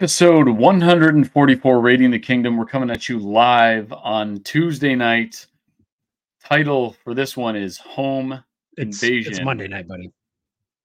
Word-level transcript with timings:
Episode 0.00 0.48
144 0.48 1.80
Raiding 1.82 2.10
the 2.10 2.18
Kingdom. 2.18 2.56
We're 2.56 2.64
coming 2.64 2.88
at 2.88 3.10
you 3.10 3.18
live 3.18 3.92
on 3.92 4.40
Tuesday 4.44 4.94
night. 4.94 5.46
Title 6.42 6.96
for 7.04 7.12
this 7.12 7.36
one 7.36 7.54
is 7.54 7.76
Home 7.76 8.42
It's, 8.78 9.02
Invasion. 9.02 9.30
it's 9.30 9.42
Monday 9.42 9.68
night, 9.68 9.86
buddy. 9.86 10.10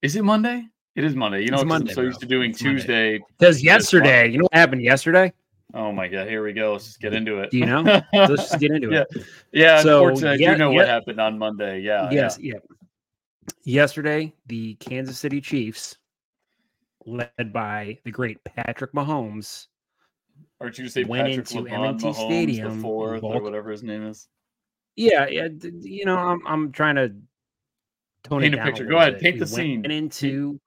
Is 0.02 0.18
it 0.18 0.26
Monday? 0.26 0.66
It 0.98 1.06
is 1.06 1.16
Monday. 1.16 1.44
You 1.44 1.52
know, 1.52 1.60
It's 1.60 1.66
Monday, 1.66 1.92
I'm 1.92 1.96
so 1.96 2.02
used 2.02 2.20
to 2.20 2.26
doing 2.26 2.50
It's 2.50 2.60
Tuesday. 2.60 3.22
Because 3.40 3.64
yesterday, 3.64 4.28
you 4.30 4.38
know 4.38 4.50
what 4.52 4.54
happened 4.54 4.82
yesterday? 4.82 5.32
Oh 5.74 5.94
my 5.94 6.10
god, 6.10 6.28
here 6.28 6.44
we 6.44 6.52
go. 6.52 6.74
Let's 6.74 6.84
just 6.84 7.00
get 7.00 7.14
into 7.14 7.40
it. 7.40 7.52
Do 7.52 7.58
you 7.58 7.68
know? 7.68 7.84
Let's 8.14 8.50
just 8.50 8.60
get 8.60 8.72
into 8.72 8.92
yeah. 8.92 9.04
it. 9.12 9.26
Yeah, 9.54 9.82
So, 9.82 10.10
unfortunately, 10.10 10.46
I 10.46 10.52
do 10.52 10.58
know 10.58 10.72
what 10.72 10.90
happened 10.90 11.22
on 11.22 11.40
Monday. 11.40 11.80
Yeah. 11.80 12.12
yes, 12.12 12.38
yeah. 12.38 12.56
Yesterday, 13.64 14.34
the 14.48 14.74
Kansas 14.76 15.18
City 15.18 15.40
Chiefs, 15.40 16.00
led 17.06 17.54
by 17.54 18.00
the 18.04 18.12
great 18.12 18.44
Patrick 18.44 18.94
Mahomes. 18.94 19.68
Aren't 20.60 20.78
you 20.78 20.84
gonna 20.84 20.92
say 20.92 21.04
went 21.04 21.28
Patrick 21.28 21.52
into 21.52 21.70
LeBron 21.70 21.90
M&T 21.90 22.06
Mahomes 22.06 22.26
Stadium 22.26 22.76
the 22.76 22.82
fourth 22.82 23.24
or 23.24 23.42
whatever 23.42 23.72
his 23.72 23.84
name 23.84 24.06
is? 24.06 24.28
Yeah, 24.96 25.28
yeah. 25.28 25.48
You 25.82 26.06
know, 26.06 26.18
I'm 26.18 26.46
I'm 26.48 26.72
trying 26.72 26.96
to 26.96 27.10
tone 28.24 28.42
Paint 28.42 28.54
it 28.54 28.58
a 28.58 28.58
down 28.58 28.66
picture. 28.68 28.86
Go 28.86 28.98
ahead, 28.98 29.20
paint 29.20 29.36
We 29.36 29.40
the 29.40 29.48
scene. 29.48 29.82
Went 29.82 29.92
into 29.92 30.60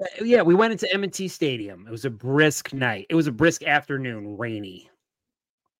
uh, 0.00 0.24
yeah, 0.24 0.42
we 0.42 0.54
went 0.54 0.72
into 0.72 0.92
M&T 0.94 1.28
Stadium. 1.28 1.86
It 1.86 1.90
was 1.90 2.06
a 2.06 2.10
brisk 2.10 2.72
night. 2.72 3.06
It 3.10 3.14
was 3.14 3.26
a 3.26 3.32
brisk 3.32 3.62
afternoon, 3.64 4.38
rainy. 4.38 4.88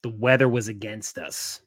The 0.03 0.11
weather 0.11 0.49
was 0.49 0.69
against 0.69 1.17
us. 1.17 1.63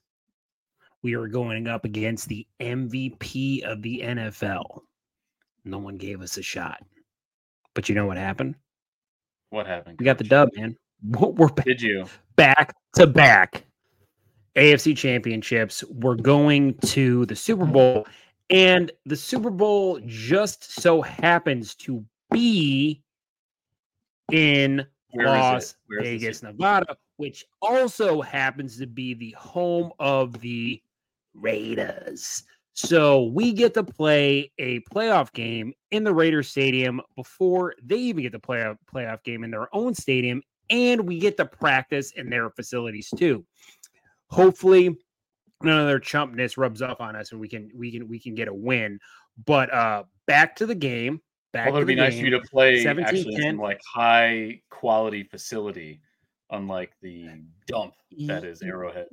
We 1.01 1.16
were 1.16 1.27
going 1.27 1.67
up 1.67 1.83
against 1.83 2.27
the 2.27 2.45
MVP 2.61 3.63
of 3.63 3.81
the 3.81 4.01
NFL. 4.05 4.81
No 5.66 5.79
one 5.79 5.97
gave 5.97 6.21
us 6.21 6.38
a 6.38 6.41
shot. 6.41 6.83
But 7.73 7.89
you 7.89 7.95
know 7.95 8.05
what 8.05 8.17
happened? 8.17 8.55
What 9.49 9.67
happened? 9.67 9.97
We 9.99 10.05
got 10.05 10.17
the 10.17 10.23
dub, 10.23 10.49
man. 10.55 10.75
We're 11.03 11.47
back 11.49 11.66
Did 11.66 11.81
you? 11.81 12.05
back 12.35 12.75
to 12.95 13.07
back 13.07 13.66
AFC 14.55 14.95
championships. 14.95 15.83
We're 15.89 16.16
going 16.16 16.75
to 16.85 17.25
the 17.25 17.35
Super 17.35 17.66
Bowl, 17.77 18.07
and 18.49 18.91
the 19.05 19.16
Super 19.16 19.49
Bowl 19.49 19.99
just 20.05 20.71
so 20.81 21.01
happens 21.01 21.75
to 21.75 22.03
be 22.31 23.01
in 24.31 24.85
Where? 25.11 25.27
Las 25.27 25.75
Vegas, 26.01 26.44
Nevada, 26.44 26.95
which 27.17 27.45
also 27.61 28.21
happens 28.21 28.77
to 28.77 28.88
be 28.88 29.13
the 29.13 29.35
home 29.38 29.91
of 29.99 30.39
the 30.39 30.81
Raiders. 31.33 32.44
So 32.73 33.25
we 33.25 33.53
get 33.53 33.75
to 33.75 33.83
play 33.83 34.52
a 34.57 34.79
playoff 34.91 35.31
game 35.31 35.73
in 35.91 36.03
the 36.03 36.13
Raiders 36.13 36.49
Stadium 36.49 37.02
before 37.16 37.75
they 37.83 37.97
even 37.97 38.23
get 38.23 38.31
to 38.31 38.39
play 38.39 38.61
a 38.61 38.77
playoff 38.91 39.23
game 39.23 39.43
in 39.43 39.52
their 39.52 39.73
own 39.75 39.93
stadium, 39.93 40.41
and 40.69 41.01
we 41.07 41.19
get 41.19 41.38
to 41.38 41.45
practice 41.45 42.11
in 42.13 42.29
their 42.29 42.49
facilities 42.49 43.09
too. 43.16 43.45
Hopefully, 44.29 44.97
none 45.61 45.79
of 45.79 45.88
their 45.88 45.99
chumpness 45.99 46.57
rubs 46.57 46.81
off 46.81 46.99
on 46.99 47.16
us, 47.16 47.31
and 47.31 47.39
we 47.39 47.47
can 47.47 47.69
we 47.75 47.91
can 47.91 48.07
we 48.07 48.19
can 48.19 48.33
get 48.33 48.47
a 48.47 48.53
win. 48.53 48.99
But 49.45 49.71
uh 49.71 50.03
back 50.25 50.55
to 50.57 50.66
the 50.66 50.75
game. 50.75 51.22
Back 51.51 51.69
to 51.69 51.75
it'd 51.75 51.88
be 51.88 51.94
the 51.94 52.01
nice 52.01 52.17
for 52.17 52.25
you 52.25 52.31
to 52.31 52.41
play 52.41 52.81
17, 52.81 53.05
actually 53.05 53.45
in 53.45 53.57
like 53.57 53.79
high 53.85 54.61
quality 54.72 55.23
facility, 55.23 56.01
unlike 56.50 56.91
the 57.03 57.29
dump 57.67 57.94
that 58.25 58.44
is 58.44 58.63
Arrowhead. 58.63 59.05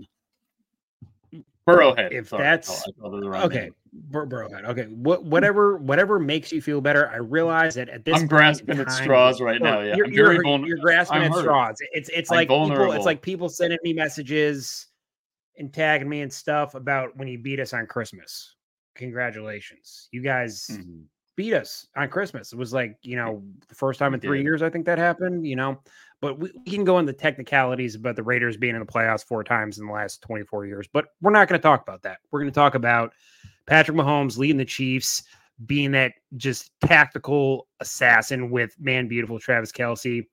Burrowhead. 1.67 2.13
If 2.13 2.29
sorry, 2.29 2.47
I 2.47 2.51
that's- 2.51 2.69
call- 2.69 2.79
I 2.97 3.01
called 3.01 3.15
it 3.17 3.21
the 3.23 3.31
wrong 3.31 3.43
Okay, 3.45 3.61
name. 3.65 3.75
bro, 3.93 4.27
bro, 4.27 4.49
okay. 4.71 4.85
What, 4.87 5.25
whatever, 5.25 5.77
whatever 5.77 6.19
makes 6.19 6.51
you 6.53 6.61
feel 6.63 6.81
better. 6.81 7.09
I 7.11 7.17
realize 7.17 7.75
that 7.77 7.89
at 7.89 8.05
this, 8.05 8.17
I'm 8.21 8.27
grasping 8.27 8.71
in 8.75 8.81
at 8.81 8.91
straws 8.91 9.41
right 9.41 9.61
now. 9.61 9.81
Yeah, 9.81 9.95
you're, 9.97 10.07
I'm 10.07 10.15
very 10.15 10.35
you're, 10.37 10.43
vulnerable. 10.43 10.69
you're 10.69 10.79
grasping 10.79 11.19
I'm 11.19 11.25
at 11.25 11.33
hurt. 11.33 11.41
straws. 11.43 11.77
It's, 11.93 12.09
it's 12.09 12.31
I'm 12.31 12.37
like 12.37 12.49
people, 12.49 12.67
vulnerable. 12.67 12.93
it's 12.95 13.05
like 13.05 13.23
people 13.23 13.49
sending 13.49 13.79
me 13.83 13.93
messages 13.93 14.87
and 15.59 15.73
tagging 15.73 16.09
me 16.09 16.23
and 16.23 16.33
stuff 16.33 16.75
about 16.75 17.17
when 17.17 17.29
you 17.29 17.39
beat 17.39 17.61
us 17.61 17.73
on 17.75 17.87
Christmas. 17.87 18.55
Congratulations, 18.95 20.09
you 20.13 20.23
guys 20.23 20.67
Mhm. 20.73 21.03
beat 21.37 21.53
us 21.55 21.87
on 21.97 22.09
Christmas. 22.09 22.53
It 22.53 22.59
was 22.59 22.73
like, 22.73 22.97
you 23.03 23.17
know, 23.17 23.43
the 23.69 23.75
first 23.75 23.99
time 23.99 24.15
in 24.15 24.21
three 24.21 24.43
years 24.43 24.63
I 24.63 24.71
think 24.71 24.87
that 24.87 24.99
happened, 24.99 25.47
you 25.47 25.57
know. 25.57 25.81
But 26.21 26.39
we, 26.39 26.51
we 26.65 26.73
can 26.73 26.85
go 26.85 26.99
into 26.99 27.13
technicalities 27.13 27.95
about 27.95 28.17
the 28.17 28.23
Raiders 28.23 28.57
being 28.57 28.75
in 28.75 28.81
the 28.81 28.87
playoffs 28.87 29.25
four 29.25 29.43
times 29.43 29.79
in 29.79 29.87
the 29.87 29.93
last 29.93 30.23
24 30.23 30.67
years, 30.67 30.87
but 30.93 31.07
we're 31.21 31.31
not 31.31 31.49
going 31.49 31.59
to 31.59 31.63
talk 31.63 31.83
about 31.83 32.03
that. 32.03 32.19
We're 32.31 32.41
going 32.41 32.51
to 32.51 32.55
talk 32.55 32.75
about 32.75 33.13
Patrick 33.67 33.97
Mahomes 33.97 34.37
leading 34.37 34.59
the 34.59 34.65
Chiefs, 34.65 35.23
being 35.67 35.93
that 35.93 36.13
just 36.37 36.71
tactical 36.85 37.69
assassin 37.81 38.51
with 38.51 38.75
man 38.79 39.09
beautiful 39.09 39.39
Travis 39.39 39.73
Kelce, 39.73 40.27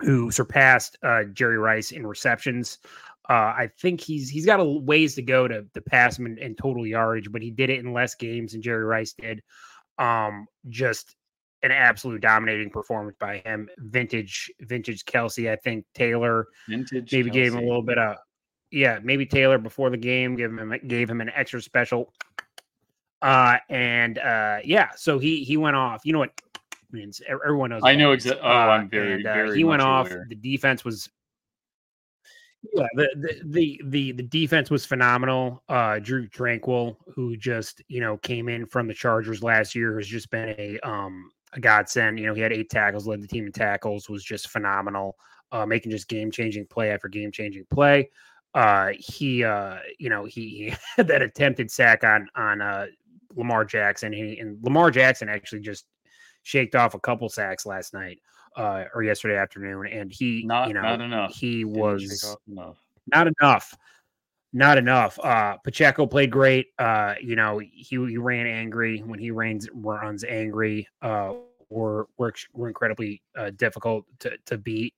who 0.00 0.30
surpassed 0.30 0.96
uh, 1.02 1.24
Jerry 1.32 1.58
Rice 1.58 1.92
in 1.92 2.06
receptions. 2.06 2.78
Uh, 3.28 3.52
I 3.56 3.70
think 3.78 4.00
he's 4.00 4.30
he's 4.30 4.46
got 4.46 4.60
a 4.60 4.64
ways 4.64 5.14
to 5.16 5.22
go 5.22 5.46
to, 5.46 5.66
to 5.74 5.80
pass 5.82 6.18
him 6.18 6.26
in, 6.26 6.38
in 6.38 6.54
total 6.54 6.86
yardage, 6.86 7.30
but 7.30 7.42
he 7.42 7.50
did 7.50 7.68
it 7.68 7.80
in 7.80 7.92
less 7.92 8.14
games 8.14 8.52
than 8.52 8.62
Jerry 8.62 8.84
Rice 8.84 9.12
did. 9.12 9.42
Um, 9.98 10.46
just 10.68 11.16
an 11.62 11.72
absolute 11.72 12.20
dominating 12.20 12.70
performance 12.70 13.16
by 13.18 13.38
him. 13.38 13.68
Vintage, 13.78 14.50
vintage 14.60 15.04
Kelce. 15.04 15.50
I 15.50 15.56
think 15.56 15.84
Taylor 15.94 16.46
Vintage. 16.68 17.12
maybe 17.12 17.30
gave 17.30 17.52
him 17.52 17.58
a 17.58 17.62
little 17.62 17.82
bit 17.82 17.98
of 17.98 18.16
yeah, 18.70 18.98
maybe 19.02 19.24
Taylor 19.26 19.58
before 19.58 19.90
the 19.90 19.96
game 19.96 20.36
gave 20.36 20.50
him 20.50 20.74
gave 20.86 21.08
him 21.10 21.20
an 21.20 21.30
extra 21.34 21.60
special. 21.60 22.12
Uh 23.22 23.58
and 23.68 24.18
uh 24.18 24.58
yeah, 24.64 24.90
so 24.96 25.18
he 25.18 25.42
he 25.42 25.56
went 25.56 25.74
off. 25.74 26.02
You 26.04 26.12
know 26.12 26.20
what 26.20 26.30
means? 26.92 27.20
Everyone 27.28 27.70
knows. 27.70 27.82
I 27.84 27.96
know 27.96 28.12
exactly. 28.12 28.42
Oh, 28.44 28.48
Uh, 28.48 28.66
I'm 28.68 28.88
very, 28.88 29.14
and, 29.14 29.26
uh, 29.26 29.34
very. 29.34 29.56
he 29.56 29.64
went 29.64 29.82
off. 29.82 30.06
aware. 30.06 30.26
The 30.28 30.36
defense 30.36 30.84
was 30.84 31.08
yeah, 32.74 32.86
the, 32.94 33.08
the 33.16 33.40
the 33.44 33.80
the 33.84 34.12
the 34.12 34.22
defense 34.22 34.70
was 34.70 34.84
phenomenal. 34.84 35.62
Uh 35.68 35.98
Drue 35.98 36.28
Tranquill, 36.28 36.96
who 37.14 37.36
just, 37.36 37.82
you 37.88 38.00
know, 38.00 38.16
came 38.18 38.48
in 38.48 38.66
from 38.66 38.86
the 38.86 38.94
Chargers 38.94 39.42
last 39.42 39.74
year, 39.74 39.96
has 39.96 40.06
just 40.06 40.30
been 40.30 40.50
a 40.58 40.78
um 40.80 41.30
a 41.52 41.60
godsend. 41.60 42.18
You 42.18 42.26
know, 42.26 42.34
he 42.34 42.40
had 42.40 42.52
eight 42.52 42.70
tackles, 42.70 43.06
led 43.06 43.22
the 43.22 43.28
team 43.28 43.46
in 43.46 43.52
tackles, 43.52 44.08
was 44.08 44.24
just 44.24 44.48
phenomenal. 44.50 45.16
Uh 45.50 45.64
making 45.64 45.90
just 45.92 46.08
game 46.08 46.30
changing 46.30 46.66
play 46.66 46.90
after 46.90 47.08
game 47.08 47.32
changing 47.32 47.64
play. 47.72 48.10
Uh 48.54 48.90
he 48.98 49.44
uh 49.44 49.78
you 49.98 50.10
know, 50.10 50.24
he, 50.24 50.48
he 50.70 50.74
had 50.96 51.08
that 51.08 51.22
attempted 51.22 51.70
sack 51.70 52.04
on 52.04 52.28
on 52.34 52.60
uh 52.60 52.86
Lamar 53.34 53.64
Jackson. 53.64 54.12
He, 54.12 54.38
and 54.38 54.62
Lamar 54.62 54.90
Jackson 54.90 55.28
actually 55.28 55.60
just 55.60 55.86
shaked 56.42 56.74
off 56.74 56.94
a 56.94 57.00
couple 57.00 57.28
sacks 57.28 57.66
last 57.66 57.92
night 57.94 58.20
uh, 58.56 58.84
or 58.94 59.02
yesterday 59.02 59.36
afternoon, 59.36 59.86
and 59.86 60.10
he, 60.10 60.44
Not, 60.46 60.68
you 60.68 60.74
know, 60.74 60.82
not 60.82 61.00
enough. 61.00 61.34
he 61.34 61.64
was 61.64 62.36
not 63.06 63.28
enough. 63.40 63.74
Not 64.52 64.78
enough. 64.78 65.18
Uh, 65.22 65.58
Pacheco 65.58 66.06
played 66.06 66.30
great. 66.30 66.68
Uh, 66.78 67.14
you 67.20 67.36
know, 67.36 67.58
he, 67.58 67.70
he 67.74 68.16
ran 68.16 68.46
angry 68.46 69.00
when 69.00 69.18
he 69.18 69.30
runs 69.30 69.68
runs 69.74 70.24
angry. 70.24 70.88
Uh, 71.02 71.34
were 71.68 72.08
were 72.16 72.32
were 72.54 72.68
incredibly 72.68 73.22
uh, 73.36 73.50
difficult 73.50 74.06
to 74.20 74.32
to 74.46 74.56
beat, 74.56 74.94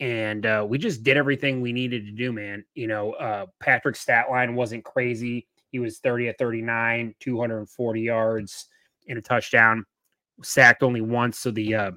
and 0.00 0.44
uh, 0.44 0.66
we 0.68 0.76
just 0.76 1.02
did 1.02 1.16
everything 1.16 1.62
we 1.62 1.72
needed 1.72 2.04
to 2.04 2.12
do, 2.12 2.30
man. 2.30 2.62
You 2.74 2.88
know, 2.88 3.12
uh, 3.12 3.46
Patrick's 3.58 4.00
stat 4.00 4.26
line 4.30 4.54
wasn't 4.54 4.84
crazy. 4.84 5.46
He 5.72 5.78
was 5.78 5.98
thirty 5.98 6.28
at 6.28 6.36
thirty 6.36 6.60
nine, 6.60 7.14
two 7.20 7.40
hundred 7.40 7.60
and 7.60 7.70
forty 7.70 8.02
yards 8.02 8.66
and 9.08 9.18
a 9.18 9.22
touchdown. 9.22 9.86
Sacked 10.42 10.82
only 10.82 11.00
once, 11.00 11.38
so 11.38 11.50
the 11.50 11.74
uh, 11.74 11.90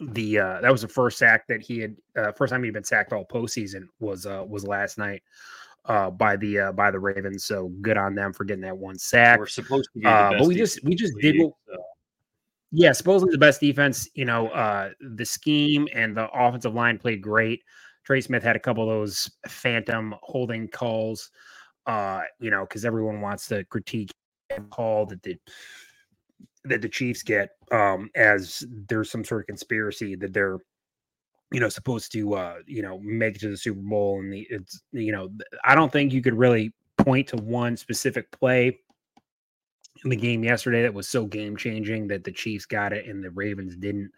the 0.00 0.38
uh 0.38 0.60
that 0.60 0.72
was 0.72 0.82
the 0.82 0.88
first 0.88 1.18
sack 1.18 1.46
that 1.46 1.62
he 1.62 1.78
had 1.78 1.96
uh 2.16 2.32
first 2.32 2.52
time 2.52 2.62
he'd 2.62 2.72
been 2.72 2.84
sacked 2.84 3.12
all 3.12 3.24
postseason 3.24 3.84
was 3.98 4.26
uh 4.26 4.44
was 4.46 4.66
last 4.66 4.98
night 4.98 5.22
uh 5.86 6.10
by 6.10 6.36
the 6.36 6.58
uh 6.58 6.72
by 6.72 6.90
the 6.90 6.98
Ravens. 6.98 7.44
So 7.44 7.68
good 7.80 7.96
on 7.96 8.14
them 8.14 8.32
for 8.32 8.44
getting 8.44 8.62
that 8.62 8.76
one 8.76 8.98
sack. 8.98 9.38
We're 9.38 9.46
supposed 9.46 9.88
to 9.94 10.00
be. 10.00 10.06
Uh 10.06 10.32
but 10.38 10.46
we 10.46 10.54
just 10.54 10.82
we 10.84 10.94
just 10.94 11.14
did 11.20 11.38
what 11.38 11.52
so. 11.66 11.76
yeah, 12.72 12.92
supposedly 12.92 13.32
the 13.32 13.38
best 13.38 13.60
defense, 13.60 14.08
you 14.14 14.24
know, 14.24 14.48
uh 14.48 14.90
the 15.00 15.24
scheme 15.24 15.88
and 15.94 16.16
the 16.16 16.28
offensive 16.30 16.74
line 16.74 16.98
played 16.98 17.22
great. 17.22 17.62
Trey 18.04 18.20
Smith 18.20 18.42
had 18.42 18.54
a 18.56 18.60
couple 18.60 18.84
of 18.84 18.88
those 18.88 19.28
phantom 19.48 20.14
holding 20.22 20.68
calls, 20.68 21.30
uh, 21.86 22.20
you 22.38 22.50
know, 22.50 22.60
because 22.60 22.84
everyone 22.84 23.20
wants 23.20 23.48
to 23.48 23.64
critique 23.64 24.12
and 24.50 24.70
call 24.70 25.06
that 25.06 25.22
the 25.24 25.36
that 26.64 26.82
the 26.82 26.88
Chiefs 26.88 27.22
get 27.22 27.50
um 27.72 28.10
as 28.14 28.64
there's 28.88 29.10
some 29.10 29.24
sort 29.24 29.40
of 29.42 29.46
conspiracy 29.46 30.14
that 30.14 30.32
they're 30.32 30.58
you 31.52 31.60
know 31.60 31.68
supposed 31.68 32.12
to 32.12 32.34
uh 32.34 32.56
you 32.66 32.82
know 32.82 32.98
make 32.98 33.36
it 33.36 33.40
to 33.40 33.48
the 33.48 33.56
Super 33.56 33.80
Bowl 33.80 34.20
and 34.20 34.32
the 34.32 34.46
it's 34.50 34.82
you 34.92 35.12
know 35.12 35.30
I 35.64 35.74
don't 35.74 35.92
think 35.92 36.12
you 36.12 36.22
could 36.22 36.34
really 36.34 36.72
point 36.98 37.28
to 37.28 37.36
one 37.36 37.76
specific 37.76 38.30
play 38.32 38.78
in 40.04 40.10
the 40.10 40.16
game 40.16 40.44
yesterday 40.44 40.82
that 40.82 40.94
was 40.94 41.08
so 41.08 41.24
game 41.24 41.56
changing 41.56 42.08
that 42.08 42.24
the 42.24 42.32
Chiefs 42.32 42.66
got 42.66 42.92
it 42.92 43.06
and 43.06 43.22
the 43.22 43.30
Ravens 43.30 43.76
didn't. 43.76 44.10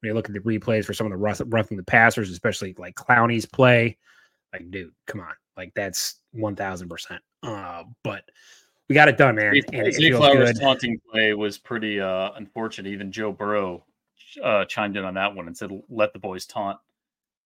When 0.00 0.08
you 0.08 0.14
look 0.14 0.28
at 0.28 0.32
the 0.32 0.40
replays 0.40 0.86
for 0.86 0.94
some 0.94 1.06
of 1.06 1.10
the 1.10 1.18
rough, 1.18 1.42
roughing 1.46 1.76
the 1.76 1.82
passers, 1.82 2.30
especially 2.30 2.74
like 2.78 2.94
Clowney's 2.94 3.44
play, 3.44 3.98
like 4.52 4.70
dude, 4.70 4.92
come 5.06 5.20
on, 5.20 5.34
like 5.58 5.72
that's 5.74 6.20
one 6.32 6.56
thousand 6.56 6.88
percent. 6.88 7.20
Uh, 7.42 7.84
but 8.02 8.24
we 8.88 8.94
got 8.94 9.08
it 9.08 9.18
done, 9.18 9.36
man, 9.36 9.60
and 9.72 9.86
it 9.86 9.94
Zay 9.94 10.08
feels 10.08 10.18
Flowers' 10.18 10.52
good. 10.52 10.60
taunting 10.60 11.00
play 11.10 11.34
was 11.34 11.58
pretty 11.58 12.00
uh, 12.00 12.30
unfortunate. 12.36 12.90
Even 12.90 13.12
Joe 13.12 13.30
Burrow 13.30 13.84
uh, 14.42 14.64
chimed 14.66 14.96
in 14.96 15.04
on 15.04 15.14
that 15.14 15.34
one 15.34 15.46
and 15.46 15.56
said, 15.56 15.70
"Let 15.88 16.12
the 16.12 16.18
boys 16.18 16.46
taunt." 16.46 16.78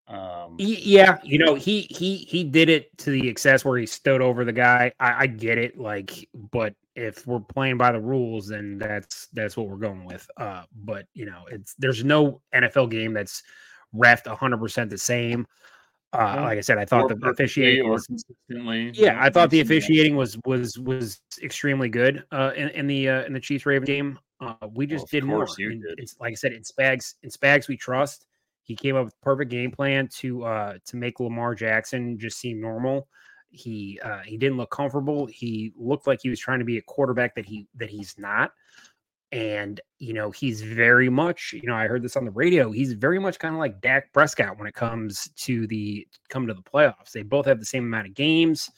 Um, 0.07 0.55
yeah, 0.57 1.19
you 1.23 1.37
know, 1.37 1.55
he 1.55 1.81
he 1.89 2.17
he 2.17 2.43
did 2.43 2.69
it 2.69 2.97
to 2.99 3.11
the 3.11 3.29
excess 3.29 3.63
where 3.63 3.77
he 3.77 3.85
stood 3.85 4.21
over 4.21 4.43
the 4.43 4.51
guy. 4.51 4.91
I, 4.99 5.23
I 5.23 5.27
get 5.27 5.57
it, 5.57 5.79
like, 5.79 6.27
but 6.51 6.75
if 6.95 7.25
we're 7.25 7.39
playing 7.39 7.77
by 7.77 7.91
the 7.91 8.01
rules, 8.01 8.47
then 8.47 8.77
that's 8.77 9.27
that's 9.27 9.55
what 9.55 9.69
we're 9.69 9.77
going 9.77 10.05
with. 10.05 10.29
Uh, 10.37 10.63
but 10.83 11.05
you 11.13 11.25
know, 11.25 11.45
it's 11.49 11.75
there's 11.79 12.03
no 12.03 12.41
NFL 12.53 12.91
game 12.91 13.13
that's 13.13 13.43
refed 13.95 14.27
100 14.27 14.57
percent 14.57 14.89
the 14.89 14.97
same. 14.97 15.47
Uh, 16.13 16.41
like 16.41 16.57
I 16.57 16.61
said, 16.61 16.77
I 16.77 16.83
thought 16.83 17.07
the 17.07 17.29
officiating 17.29 17.87
was 17.87 18.05
consistently. 18.05 18.91
Yeah, 18.93 19.17
I 19.21 19.29
thought 19.29 19.49
the 19.49 19.61
officiating 19.61 20.17
was 20.17 20.37
was 20.43 20.77
was 20.77 21.21
extremely 21.41 21.87
good 21.87 22.25
uh, 22.33 22.51
in, 22.57 22.67
in 22.69 22.87
the 22.87 23.07
uh, 23.07 23.23
in 23.23 23.31
the 23.31 23.39
Chiefs 23.39 23.65
Raven 23.65 23.85
game. 23.85 24.19
Uh, 24.41 24.55
we 24.73 24.87
just 24.87 25.03
well, 25.03 25.09
did 25.11 25.23
more. 25.23 25.45
Did. 25.45 25.83
It's 25.97 26.15
like 26.19 26.31
I 26.31 26.35
said, 26.35 26.53
in 26.53 26.63
Spags 26.63 27.15
in 27.23 27.29
Spags 27.29 27.67
we 27.67 27.77
trust. 27.77 28.25
He 28.63 28.75
came 28.75 28.95
up 28.95 29.05
with 29.05 29.21
perfect 29.21 29.51
game 29.51 29.71
plan 29.71 30.07
to 30.17 30.43
uh, 30.43 30.73
to 30.85 30.97
make 30.97 31.19
Lamar 31.19 31.53
Jackson 31.53 32.17
just 32.17 32.39
seem 32.39 32.59
normal. 32.59 33.07
He 33.49 33.99
uh, 34.03 34.19
he 34.19 34.37
didn't 34.37 34.57
look 34.57 34.71
comfortable. 34.71 35.27
He 35.27 35.73
looked 35.75 36.07
like 36.07 36.19
he 36.21 36.29
was 36.29 36.39
trying 36.39 36.59
to 36.59 36.65
be 36.65 36.77
a 36.77 36.81
quarterback 36.81 37.35
that 37.35 37.45
he 37.45 37.67
that 37.75 37.89
he's 37.89 38.15
not. 38.17 38.51
And 39.31 39.79
you 39.99 40.13
know 40.13 40.31
he's 40.31 40.61
very 40.61 41.09
much 41.09 41.53
you 41.53 41.67
know 41.69 41.75
I 41.75 41.87
heard 41.87 42.01
this 42.01 42.17
on 42.17 42.25
the 42.25 42.31
radio. 42.31 42.71
He's 42.71 42.93
very 42.93 43.19
much 43.19 43.37
kind 43.37 43.53
of 43.53 43.59
like 43.59 43.79
Dak 43.79 44.11
Prescott 44.11 44.57
when 44.57 44.67
it 44.67 44.73
comes 44.73 45.29
to 45.37 45.67
the 45.67 46.07
come 46.29 46.47
to 46.47 46.53
the 46.53 46.63
playoffs. 46.63 47.11
They 47.13 47.23
both 47.23 47.45
have 47.45 47.59
the 47.59 47.65
same 47.65 47.85
amount 47.85 48.07
of 48.07 48.15
games. 48.15 48.69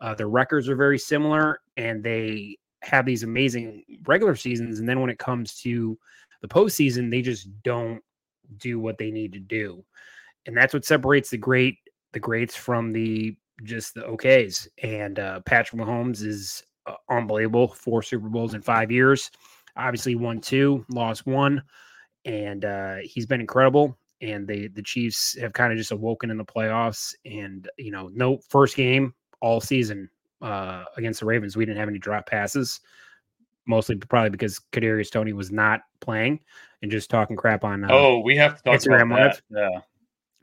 Uh, 0.00 0.14
their 0.14 0.28
records 0.28 0.68
are 0.68 0.76
very 0.76 0.98
similar, 0.98 1.60
and 1.76 2.02
they 2.02 2.56
have 2.82 3.06
these 3.06 3.22
amazing 3.22 3.84
regular 4.06 4.34
seasons, 4.34 4.80
and 4.80 4.88
then 4.88 5.00
when 5.00 5.10
it 5.10 5.18
comes 5.18 5.54
to 5.60 5.98
the 6.40 6.48
postseason, 6.48 7.10
they 7.10 7.22
just 7.22 7.48
don't 7.62 8.02
do 8.56 8.80
what 8.80 8.98
they 8.98 9.10
need 9.10 9.32
to 9.32 9.38
do, 9.40 9.84
and 10.46 10.56
that's 10.56 10.74
what 10.74 10.84
separates 10.84 11.30
the 11.30 11.38
great 11.38 11.78
the 12.12 12.20
greats 12.20 12.56
from 12.56 12.92
the 12.92 13.36
just 13.64 13.94
the 13.94 14.00
okays. 14.02 14.66
And 14.82 15.18
uh, 15.18 15.40
Patrick 15.40 15.80
Mahomes 15.80 16.24
is 16.24 16.62
uh, 16.86 16.94
unbelievable. 17.08 17.68
Four 17.68 18.02
Super 18.02 18.28
Bowls 18.28 18.54
in 18.54 18.62
five 18.62 18.90
years. 18.90 19.30
Obviously, 19.76 20.14
won 20.14 20.40
two, 20.40 20.84
lost 20.90 21.26
one, 21.26 21.62
and 22.24 22.64
uh, 22.64 22.96
he's 23.02 23.26
been 23.26 23.40
incredible. 23.40 23.96
And 24.22 24.46
they 24.46 24.68
the 24.68 24.82
Chiefs 24.82 25.38
have 25.38 25.52
kind 25.52 25.72
of 25.72 25.78
just 25.78 25.92
awoken 25.92 26.30
in 26.30 26.36
the 26.36 26.44
playoffs. 26.44 27.14
And 27.24 27.68
you 27.78 27.90
know, 27.90 28.10
no 28.12 28.38
first 28.48 28.76
game 28.76 29.14
all 29.40 29.60
season 29.60 30.10
uh, 30.40 30.84
against 30.96 31.20
the 31.20 31.26
Ravens. 31.26 31.56
We 31.56 31.64
didn't 31.64 31.78
have 31.78 31.88
any 31.88 31.98
drop 31.98 32.26
passes, 32.26 32.80
mostly 33.66 33.96
probably 33.96 34.30
because 34.30 34.60
Kadarius 34.72 35.10
Toney 35.10 35.32
was 35.32 35.50
not 35.50 35.80
playing 36.00 36.40
and 36.82 36.90
just 36.90 37.10
talking 37.10 37.36
crap 37.36 37.64
on. 37.64 37.84
Uh, 37.84 37.88
oh, 37.90 38.18
we 38.20 38.36
have 38.36 38.56
to 38.56 38.62
talk 38.62 38.80
Instagram 38.80 39.12
about 39.12 39.40
that. 39.50 39.82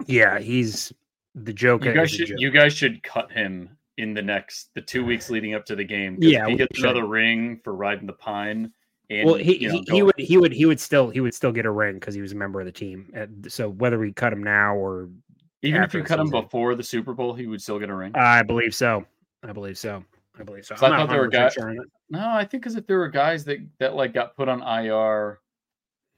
Yeah, 0.05 0.33
yeah, 0.33 0.39
he's 0.39 0.94
the 1.35 1.53
joke. 1.53 1.85
You 1.85 1.94
guys 1.94 2.11
should 2.11 2.33
you 2.38 2.51
guys 2.51 2.73
should 2.73 3.03
cut 3.03 3.31
him 3.31 3.77
in 3.97 4.13
the 4.13 4.21
next 4.21 4.69
the 4.75 4.81
two 4.81 5.03
weeks 5.03 5.29
leading 5.29 5.55
up 5.55 5.65
to 5.65 5.75
the 5.75 5.83
game. 5.83 6.17
Yeah, 6.19 6.47
he 6.47 6.55
gets 6.55 6.79
another 6.79 7.05
ring 7.05 7.59
for 7.63 7.75
riding 7.75 8.05
the 8.05 8.13
pine. 8.13 8.71
And, 9.09 9.25
well, 9.25 9.35
he, 9.35 9.55
you 9.57 9.69
know, 9.69 9.81
he, 9.88 9.95
he 9.95 10.03
would 10.03 10.15
he 10.17 10.38
would 10.38 10.51
he 10.51 10.65
would 10.65 10.79
still 10.81 11.09
he 11.09 11.21
would 11.21 11.33
still 11.33 11.53
get 11.53 11.65
a 11.65 11.71
ring 11.71 11.95
because 11.95 12.13
he 12.13 12.21
was 12.21 12.33
a 12.33 12.35
member 12.35 12.59
of 12.59 12.65
the 12.65 12.73
team. 12.73 13.09
So 13.47 13.69
whether 13.69 13.97
we 13.97 14.11
cut 14.11 14.33
him 14.33 14.43
now 14.43 14.75
or 14.75 15.09
even 15.61 15.81
if 15.81 15.93
you 15.93 16.03
cut 16.03 16.19
him 16.19 16.29
before 16.29 16.75
the 16.75 16.83
Super 16.83 17.13
Bowl, 17.13 17.33
he 17.33 17.47
would 17.47 17.61
still 17.61 17.79
get 17.79 17.89
a 17.89 17.95
ring. 17.95 18.11
I 18.15 18.43
believe 18.43 18.75
so. 18.75 19.05
I 19.44 19.51
believe 19.51 19.78
so. 19.78 20.04
I 20.39 20.44
believe 20.44 20.66
so. 20.66 20.75
I 20.75 20.78
thought 20.78 21.10
there 21.10 21.19
were 21.19 21.28
guys. 21.28 21.54
Sure 21.54 21.75
no, 22.10 22.30
I 22.30 22.45
think 22.45 22.63
because 22.63 22.75
if 22.75 22.88
there 22.88 23.00
were 23.00 23.10
guys 23.10 23.44
that 23.45 23.60
that 23.80 23.95
like 23.95 24.13
got 24.13 24.36
put 24.36 24.48
on 24.48 24.62
IR 24.62 25.39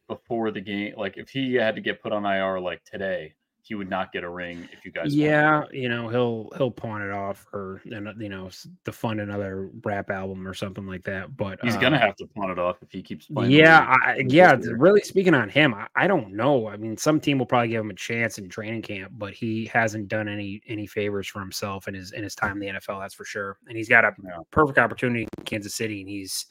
before 0.07 0.51
the 0.51 0.61
game, 0.61 0.93
like 0.97 1.17
if 1.17 1.29
he 1.29 1.55
had 1.55 1.75
to 1.75 1.81
get 1.81 2.01
put 2.01 2.11
on 2.11 2.25
IR 2.25 2.59
like 2.59 2.83
today, 2.83 3.33
he 3.61 3.75
would 3.75 3.89
not 3.89 4.11
get 4.11 4.23
a 4.23 4.29
ring 4.29 4.67
if 4.71 4.83
you 4.85 4.91
guys. 4.91 5.15
Yeah, 5.15 5.63
you 5.71 5.89
know 5.89 6.07
he'll 6.07 6.49
he'll 6.57 6.71
pawn 6.71 7.01
it 7.01 7.11
off 7.11 7.45
or 7.53 7.81
you 7.85 7.99
know 7.99 8.49
to 8.85 8.91
fund 8.91 9.19
another 9.19 9.69
rap 9.83 10.09
album 10.09 10.47
or 10.47 10.53
something 10.53 10.87
like 10.87 11.03
that. 11.03 11.35
But 11.35 11.59
he's 11.61 11.75
uh, 11.75 11.79
gonna 11.79 11.99
have 11.99 12.15
to 12.17 12.27
pawn 12.27 12.51
it 12.51 12.59
off 12.59 12.77
if 12.81 12.91
he 12.91 13.01
keeps 13.01 13.27
playing. 13.27 13.51
Yeah, 13.51 13.95
I, 14.03 14.23
yeah. 14.27 14.55
Really 14.59 15.01
speaking 15.01 15.33
on 15.33 15.49
him, 15.49 15.73
I, 15.73 15.87
I, 15.95 16.07
don't 16.07 16.33
know. 16.33 16.67
I 16.67 16.77
mean, 16.77 16.97
some 16.97 17.19
team 17.19 17.37
will 17.37 17.45
probably 17.45 17.69
give 17.69 17.81
him 17.81 17.91
a 17.91 17.95
chance 17.95 18.37
in 18.37 18.49
training 18.49 18.81
camp, 18.81 19.13
but 19.17 19.33
he 19.33 19.65
hasn't 19.65 20.07
done 20.07 20.27
any 20.27 20.61
any 20.67 20.87
favors 20.87 21.27
for 21.27 21.39
himself 21.39 21.87
in 21.87 21.93
his 21.93 22.11
in 22.11 22.23
his 22.23 22.35
time 22.35 22.53
in 22.53 22.59
the 22.59 22.79
NFL. 22.79 22.99
That's 23.01 23.13
for 23.13 23.25
sure. 23.25 23.57
And 23.67 23.77
he's 23.77 23.89
got 23.89 24.05
a 24.05 24.13
yeah. 24.23 24.37
perfect 24.51 24.79
opportunity 24.79 25.27
in 25.37 25.45
Kansas 25.45 25.75
City, 25.75 26.01
and 26.01 26.09
he's 26.09 26.47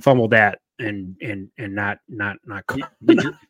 fumbled 0.00 0.30
that 0.32 0.58
and 0.78 1.16
and 1.22 1.48
and 1.58 1.74
not 1.74 1.98
not 2.08 2.36
not 2.44 2.64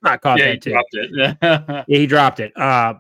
not 0.03 0.21
caught 0.21 0.39
yeah, 0.39 0.55
that 0.55 0.63
too. 0.63 1.07
yeah, 1.13 1.85
he 1.89 2.07
dropped 2.07 2.41
it. 2.41 2.57
Uh, 2.57 2.95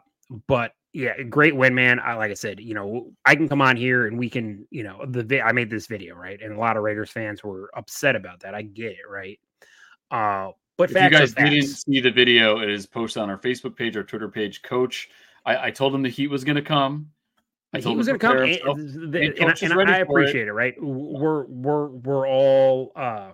but 0.48 0.72
yeah, 0.92 1.22
great 1.22 1.54
win, 1.54 1.74
man. 1.74 2.00
I 2.00 2.14
like 2.14 2.30
I 2.30 2.34
said, 2.34 2.60
you 2.60 2.74
know, 2.74 3.12
I 3.24 3.34
can 3.34 3.48
come 3.48 3.60
on 3.60 3.76
here 3.76 4.06
and 4.06 4.18
we 4.18 4.30
can, 4.30 4.66
you 4.70 4.82
know, 4.82 5.04
the 5.06 5.22
vi- 5.22 5.42
I 5.42 5.52
made 5.52 5.70
this 5.70 5.86
video 5.86 6.14
right, 6.14 6.40
and 6.40 6.52
a 6.52 6.58
lot 6.58 6.76
of 6.76 6.82
Raiders 6.82 7.10
fans 7.10 7.44
were 7.44 7.70
upset 7.76 8.16
about 8.16 8.40
that. 8.40 8.54
I 8.54 8.62
get 8.62 8.92
it, 8.92 9.08
right? 9.08 9.38
Uh, 10.10 10.52
but 10.78 10.90
if 10.90 11.02
you 11.02 11.10
guys 11.10 11.34
didn't 11.34 11.64
see 11.64 12.00
the 12.00 12.10
video, 12.10 12.60
it 12.60 12.70
is 12.70 12.86
posted 12.86 13.22
on 13.22 13.30
our 13.30 13.38
Facebook 13.38 13.76
page, 13.76 13.96
our 13.96 14.02
Twitter 14.02 14.28
page. 14.28 14.62
Coach, 14.62 15.08
I, 15.44 15.66
I 15.66 15.70
told 15.70 15.94
him 15.94 16.02
the 16.02 16.08
heat 16.08 16.28
was 16.28 16.44
going 16.44 16.56
to 16.56 16.62
come. 16.62 17.10
He 17.84 17.96
was 17.96 18.06
going 18.06 18.18
to 18.18 18.26
come, 18.26 18.38
and, 18.38 19.14
and, 19.14 19.38
and, 19.38 19.62
and 19.62 19.90
I 19.90 19.98
appreciate 19.98 20.42
it. 20.42 20.48
it. 20.48 20.52
Right? 20.52 20.74
We're 20.80 21.44
we're 21.46 21.88
we're 21.88 22.28
all 22.28 22.92
uh 22.96 23.32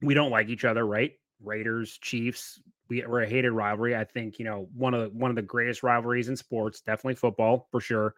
we 0.00 0.14
don't 0.14 0.30
like 0.30 0.48
each 0.48 0.64
other, 0.64 0.86
right? 0.86 1.12
Raiders, 1.42 1.98
Chiefs, 1.98 2.60
we, 2.88 3.04
we're 3.06 3.22
a 3.22 3.28
hated 3.28 3.52
rivalry. 3.52 3.96
I 3.96 4.04
think 4.04 4.38
you 4.38 4.44
know 4.44 4.68
one 4.74 4.94
of 4.94 5.02
the 5.02 5.18
one 5.18 5.30
of 5.30 5.36
the 5.36 5.42
greatest 5.42 5.82
rivalries 5.82 6.28
in 6.28 6.36
sports, 6.36 6.80
definitely 6.80 7.14
football 7.14 7.68
for 7.70 7.80
sure. 7.80 8.14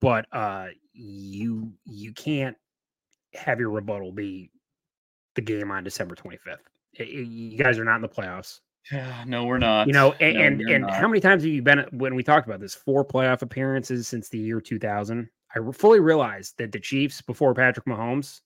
But 0.00 0.26
uh, 0.32 0.68
you 0.92 1.72
you 1.84 2.12
can't 2.12 2.56
have 3.34 3.60
your 3.60 3.70
rebuttal 3.70 4.12
be 4.12 4.50
the 5.34 5.42
game 5.42 5.70
on 5.70 5.84
December 5.84 6.14
25th. 6.14 6.58
you 6.98 7.56
guys 7.56 7.78
are 7.78 7.84
not 7.84 7.96
in 7.96 8.02
the 8.02 8.08
playoffs. 8.08 8.60
Yeah, 8.92 9.24
no, 9.26 9.44
we're 9.44 9.58
not. 9.58 9.86
You 9.86 9.92
know, 9.92 10.12
and 10.20 10.58
no, 10.58 10.64
and, 10.66 10.84
and 10.84 10.90
how 10.90 11.08
many 11.08 11.20
times 11.20 11.42
have 11.42 11.52
you 11.52 11.62
been 11.62 11.86
when 11.92 12.14
we 12.14 12.22
talked 12.22 12.46
about 12.46 12.60
this? 12.60 12.74
Four 12.74 13.04
playoff 13.04 13.42
appearances 13.42 14.08
since 14.08 14.28
the 14.28 14.38
year 14.38 14.60
2000. 14.60 15.28
I 15.54 15.72
fully 15.72 16.00
realized 16.00 16.58
that 16.58 16.72
the 16.72 16.80
Chiefs 16.80 17.20
before 17.20 17.54
Patrick 17.54 17.86
Mahomes, 17.86 18.40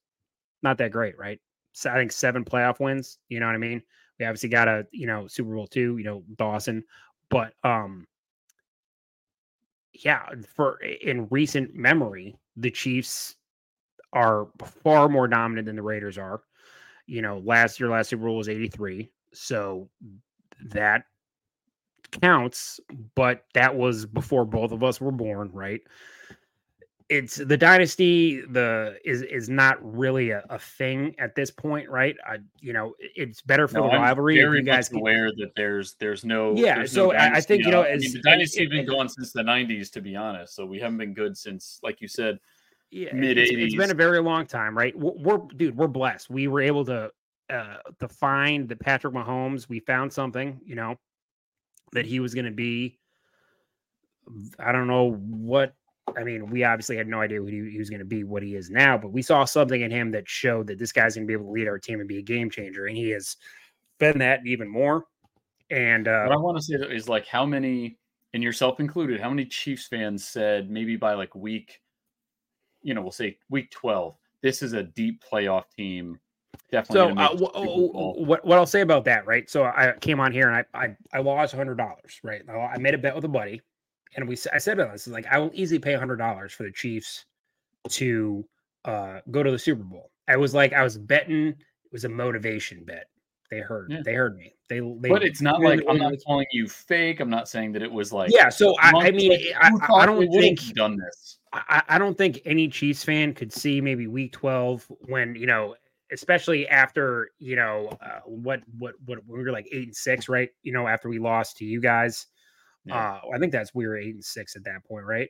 not 0.62 0.78
that 0.78 0.90
great, 0.90 1.18
right? 1.18 1.38
So 1.72 1.90
I 1.90 1.96
think 1.96 2.12
seven 2.12 2.44
playoff 2.44 2.80
wins. 2.80 3.18
You 3.28 3.40
know 3.40 3.46
what 3.46 3.54
I 3.54 3.58
mean? 3.58 3.82
We 4.18 4.26
obviously 4.26 4.48
got 4.48 4.68
a 4.68 4.86
you 4.92 5.06
know 5.06 5.26
Super 5.26 5.54
Bowl 5.54 5.66
two, 5.66 5.98
you 5.98 6.04
know 6.04 6.22
Dawson, 6.36 6.84
but 7.30 7.52
um, 7.64 8.06
yeah, 9.92 10.26
for 10.54 10.78
in 10.78 11.26
recent 11.30 11.74
memory, 11.74 12.36
the 12.56 12.70
Chiefs 12.70 13.34
are 14.12 14.48
far 14.82 15.08
more 15.08 15.26
dominant 15.26 15.66
than 15.66 15.76
the 15.76 15.82
Raiders 15.82 16.16
are. 16.16 16.42
You 17.06 17.22
know, 17.22 17.38
last 17.44 17.80
year, 17.80 17.90
last 17.90 18.08
Super 18.08 18.24
Bowl 18.24 18.36
was 18.36 18.48
eighty 18.48 18.68
three, 18.68 19.10
so 19.32 19.90
that 20.64 21.04
counts. 22.10 22.80
But 23.14 23.44
that 23.54 23.74
was 23.76 24.06
before 24.06 24.44
both 24.44 24.72
of 24.72 24.82
us 24.82 25.00
were 25.00 25.12
born, 25.12 25.50
right? 25.52 25.80
it's 27.10 27.36
the 27.36 27.56
dynasty 27.56 28.40
the 28.40 28.96
is 29.04 29.22
is 29.22 29.48
not 29.50 29.76
really 29.82 30.30
a, 30.30 30.42
a 30.48 30.58
thing 30.58 31.14
at 31.18 31.34
this 31.34 31.50
point 31.50 31.88
right 31.90 32.16
I, 32.26 32.38
you 32.60 32.72
know 32.72 32.94
it's 32.98 33.42
better 33.42 33.68
for 33.68 33.78
no, 33.78 33.90
the 33.90 33.96
rivalry 33.96 34.40
I'm 34.40 34.46
very 34.46 34.58
you 34.58 34.64
guys 34.64 34.90
much 34.90 35.00
aware 35.00 35.30
that 35.36 35.50
there's 35.54 35.94
there's 36.00 36.24
no 36.24 36.54
yeah 36.54 36.76
there's 36.76 36.92
so 36.92 37.10
no 37.10 37.18
I, 37.18 37.34
I 37.34 37.40
think 37.40 37.64
you 37.64 37.70
know 37.70 37.82
as, 37.82 38.02
I 38.02 38.06
mean, 38.06 38.12
the 38.14 38.20
dynasty's 38.20 38.70
been 38.70 38.86
going 38.86 39.08
since 39.08 39.32
the 39.32 39.42
90s 39.42 39.92
to 39.92 40.00
be 40.00 40.16
honest 40.16 40.54
so 40.54 40.64
we 40.64 40.80
haven't 40.80 40.98
been 40.98 41.12
good 41.12 41.36
since 41.36 41.78
like 41.82 42.00
you 42.00 42.08
said 42.08 42.38
yeah 42.90 43.12
mid 43.12 43.36
80s 43.36 43.40
it's, 43.42 43.52
it's 43.52 43.76
been 43.76 43.90
a 43.90 43.94
very 43.94 44.22
long 44.22 44.46
time 44.46 44.76
right 44.76 44.96
we're, 44.98 45.12
we're 45.12 45.38
dude 45.56 45.76
we're 45.76 45.88
blessed 45.88 46.30
we 46.30 46.48
were 46.48 46.62
able 46.62 46.86
to 46.86 47.10
uh 47.50 47.76
to 47.98 48.08
find 48.08 48.68
the 48.68 48.76
Patrick 48.76 49.14
Mahomes 49.14 49.68
we 49.68 49.80
found 49.80 50.12
something 50.12 50.60
you 50.64 50.74
know 50.74 50.98
that 51.92 52.06
he 52.06 52.20
was 52.20 52.34
going 52.34 52.46
to 52.46 52.50
be 52.50 52.98
I 54.58 54.72
don't 54.72 54.86
know 54.86 55.12
what 55.12 55.74
I 56.16 56.22
mean, 56.22 56.50
we 56.50 56.64
obviously 56.64 56.96
had 56.96 57.08
no 57.08 57.20
idea 57.20 57.42
what 57.42 57.52
he, 57.52 57.70
he 57.70 57.78
was 57.78 57.88
going 57.88 58.00
to 58.00 58.04
be, 58.04 58.24
what 58.24 58.42
he 58.42 58.56
is 58.56 58.70
now, 58.70 58.98
but 58.98 59.10
we 59.10 59.22
saw 59.22 59.44
something 59.44 59.80
in 59.80 59.90
him 59.90 60.10
that 60.12 60.28
showed 60.28 60.66
that 60.66 60.78
this 60.78 60.92
guy's 60.92 61.14
going 61.14 61.26
to 61.26 61.28
be 61.28 61.32
able 61.32 61.46
to 61.46 61.50
lead 61.50 61.66
our 61.66 61.78
team 61.78 62.00
and 62.00 62.08
be 62.08 62.18
a 62.18 62.22
game 62.22 62.50
changer, 62.50 62.86
and 62.86 62.96
he 62.96 63.10
has 63.10 63.36
been 63.98 64.18
that 64.18 64.40
even 64.46 64.68
more. 64.68 65.06
And 65.70 66.06
uh, 66.06 66.24
what 66.26 66.36
I 66.36 66.40
want 66.40 66.58
to 66.58 66.62
say 66.62 66.74
is 66.74 67.08
like 67.08 67.26
how 67.26 67.46
many, 67.46 67.96
and 68.34 68.42
yourself 68.42 68.80
included, 68.80 69.20
how 69.20 69.30
many 69.30 69.46
Chiefs 69.46 69.86
fans 69.86 70.26
said 70.26 70.70
maybe 70.70 70.96
by 70.96 71.14
like 71.14 71.34
week, 71.34 71.80
you 72.82 72.92
know, 72.92 73.00
we'll 73.00 73.10
say 73.10 73.38
week 73.48 73.70
twelve, 73.70 74.16
this 74.42 74.62
is 74.62 74.74
a 74.74 74.82
deep 74.82 75.22
playoff 75.24 75.64
team. 75.74 76.20
Definitely. 76.74 77.14
So 77.14 77.20
uh, 77.20 77.28
w- 77.28 78.24
what 78.26 78.44
what 78.44 78.58
I'll 78.58 78.66
say 78.66 78.80
about 78.80 79.04
that, 79.04 79.26
right? 79.26 79.48
So 79.48 79.64
I 79.64 79.94
came 80.00 80.20
on 80.20 80.32
here 80.32 80.48
and 80.48 80.56
I 80.56 80.84
I, 80.84 80.96
I 81.12 81.20
lost 81.20 81.54
hundred 81.54 81.76
dollars, 81.76 82.20
right? 82.22 82.42
I 82.48 82.78
made 82.78 82.94
a 82.94 82.98
bet 82.98 83.14
with 83.14 83.24
a 83.24 83.28
buddy 83.28 83.60
and 84.16 84.28
we 84.28 84.36
I 84.52 84.58
said 84.58 84.78
about 84.78 84.92
this 84.92 85.06
like 85.06 85.26
I 85.26 85.38
will 85.38 85.50
easily 85.54 85.78
pay 85.78 85.94
hundred 85.94 86.16
dollars 86.16 86.52
for 86.52 86.64
the 86.64 86.72
Chiefs 86.72 87.24
to 87.90 88.44
uh, 88.84 89.20
go 89.30 89.42
to 89.42 89.50
the 89.50 89.58
Super 89.58 89.82
Bowl. 89.82 90.10
I 90.28 90.36
was 90.36 90.54
like 90.54 90.72
I 90.72 90.82
was 90.82 90.98
betting 90.98 91.48
it 91.48 91.92
was 91.92 92.04
a 92.04 92.08
motivation 92.08 92.84
bet. 92.84 93.08
they 93.50 93.60
heard 93.60 93.90
yeah. 93.90 94.02
they 94.04 94.14
heard 94.14 94.36
me. 94.36 94.54
They, 94.68 94.80
they 94.80 95.10
but 95.10 95.22
it's 95.22 95.42
not 95.42 95.60
like 95.60 95.82
I'm 95.88 95.98
not 95.98 96.14
calling 96.26 96.46
you 96.52 96.66
fake. 96.68 97.20
I'm 97.20 97.30
not 97.30 97.48
saying 97.48 97.72
that 97.72 97.82
it 97.82 97.92
was 97.92 98.12
like 98.12 98.30
yeah. 98.32 98.48
So 98.48 98.74
I, 98.80 98.92
I 98.94 99.10
mean, 99.10 99.32
I, 99.60 99.70
I, 99.94 100.06
don't 100.06 100.30
think 100.32 100.60
done 100.74 100.96
this. 100.96 101.38
I, 101.52 101.82
I 101.88 101.98
don't 101.98 102.16
think 102.16 102.40
any 102.46 102.68
Chiefs 102.68 103.04
fan 103.04 103.34
could 103.34 103.52
see 103.52 103.80
maybe 103.82 104.06
Week 104.06 104.32
12 104.32 104.90
when 105.06 105.34
you 105.34 105.46
know, 105.46 105.76
especially 106.14 106.66
after 106.68 107.30
you 107.38 107.56
know 107.56 107.90
uh, 108.00 108.20
what 108.24 108.60
what 108.78 108.94
what 109.04 109.18
we 109.26 109.42
were 109.42 109.52
like 109.52 109.68
eight 109.72 109.88
and 109.88 109.96
six, 109.96 110.28
right? 110.28 110.48
You 110.62 110.72
know, 110.72 110.88
after 110.88 111.08
we 111.08 111.18
lost 111.18 111.58
to 111.58 111.64
you 111.64 111.80
guys. 111.80 112.26
Yeah. 112.86 112.96
Uh, 112.96 113.20
I 113.34 113.38
think 113.38 113.52
that's 113.52 113.74
we 113.74 113.86
were 113.86 113.96
eight 113.96 114.14
and 114.14 114.24
six 114.24 114.56
at 114.56 114.64
that 114.64 114.84
point, 114.84 115.04
right? 115.06 115.28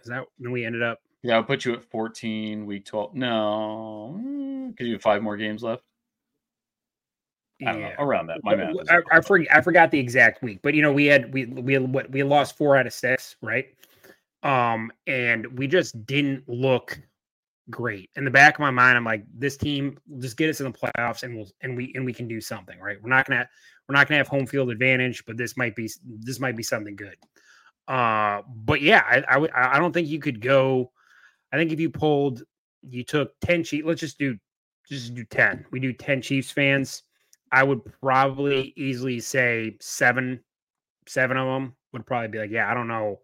Is 0.00 0.08
that 0.08 0.24
when 0.38 0.52
we 0.52 0.64
ended 0.64 0.82
up? 0.82 0.98
Yeah, 1.22 1.36
I'll 1.36 1.44
put 1.44 1.64
you 1.64 1.74
at 1.74 1.82
14, 1.82 2.64
week 2.64 2.84
12. 2.84 3.14
No, 3.14 4.20
because 4.70 4.86
you 4.86 4.94
have 4.94 5.02
five 5.02 5.20
more 5.20 5.36
games 5.36 5.64
left. 5.64 5.82
I 7.60 7.72
don't 7.72 7.80
yeah. 7.80 7.88
know, 7.88 8.04
around 8.04 8.28
that. 8.28 8.38
My 8.44 8.54
math. 8.54 8.74
I, 8.88 8.98
I, 9.10 9.20
forget, 9.20 9.48
I 9.52 9.60
forgot 9.60 9.90
the 9.90 9.98
exact 9.98 10.42
week, 10.42 10.60
but 10.62 10.74
you 10.74 10.82
know, 10.82 10.92
we 10.92 11.06
had 11.06 11.32
we 11.32 11.46
we 11.46 11.72
had 11.72 11.92
what 11.92 12.10
we 12.10 12.22
lost 12.22 12.56
four 12.56 12.76
out 12.76 12.86
of 12.86 12.92
six, 12.92 13.34
right? 13.42 13.66
Um, 14.44 14.92
and 15.08 15.58
we 15.58 15.66
just 15.66 16.06
didn't 16.06 16.48
look 16.48 17.00
great. 17.70 18.10
In 18.16 18.24
the 18.24 18.30
back 18.30 18.54
of 18.54 18.60
my 18.60 18.70
mind, 18.70 18.96
I'm 18.96 19.04
like, 19.04 19.24
this 19.34 19.56
team 19.56 19.98
just 20.18 20.36
get 20.36 20.50
us 20.50 20.60
in 20.60 20.66
the 20.66 20.78
playoffs, 20.78 21.22
and 21.22 21.36
we'll 21.36 21.48
and 21.62 21.76
we 21.76 21.92
and 21.94 22.04
we 22.04 22.12
can 22.12 22.28
do 22.28 22.40
something, 22.40 22.78
right? 22.78 22.96
We're 23.02 23.10
not 23.10 23.26
gonna 23.26 23.48
we're 23.88 23.94
not 23.94 24.08
gonna 24.08 24.18
have 24.18 24.28
home 24.28 24.46
field 24.46 24.70
advantage, 24.70 25.24
but 25.26 25.36
this 25.36 25.56
might 25.56 25.76
be 25.76 25.90
this 26.04 26.40
might 26.40 26.56
be 26.56 26.62
something 26.62 26.96
good. 26.96 27.16
Uh, 27.86 28.42
but 28.64 28.82
yeah, 28.82 29.02
I 29.08 29.36
I, 29.36 29.76
I 29.76 29.78
don't 29.78 29.92
think 29.92 30.08
you 30.08 30.20
could 30.20 30.40
go. 30.40 30.92
I 31.52 31.56
think 31.56 31.72
if 31.72 31.80
you 31.80 31.90
pulled, 31.90 32.42
you 32.82 33.04
took 33.04 33.32
ten 33.40 33.64
Chiefs. 33.64 33.86
Let's 33.86 34.00
just 34.00 34.18
do 34.18 34.36
just 34.88 35.14
do 35.14 35.24
ten. 35.24 35.64
We 35.70 35.80
do 35.80 35.92
ten 35.92 36.22
Chiefs 36.22 36.50
fans 36.50 37.02
I 37.52 37.62
would 37.62 37.80
probably 38.00 38.72
easily 38.76 39.20
say 39.20 39.76
seven, 39.80 40.40
seven 41.06 41.36
of 41.36 41.46
them 41.46 41.76
would 41.92 42.06
probably 42.06 42.28
be 42.28 42.38
like, 42.38 42.50
yeah, 42.50 42.70
I 42.70 42.74
don't 42.74 42.88
know 42.88 43.20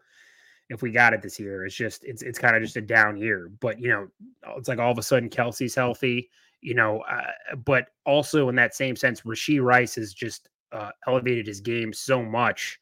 if 0.74 0.82
we 0.82 0.90
got 0.90 1.14
it 1.14 1.22
this 1.22 1.38
year. 1.40 1.64
It's 1.64 1.74
just 1.74 2.04
it's 2.04 2.22
it's 2.22 2.38
kind 2.38 2.56
of 2.56 2.62
just 2.62 2.76
a 2.76 2.82
down 2.82 3.16
year. 3.16 3.50
But 3.60 3.80
you 3.80 3.88
know, 3.88 4.08
it's 4.56 4.68
like 4.68 4.78
all 4.78 4.90
of 4.90 4.98
a 4.98 5.02
sudden 5.02 5.30
Kelce's 5.30 5.74
healthy. 5.74 6.30
You 6.60 6.74
know, 6.74 7.00
uh, 7.02 7.56
but 7.64 7.88
also 8.04 8.48
in 8.48 8.56
that 8.56 8.74
same 8.74 8.96
sense, 8.96 9.22
Rashee 9.22 9.62
Rice 9.62 9.94
has 9.94 10.12
just 10.12 10.48
uh, 10.72 10.90
elevated 11.06 11.46
his 11.46 11.60
game 11.60 11.92
so 11.92 12.22
much 12.22 12.78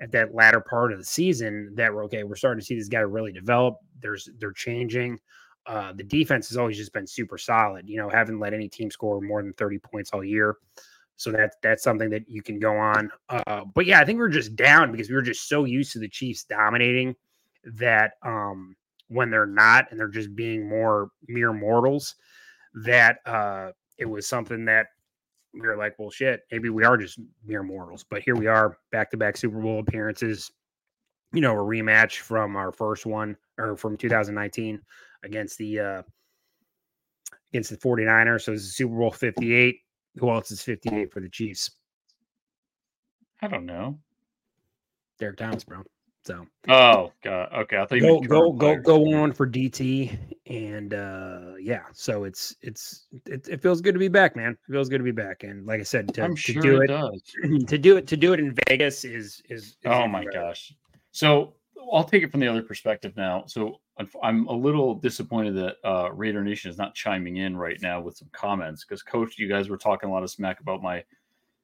at 0.00 0.12
that 0.12 0.34
latter 0.34 0.60
part 0.60 0.92
of 0.92 0.98
the 0.98 1.04
season 1.04 1.72
that 1.74 1.92
we're 1.92 2.04
okay. 2.04 2.24
We're 2.24 2.36
starting 2.36 2.60
to 2.60 2.66
see 2.66 2.76
this 2.76 2.88
guy 2.88 3.00
really 3.00 3.32
develop. 3.32 3.76
There's 4.00 4.28
they're 4.38 4.52
changing. 4.52 5.18
Uh, 5.66 5.94
the 5.94 6.04
defense 6.04 6.48
has 6.48 6.58
always 6.58 6.76
just 6.76 6.92
been 6.92 7.06
super 7.06 7.38
solid. 7.38 7.88
You 7.88 7.96
know, 7.96 8.08
haven't 8.08 8.38
let 8.38 8.54
any 8.54 8.68
team 8.68 8.90
score 8.90 9.20
more 9.20 9.42
than 9.42 9.54
30 9.54 9.78
points 9.78 10.10
all 10.12 10.22
year. 10.22 10.56
So 11.16 11.30
that's 11.30 11.56
that's 11.62 11.82
something 11.82 12.10
that 12.10 12.28
you 12.28 12.42
can 12.42 12.58
go 12.58 12.76
on. 12.76 13.10
Uh, 13.28 13.64
but 13.74 13.86
yeah, 13.86 14.00
I 14.00 14.04
think 14.04 14.18
we 14.18 14.24
are 14.24 14.28
just 14.28 14.56
down 14.56 14.90
because 14.90 15.08
we 15.08 15.14
were 15.14 15.22
just 15.22 15.48
so 15.48 15.64
used 15.64 15.92
to 15.92 15.98
the 15.98 16.08
Chiefs 16.08 16.44
dominating 16.44 17.14
that 17.64 18.12
um, 18.22 18.76
when 19.08 19.30
they're 19.30 19.46
not 19.46 19.90
and 19.90 19.98
they're 19.98 20.08
just 20.08 20.34
being 20.34 20.68
more 20.68 21.10
mere 21.28 21.52
mortals, 21.52 22.16
that 22.74 23.18
uh, 23.26 23.70
it 23.98 24.06
was 24.06 24.28
something 24.28 24.64
that 24.64 24.88
we 25.52 25.60
were 25.60 25.76
like, 25.76 25.94
well, 25.98 26.10
shit, 26.10 26.42
maybe 26.50 26.68
we 26.68 26.84
are 26.84 26.96
just 26.96 27.18
mere 27.44 27.62
mortals. 27.62 28.04
But 28.08 28.22
here 28.22 28.34
we 28.34 28.48
are, 28.48 28.78
back 28.90 29.10
to 29.12 29.16
back 29.16 29.36
Super 29.36 29.60
Bowl 29.60 29.80
appearances. 29.80 30.50
You 31.32 31.40
know, 31.40 31.52
a 31.52 31.62
rematch 31.62 32.18
from 32.18 32.56
our 32.56 32.72
first 32.72 33.06
one 33.06 33.36
or 33.58 33.76
from 33.76 33.96
2019 33.96 34.80
against 35.22 35.58
the 35.58 35.80
uh 35.80 36.02
against 37.52 37.70
the 37.70 37.76
49ers. 37.76 38.42
So 38.42 38.52
it's 38.52 38.64
Super 38.64 38.96
Bowl 38.96 39.10
58. 39.10 39.78
Who 40.16 40.30
else 40.30 40.50
is 40.50 40.62
58 40.62 41.12
for 41.12 41.20
the 41.20 41.28
Chiefs? 41.28 41.70
I 43.42 43.48
don't 43.48 43.66
know. 43.66 43.98
Derrick 45.18 45.36
Thomas, 45.36 45.64
bro. 45.64 45.82
So 46.24 46.46
oh 46.70 47.12
god, 47.22 47.52
okay. 47.52 47.76
I 47.76 47.84
thought 47.84 47.96
you 47.96 48.00
go 48.00 48.20
go 48.20 48.52
go 48.52 48.76
go 48.76 49.14
on 49.14 49.32
for 49.32 49.46
DT, 49.46 50.16
and 50.46 50.94
uh 50.94 51.52
yeah. 51.60 51.82
So 51.92 52.24
it's 52.24 52.56
it's 52.62 53.04
it, 53.26 53.46
it 53.46 53.60
feels 53.60 53.82
good 53.82 53.92
to 53.92 53.98
be 53.98 54.08
back, 54.08 54.34
man. 54.34 54.52
It 54.52 54.72
feels 54.72 54.88
good 54.88 54.98
to 54.98 55.04
be 55.04 55.12
back, 55.12 55.42
and 55.42 55.66
like 55.66 55.80
I 55.80 55.82
said, 55.82 56.14
to, 56.14 56.22
I'm 56.24 56.34
to 56.34 56.40
sure 56.40 56.62
do 56.62 56.80
it, 56.80 56.84
it 56.84 56.86
does. 56.86 57.22
to 57.66 57.76
do 57.76 57.98
it 57.98 58.06
to 58.06 58.16
do 58.16 58.32
it 58.32 58.40
in 58.40 58.56
Vegas 58.68 59.04
is 59.04 59.42
is, 59.50 59.76
is 59.82 59.90
oh 59.92 60.08
my 60.08 60.24
gosh. 60.24 60.72
So 61.12 61.56
I'll 61.92 62.04
take 62.04 62.22
it 62.22 62.30
from 62.30 62.40
the 62.40 62.48
other 62.48 62.62
perspective 62.62 63.12
now. 63.18 63.44
So 63.46 63.80
I'm 64.22 64.46
a 64.48 64.52
little 64.52 64.94
disappointed 64.94 65.54
that 65.54 65.76
uh, 65.84 66.12
Raider 66.12 66.42
Nation 66.42 66.70
is 66.70 66.76
not 66.76 66.94
chiming 66.94 67.36
in 67.36 67.56
right 67.56 67.80
now 67.80 68.00
with 68.00 68.16
some 68.16 68.28
comments 68.32 68.84
because, 68.84 69.02
Coach, 69.02 69.38
you 69.38 69.48
guys 69.48 69.68
were 69.68 69.76
talking 69.76 70.08
a 70.08 70.12
lot 70.12 70.24
of 70.24 70.30
smack 70.30 70.60
about 70.60 70.82
my 70.82 71.04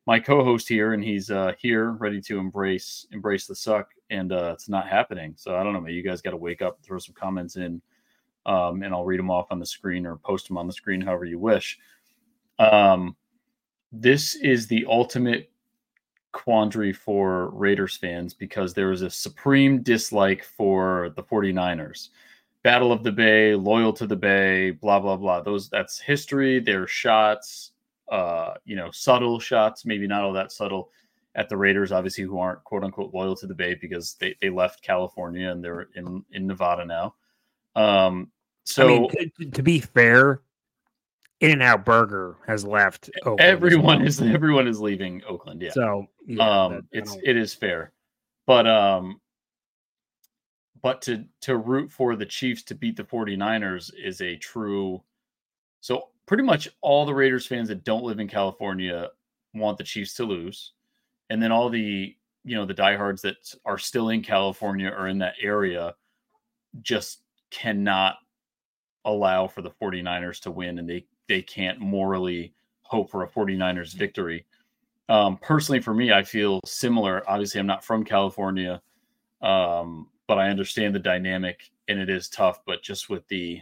my 0.07 0.19
co-host 0.19 0.69
here, 0.69 0.93
and 0.93 1.05
he's 1.05 1.31
uh, 1.31 1.53
here 1.59 1.93
ready 1.93 2.21
to 2.23 2.39
embrace 2.39 3.07
embrace 3.11 3.47
the 3.47 3.55
suck, 3.55 3.91
and 4.11 4.33
uh, 4.33 4.51
it's 4.53 4.69
not 4.69 4.89
happening. 4.89 5.35
So 5.37 5.57
I 5.57 5.65
don't 5.65 5.73
know. 5.73 5.81
Maybe 5.81 5.95
you 5.95 6.03
guys 6.03 6.23
got 6.23 6.31
to 6.31 6.37
wake 6.37 6.63
up, 6.63 6.79
throw 6.83 6.99
some 6.99 7.15
comments 7.15 7.57
in, 7.57 7.83
um, 8.47 8.83
and 8.83 8.95
I'll 8.95 9.05
read 9.05 9.19
them 9.19 9.31
off 9.31 9.51
on 9.51 9.59
the 9.59 9.67
screen 9.67 10.07
or 10.07 10.17
post 10.17 10.49
them 10.49 10.57
on 10.57 10.67
the 10.67 10.73
screen, 10.73 11.01
however 11.01 11.25
you 11.25 11.39
wish. 11.39 11.79
Um, 12.59 13.17
this 13.93 14.37
is 14.37 14.69
the 14.69 14.87
ultimate 14.89 15.51
quandary 16.33 16.93
for 16.93 17.51
Raiders 17.51 17.97
fans 17.97 18.35
because 18.35 18.75
there 18.75 18.89
was 18.89 19.03
a 19.03 19.11
supreme 19.11 19.83
dislike 19.83 20.45
for 20.45 21.13
the 21.17 21.23
49ers. 21.23 22.09
Battle 22.63 22.93
of 22.93 23.03
the 23.03 23.13
Bay, 23.13 23.55
loyal 23.55 23.93
to 23.95 24.07
the 24.07 24.17
Bay, 24.17 24.71
blah 24.71 25.01
blah 25.01 25.17
blah. 25.17 25.41
Those 25.41 25.71
that's 25.71 25.99
history. 25.99 26.61
Their 26.61 26.87
shots, 26.87 27.73
uh, 28.11 28.55
you 28.65 28.77
know, 28.77 28.91
subtle 28.91 29.41
shots, 29.41 29.87
maybe 29.87 30.07
not 30.07 30.23
all 30.23 30.33
that 30.35 30.53
subtle 30.53 30.91
at 31.35 31.49
the 31.49 31.57
Raiders, 31.57 31.93
obviously, 31.93 32.25
who 32.25 32.39
aren't 32.39 32.63
quote 32.65 32.85
unquote 32.85 33.15
loyal 33.15 33.37
to 33.37 33.47
the 33.47 33.55
Bay 33.55 33.75
because 33.75 34.15
they, 34.15 34.37
they 34.41 34.51
left 34.51 34.83
California 34.83 35.51
and 35.51 35.65
they're 35.65 35.89
in, 35.95 36.25
in 36.33 36.47
Nevada 36.47 36.85
now. 36.85 37.15
Um, 37.77 38.31
so 38.65 38.85
I 38.85 38.87
mean, 38.89 39.11
to, 39.39 39.51
to 39.51 39.63
be 39.63 39.81
fair, 39.81 40.43
in 41.41 41.53
and 41.53 41.63
Out 41.63 41.85
Burger 41.85 42.37
has 42.47 42.65
left. 42.65 43.11
Oakland 43.23 43.41
everyone 43.41 44.03
is 44.03 44.21
everyone 44.21 44.69
is 44.69 44.81
leaving 44.81 45.23
Oakland. 45.27 45.63
Yeah. 45.63 45.73
So 45.73 46.07
yeah, 46.27 46.65
um, 46.65 46.89
it's 46.93 47.17
it 47.23 47.37
is 47.37 47.55
fair, 47.55 47.93
but 48.47 48.67
um, 48.67 49.21
but 50.83 51.03
to 51.03 51.25
to 51.43 51.57
root 51.57 51.91
for 51.91 52.15
the 52.15 52.27
Chiefs 52.27 52.63
to 52.65 52.75
beat 52.75 52.97
the 52.97 53.05
49ers 53.05 53.91
is 54.03 54.21
a 54.21 54.37
true. 54.37 55.03
So 55.81 56.09
pretty 56.27 56.43
much 56.43 56.69
all 56.83 57.07
the 57.07 57.15
Raiders 57.15 57.47
fans 57.47 57.69
that 57.69 57.85
don't 57.85 58.05
live 58.05 58.21
in 58.21 58.29
California 58.29 59.09
want 59.55 59.79
the 59.79 59.85
Chiefs 59.85 60.15
to 60.15 60.25
lose, 60.25 60.73
and 61.31 61.43
then 61.43 61.53
all 61.53 61.71
the 61.71 62.15
you 62.45 62.57
know 62.57 62.67
the 62.67 62.75
diehards 62.75 63.23
that 63.23 63.37
are 63.65 63.79
still 63.79 64.11
in 64.11 64.23
California 64.23 64.89
or 64.89 65.09
in 65.09 65.19
that 65.19 65.35
area 65.43 65.95
just 66.83 67.23
cannot 67.51 68.17
allow 69.05 69.49
for 69.49 69.63
the 69.63 69.71
49ers 69.71 70.41
to 70.41 70.51
win 70.51 70.79
and 70.79 70.89
they 70.89 71.05
they 71.31 71.41
can't 71.41 71.79
morally 71.79 72.53
hope 72.83 73.09
for 73.09 73.23
a 73.23 73.29
49ers 73.29 73.95
victory. 73.95 74.45
Um, 75.09 75.37
personally, 75.37 75.81
for 75.81 75.95
me, 75.95 76.13
I 76.13 76.25
feel 76.25 76.61
similar. 76.67 77.23
Obviously, 77.31 77.61
I'm 77.61 77.69
not 77.69 77.85
from 77.85 78.05
California, 78.05 78.83
um, 79.41 80.09
but 80.27 80.39
I 80.39 80.49
understand 80.49 80.93
the 80.93 80.99
dynamic 80.99 81.71
and 81.87 82.01
it 82.01 82.11
is 82.11 82.29
tough. 82.29 82.61
But 82.67 82.83
just 82.83 83.09
with 83.09 83.27
the, 83.29 83.61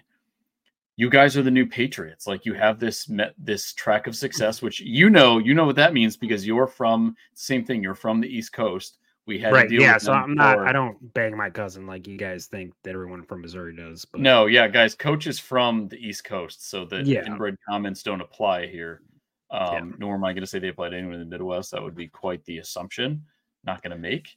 you 0.97 1.11
guys 1.11 1.37
are 1.37 1.43
the 1.43 1.51
new 1.51 1.67
Patriots. 1.67 2.27
Like 2.27 2.47
you 2.47 2.55
have 2.55 2.81
this 2.81 3.07
met 3.11 3.35
this 3.37 3.75
track 3.75 4.07
of 4.07 4.17
success, 4.17 4.63
which 4.63 4.81
you 4.81 5.11
know, 5.11 5.37
you 5.37 5.53
know 5.53 5.67
what 5.67 5.77
that 5.77 5.93
means 5.93 6.17
because 6.17 6.47
you're 6.47 6.67
from 6.67 7.15
same 7.35 7.67
thing. 7.67 7.83
You're 7.83 7.95
from 7.95 8.21
the 8.21 8.35
East 8.35 8.55
Coast. 8.55 8.98
We 9.29 9.39
had 9.39 9.53
right, 9.53 9.71
yeah. 9.71 9.99
so 9.99 10.15
I'm 10.15 10.35
not. 10.35 10.59
I 10.59 10.73
don't 10.73 11.13
bang 11.13 11.37
my 11.37 11.51
cousin 11.51 11.87
like 11.87 12.07
you 12.07 12.17
guys 12.17 12.47
think 12.47 12.73
that 12.83 12.95
everyone 12.95 13.25
from 13.25 13.43
Missouri 13.43 13.77
does. 13.77 14.07
But 14.07 14.23
no, 14.23 14.47
yeah, 14.47 14.67
guys. 14.69 14.95
Coach 14.95 15.27
is 15.27 15.39
from 15.39 15.87
the 15.87 15.99
East 15.99 16.25
Coast, 16.25 16.71
so 16.71 16.87
the 16.87 17.03
yeah. 17.03 17.27
inbred 17.27 17.57
comments 17.69 18.03
don't 18.03 18.23
apply 18.23 18.69
here. 18.69 19.03
Um, 19.51 19.73
yeah. 19.91 19.97
Nor 19.99 20.15
am 20.15 20.25
I 20.25 20.33
going 20.33 20.45
to 20.45 20.47
say 20.47 20.59
they 20.59 20.69
apply 20.69 20.89
to 20.89 20.97
anyone 20.97 21.13
in 21.13 21.21
the 21.21 21.27
Midwest. 21.27 21.73
That 21.73 21.83
would 21.83 21.95
be 21.95 22.09
quite 22.09 22.43
the 22.47 22.57
assumption. 22.57 23.23
Not 23.65 23.83
going 23.83 23.91
to 23.91 23.99
make. 23.99 24.35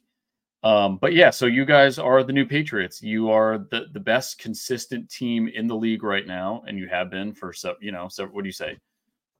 Um, 0.62 0.98
but 0.98 1.14
yeah, 1.14 1.30
so 1.30 1.46
you 1.46 1.64
guys 1.64 1.98
are 1.98 2.22
the 2.22 2.34
new 2.34 2.44
Patriots. 2.44 3.02
You 3.02 3.30
are 3.30 3.66
the 3.70 3.86
the 3.92 4.00
best 4.00 4.38
consistent 4.38 5.08
team 5.08 5.48
in 5.48 5.68
the 5.68 5.74
league 5.74 6.02
right 6.02 6.26
now, 6.26 6.64
and 6.68 6.78
you 6.78 6.86
have 6.88 7.10
been 7.10 7.32
for 7.32 7.54
so 7.54 7.76
you 7.80 7.92
know. 7.92 8.08
So 8.08 8.26
what 8.26 8.42
do 8.42 8.48
you 8.48 8.52
say? 8.52 8.76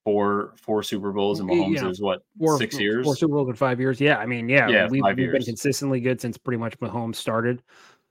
Four 0.04 0.52
four 0.56 0.82
Super 0.82 1.12
Bowls 1.12 1.40
and 1.40 1.48
Mahomes 1.48 1.76
yeah. 1.76 1.88
is 1.88 2.00
what 2.00 2.22
four, 2.38 2.58
six 2.58 2.78
years, 2.78 3.04
four 3.04 3.16
Super 3.16 3.34
Bowls 3.34 3.48
in 3.48 3.54
five 3.54 3.80
years. 3.80 4.00
Yeah, 4.00 4.18
I 4.18 4.26
mean, 4.26 4.48
yeah, 4.48 4.68
yeah 4.68 4.88
we've, 4.88 5.02
we've 5.16 5.32
been 5.32 5.42
consistently 5.42 6.00
good 6.00 6.20
since 6.20 6.36
pretty 6.36 6.58
much 6.58 6.78
Mahomes 6.80 7.16
started 7.16 7.62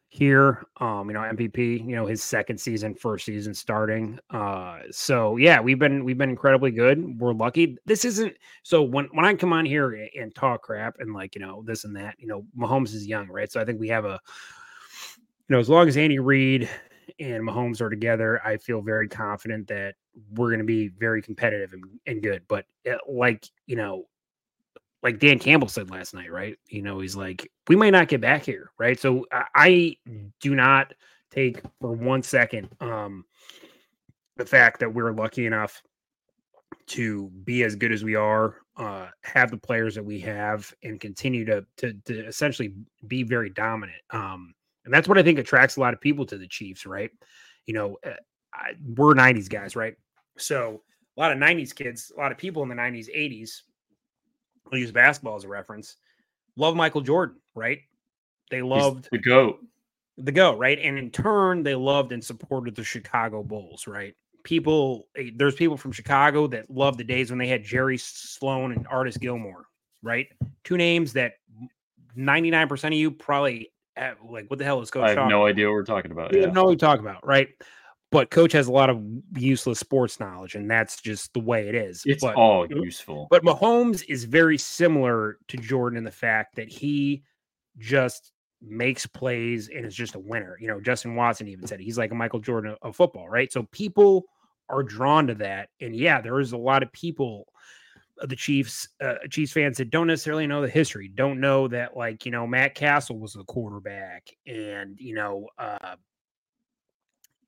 here. 0.10 0.66
Um, 0.82 1.08
you 1.08 1.14
know, 1.14 1.22
MVP, 1.22 1.88
you 1.88 1.96
know, 1.96 2.06
his 2.06 2.22
second 2.22 2.60
season, 2.60 2.94
first 2.94 3.26
season 3.26 3.54
starting. 3.54 4.20
Uh, 4.30 4.80
so 4.92 5.38
yeah, 5.38 5.60
we've 5.60 5.80
been 5.80 6.04
we've 6.04 6.18
been 6.18 6.30
incredibly 6.30 6.72
good. 6.72 7.20
We're 7.20 7.34
lucky. 7.34 7.78
This 7.86 8.06
isn't 8.06 8.36
so 8.64 8.84
when 8.84 9.06
when 9.14 9.26
I 9.26 9.34
come 9.34 9.54
on 9.54 9.66
here 9.66 10.10
and 10.18 10.34
talk 10.36 10.64
crap 10.64 10.98
and 11.00 11.14
like 11.14 11.36
you 11.36 11.42
know 11.42 11.64
this 11.66 11.86
and 11.86 11.96
that, 11.96 12.16
you 12.20 12.28
know, 12.28 12.46
Mahomes 12.58 12.94
is 12.94 13.08
young, 13.08 13.28
right? 13.28 13.52
So 13.52 13.60
I 13.60 13.66
think 13.66 13.80
we 13.80 13.88
have 13.90 14.06
a 14.06 14.20
you 15.48 15.56
know, 15.56 15.60
as 15.60 15.70
long 15.70 15.88
as 15.88 15.98
Andy 15.98 16.20
Reid 16.20 16.70
and 17.20 17.44
Mahomes 17.44 17.82
are 17.82 17.90
together, 17.90 18.42
I 18.46 18.58
feel 18.58 18.82
very 18.82 19.10
confident 19.10 19.68
that 19.68 19.96
we're 20.34 20.50
going 20.50 20.60
to 20.60 20.66
be 20.66 20.90
very 20.90 21.22
competitive 21.22 21.74
and, 21.74 21.84
and 22.06 22.22
good. 22.22 22.44
But 22.48 22.66
uh, 22.90 22.98
like 23.08 23.48
you 23.66 23.76
know, 23.76 24.08
like 25.04 25.20
Dan 25.20 25.40
Campbell 25.40 25.68
said 25.68 25.90
last 25.90 26.14
night, 26.14 26.32
right? 26.32 26.58
You 26.68 26.82
know, 26.82 27.00
he's 27.00 27.16
like, 27.16 27.52
we 27.68 27.76
might 27.76 27.92
not 27.92 28.08
get 28.08 28.22
back 28.22 28.44
here, 28.44 28.72
right? 28.78 29.00
So 29.00 29.26
I, 29.32 29.46
I 29.56 29.98
do 30.40 30.56
not 30.56 30.94
take 31.32 31.62
for 31.80 31.94
one 31.94 32.22
second 32.22 32.68
um 32.82 33.24
the 34.38 34.46
fact 34.46 34.80
that 34.80 34.94
we're 34.94 35.14
lucky 35.14 35.46
enough 35.46 35.82
to 36.88 37.30
be 37.46 37.64
as 37.64 37.76
good 37.76 37.92
as 37.92 38.04
we 38.04 38.16
are, 38.16 38.58
uh, 38.76 39.08
have 39.24 39.52
the 39.52 39.58
players 39.58 39.96
that 39.96 40.04
we 40.04 40.20
have, 40.20 40.74
and 40.84 41.00
continue 41.00 41.46
to 41.46 41.66
to, 41.78 41.94
to 42.06 42.26
essentially 42.26 42.74
be 43.08 43.24
very 43.24 43.50
dominant. 43.50 44.02
Um, 44.10 44.54
and 44.84 44.94
that's 44.94 45.08
what 45.08 45.18
I 45.18 45.24
think 45.24 45.40
attracts 45.40 45.78
a 45.78 45.80
lot 45.80 45.94
of 45.94 46.02
people 46.02 46.26
to 46.26 46.38
the 46.38 46.48
Chiefs, 46.48 46.86
right? 46.86 47.12
You 47.66 47.74
know, 47.74 47.98
uh, 48.06 48.14
I, 48.62 48.74
we're 48.96 49.14
'90s 49.14 49.50
guys, 49.50 49.76
right? 49.76 49.96
So 50.38 50.82
a 51.18 51.20
lot 51.20 51.32
of 51.32 51.38
'90s 51.38 51.74
kids, 51.74 52.12
a 52.16 52.20
lot 52.20 52.32
of 52.32 52.38
people 52.38 52.64
in 52.64 52.70
the 52.70 52.76
'90s, 52.76 53.08
'80s, 53.16 53.62
I'll 54.72 54.80
use 54.80 54.92
basketball 54.92 55.36
as 55.36 55.44
a 55.44 55.48
reference, 55.48 55.98
love 56.56 56.76
Michael 56.76 57.02
Jordan, 57.02 57.38
right? 57.56 57.80
They 58.50 58.62
loved 58.62 59.10
He's 59.12 59.20
the 59.20 59.30
goat, 59.30 59.60
the 60.18 60.32
goat, 60.32 60.58
right? 60.58 60.80
And 60.80 60.98
in 60.98 61.12
turn, 61.12 61.64
they 61.64 61.76
loved 61.76 62.12
and 62.12 62.24
supported 62.24 62.76
the 62.76 62.84
Chicago 62.84 63.44
Bulls, 63.44 63.88
right? 63.88 64.16
people 64.44 65.08
eh, 65.18 65.32
there's 65.36 65.56
people 65.56 65.78
from 65.78 65.92
Chicago 65.92 66.48
that 66.48 66.70
love 66.70 66.98
the 66.98 67.04
days 67.04 67.30
when 67.30 67.40
they 67.40 67.48
had 67.48 67.64
Jerry 67.64 67.98
Sloan 67.98 68.72
and 68.72 68.88
Artis 68.88 69.18
Gilmore, 69.18 69.66
right? 70.02 70.28
Two 70.64 70.78
names 70.78 71.14
that 71.14 71.34
99% 72.18 72.84
of 72.86 72.94
you 72.94 73.12
probably 73.12 73.72
have, 73.96 74.18
like 74.28 74.50
what 74.50 74.60
the 74.60 74.66
hell 74.66 74.82
is 74.82 74.92
coach 74.92 75.04
I 75.04 75.10
have 75.10 75.18
talking 75.18 75.30
no 75.30 75.46
idea 75.46 75.68
what 75.68 75.74
we're 75.74 75.84
talking 75.84 76.12
about. 76.12 76.34
You 76.34 76.42
Yeah. 76.42 76.48
no 76.48 76.66
what 76.66 76.72
you're 76.72 76.78
talking 76.78 77.06
about, 77.06 77.26
right? 77.26 77.50
But 78.12 78.30
coach 78.30 78.52
has 78.52 78.68
a 78.68 78.72
lot 78.72 78.90
of 78.90 79.02
useless 79.38 79.80
sports 79.80 80.20
knowledge, 80.20 80.56
and 80.56 80.70
that's 80.70 81.00
just 81.00 81.34
the 81.34 81.40
way 81.40 81.70
it 81.70 81.76
is. 81.76 82.04
It's 82.06 82.22
but, 82.22 82.36
all 82.36 82.68
useful. 82.68 83.28
but 83.30 83.44
Mahomes 83.44 84.04
is 84.10 84.26
very 84.26 84.58
similar 84.58 85.38
to 85.48 85.58
Jordan 85.58 85.98
in 85.98 86.04
the 86.04 86.12
fact 86.12 86.56
that 86.58 86.68
he 86.68 87.24
just 87.78 88.34
makes 88.62 89.06
plays 89.06 89.70
and 89.70 89.86
is 89.86 89.96
just 89.96 90.16
a 90.16 90.20
winner. 90.20 90.58
You 90.60 90.68
know, 90.68 90.80
Justin 90.80 91.16
Watson 91.16 91.48
even 91.48 91.66
said 91.66 91.80
it. 91.80 91.84
he's 91.84 91.98
like 91.98 92.12
a 92.12 92.16
Michael 92.16 92.40
Jordan 92.40 92.76
of, 92.82 92.96
football, 92.96 93.30
right? 93.30 93.52
So 93.52 93.64
people 93.72 94.26
are 94.70 94.84
drawn 94.84 95.28
to 95.28 95.36
that. 95.36 95.70
And 95.80 95.96
yeah, 95.96 96.22
there 96.22 96.40
is 96.40 96.52
a 96.52 96.58
lot 96.58 96.84
of 96.84 96.92
people, 96.92 97.48
uh, 98.22 98.28
the 98.28 98.36
Chiefs, 98.36 98.88
uh, 99.02 99.16
Chiefs 99.30 99.54
fans 99.54 99.78
that 99.78 99.90
don't 99.90 100.08
necessarily 100.08 100.48
know 100.48 100.62
the 100.62 100.70
history, 100.70 101.08
don't 101.08 101.40
know 101.40 101.68
that 101.70 101.98
like, 101.98 102.26
you 102.26 102.32
know, 102.32 102.46
Matt 102.46 102.76
Cassel 102.76 103.20
was 103.20 103.34
the 103.34 103.44
quarterback 103.46 104.30
and, 104.46 104.98
you 105.00 105.16
know, 105.16 105.48
uh, 105.58 105.96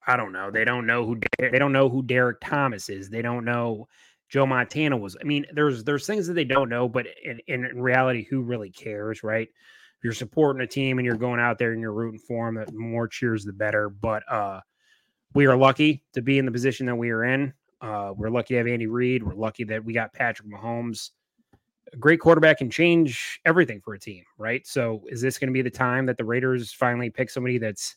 I 0.08 0.18
don't 0.18 0.34
know. 0.34 0.52
They 0.52 0.66
don't 0.66 0.86
know 0.86 1.06
who 1.06 1.20
they 1.40 1.60
don't 1.60 1.72
know 1.72 1.90
who 1.90 2.04
Derrick 2.04 2.38
Thomas 2.42 2.90
is. 2.90 3.10
They 3.10 3.22
don't 3.22 3.46
know 3.46 3.88
Joe 4.30 4.46
Montana 4.46 4.98
was. 4.98 5.16
I 5.20 5.24
mean, 5.24 5.46
there's 5.54 5.84
there's 5.84 6.06
things 6.06 6.28
that 6.28 6.34
they 6.34 6.46
don't 6.46 6.70
know, 6.70 6.90
but 6.90 7.08
in, 7.24 7.40
in 7.48 7.62
reality, 7.82 8.26
who 8.30 8.42
really 8.42 8.70
cares, 8.70 9.24
right? 9.24 9.48
If 9.48 10.04
you're 10.04 10.14
supporting 10.14 10.62
a 10.62 10.68
team 10.68 11.00
and 11.00 11.06
you're 11.06 11.16
going 11.16 11.40
out 11.40 11.58
there 11.58 11.72
and 11.72 11.80
you're 11.80 11.94
rooting 11.94 12.20
for 12.20 12.52
them, 12.52 12.64
the 12.66 12.74
more 12.74 13.08
cheers 13.08 13.46
the 13.46 13.54
better. 13.54 13.90
But 13.90 14.24
uh 14.32 14.60
we 15.34 15.48
are 15.48 15.58
lucky 15.58 16.04
to 16.14 16.22
be 16.22 16.38
in 16.38 16.46
the 16.46 16.52
position 16.52 16.86
that 16.86 16.96
we 16.96 17.10
are 17.10 17.24
in. 17.24 17.54
Uh, 17.82 18.14
we're 18.16 18.30
lucky 18.30 18.54
to 18.54 18.60
have 18.60 18.68
Andy 18.68 18.88
Reid. 18.88 19.24
We're 19.24 19.34
lucky 19.34 19.64
that 19.66 19.84
we 19.84 19.94
got 19.94 20.14
Patrick 20.14 20.48
Mahomes. 20.48 21.10
A 21.92 21.98
great 21.98 22.20
quarterback 22.20 22.60
can 22.60 22.70
change 22.70 23.40
everything 23.46 23.82
for 23.82 23.94
a 23.94 24.00
team, 24.00 24.24
right? 24.38 24.66
So, 24.66 25.04
is 25.10 25.22
this 25.22 25.38
going 25.38 25.50
to 25.50 25.54
be 25.54 25.62
the 25.62 25.70
time 25.70 26.06
that 26.06 26.18
the 26.18 26.24
Raiders 26.24 26.72
finally 26.72 27.10
pick 27.10 27.30
somebody 27.30 27.58
that's 27.58 27.96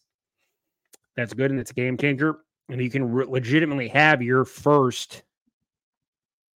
that's 1.16 1.34
good 1.34 1.50
and 1.50 1.58
it's 1.58 1.70
a 1.70 1.74
game 1.74 1.96
changer, 1.96 2.38
and 2.68 2.80
you 2.80 2.90
can 2.90 3.10
re- 3.10 3.26
legitimately 3.26 3.88
have 3.88 4.22
your 4.22 4.44
first 4.44 5.22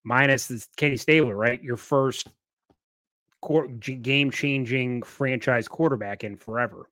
minus 0.04 0.46
this 0.46 0.68
Kenny 0.76 0.96
Stabler, 0.96 1.36
right? 1.36 1.62
Your 1.62 1.76
first 1.76 2.28
game 4.02 4.30
changing 4.30 5.02
franchise 5.02 5.66
quarterback 5.66 6.24
in 6.24 6.36
forever. 6.36 6.90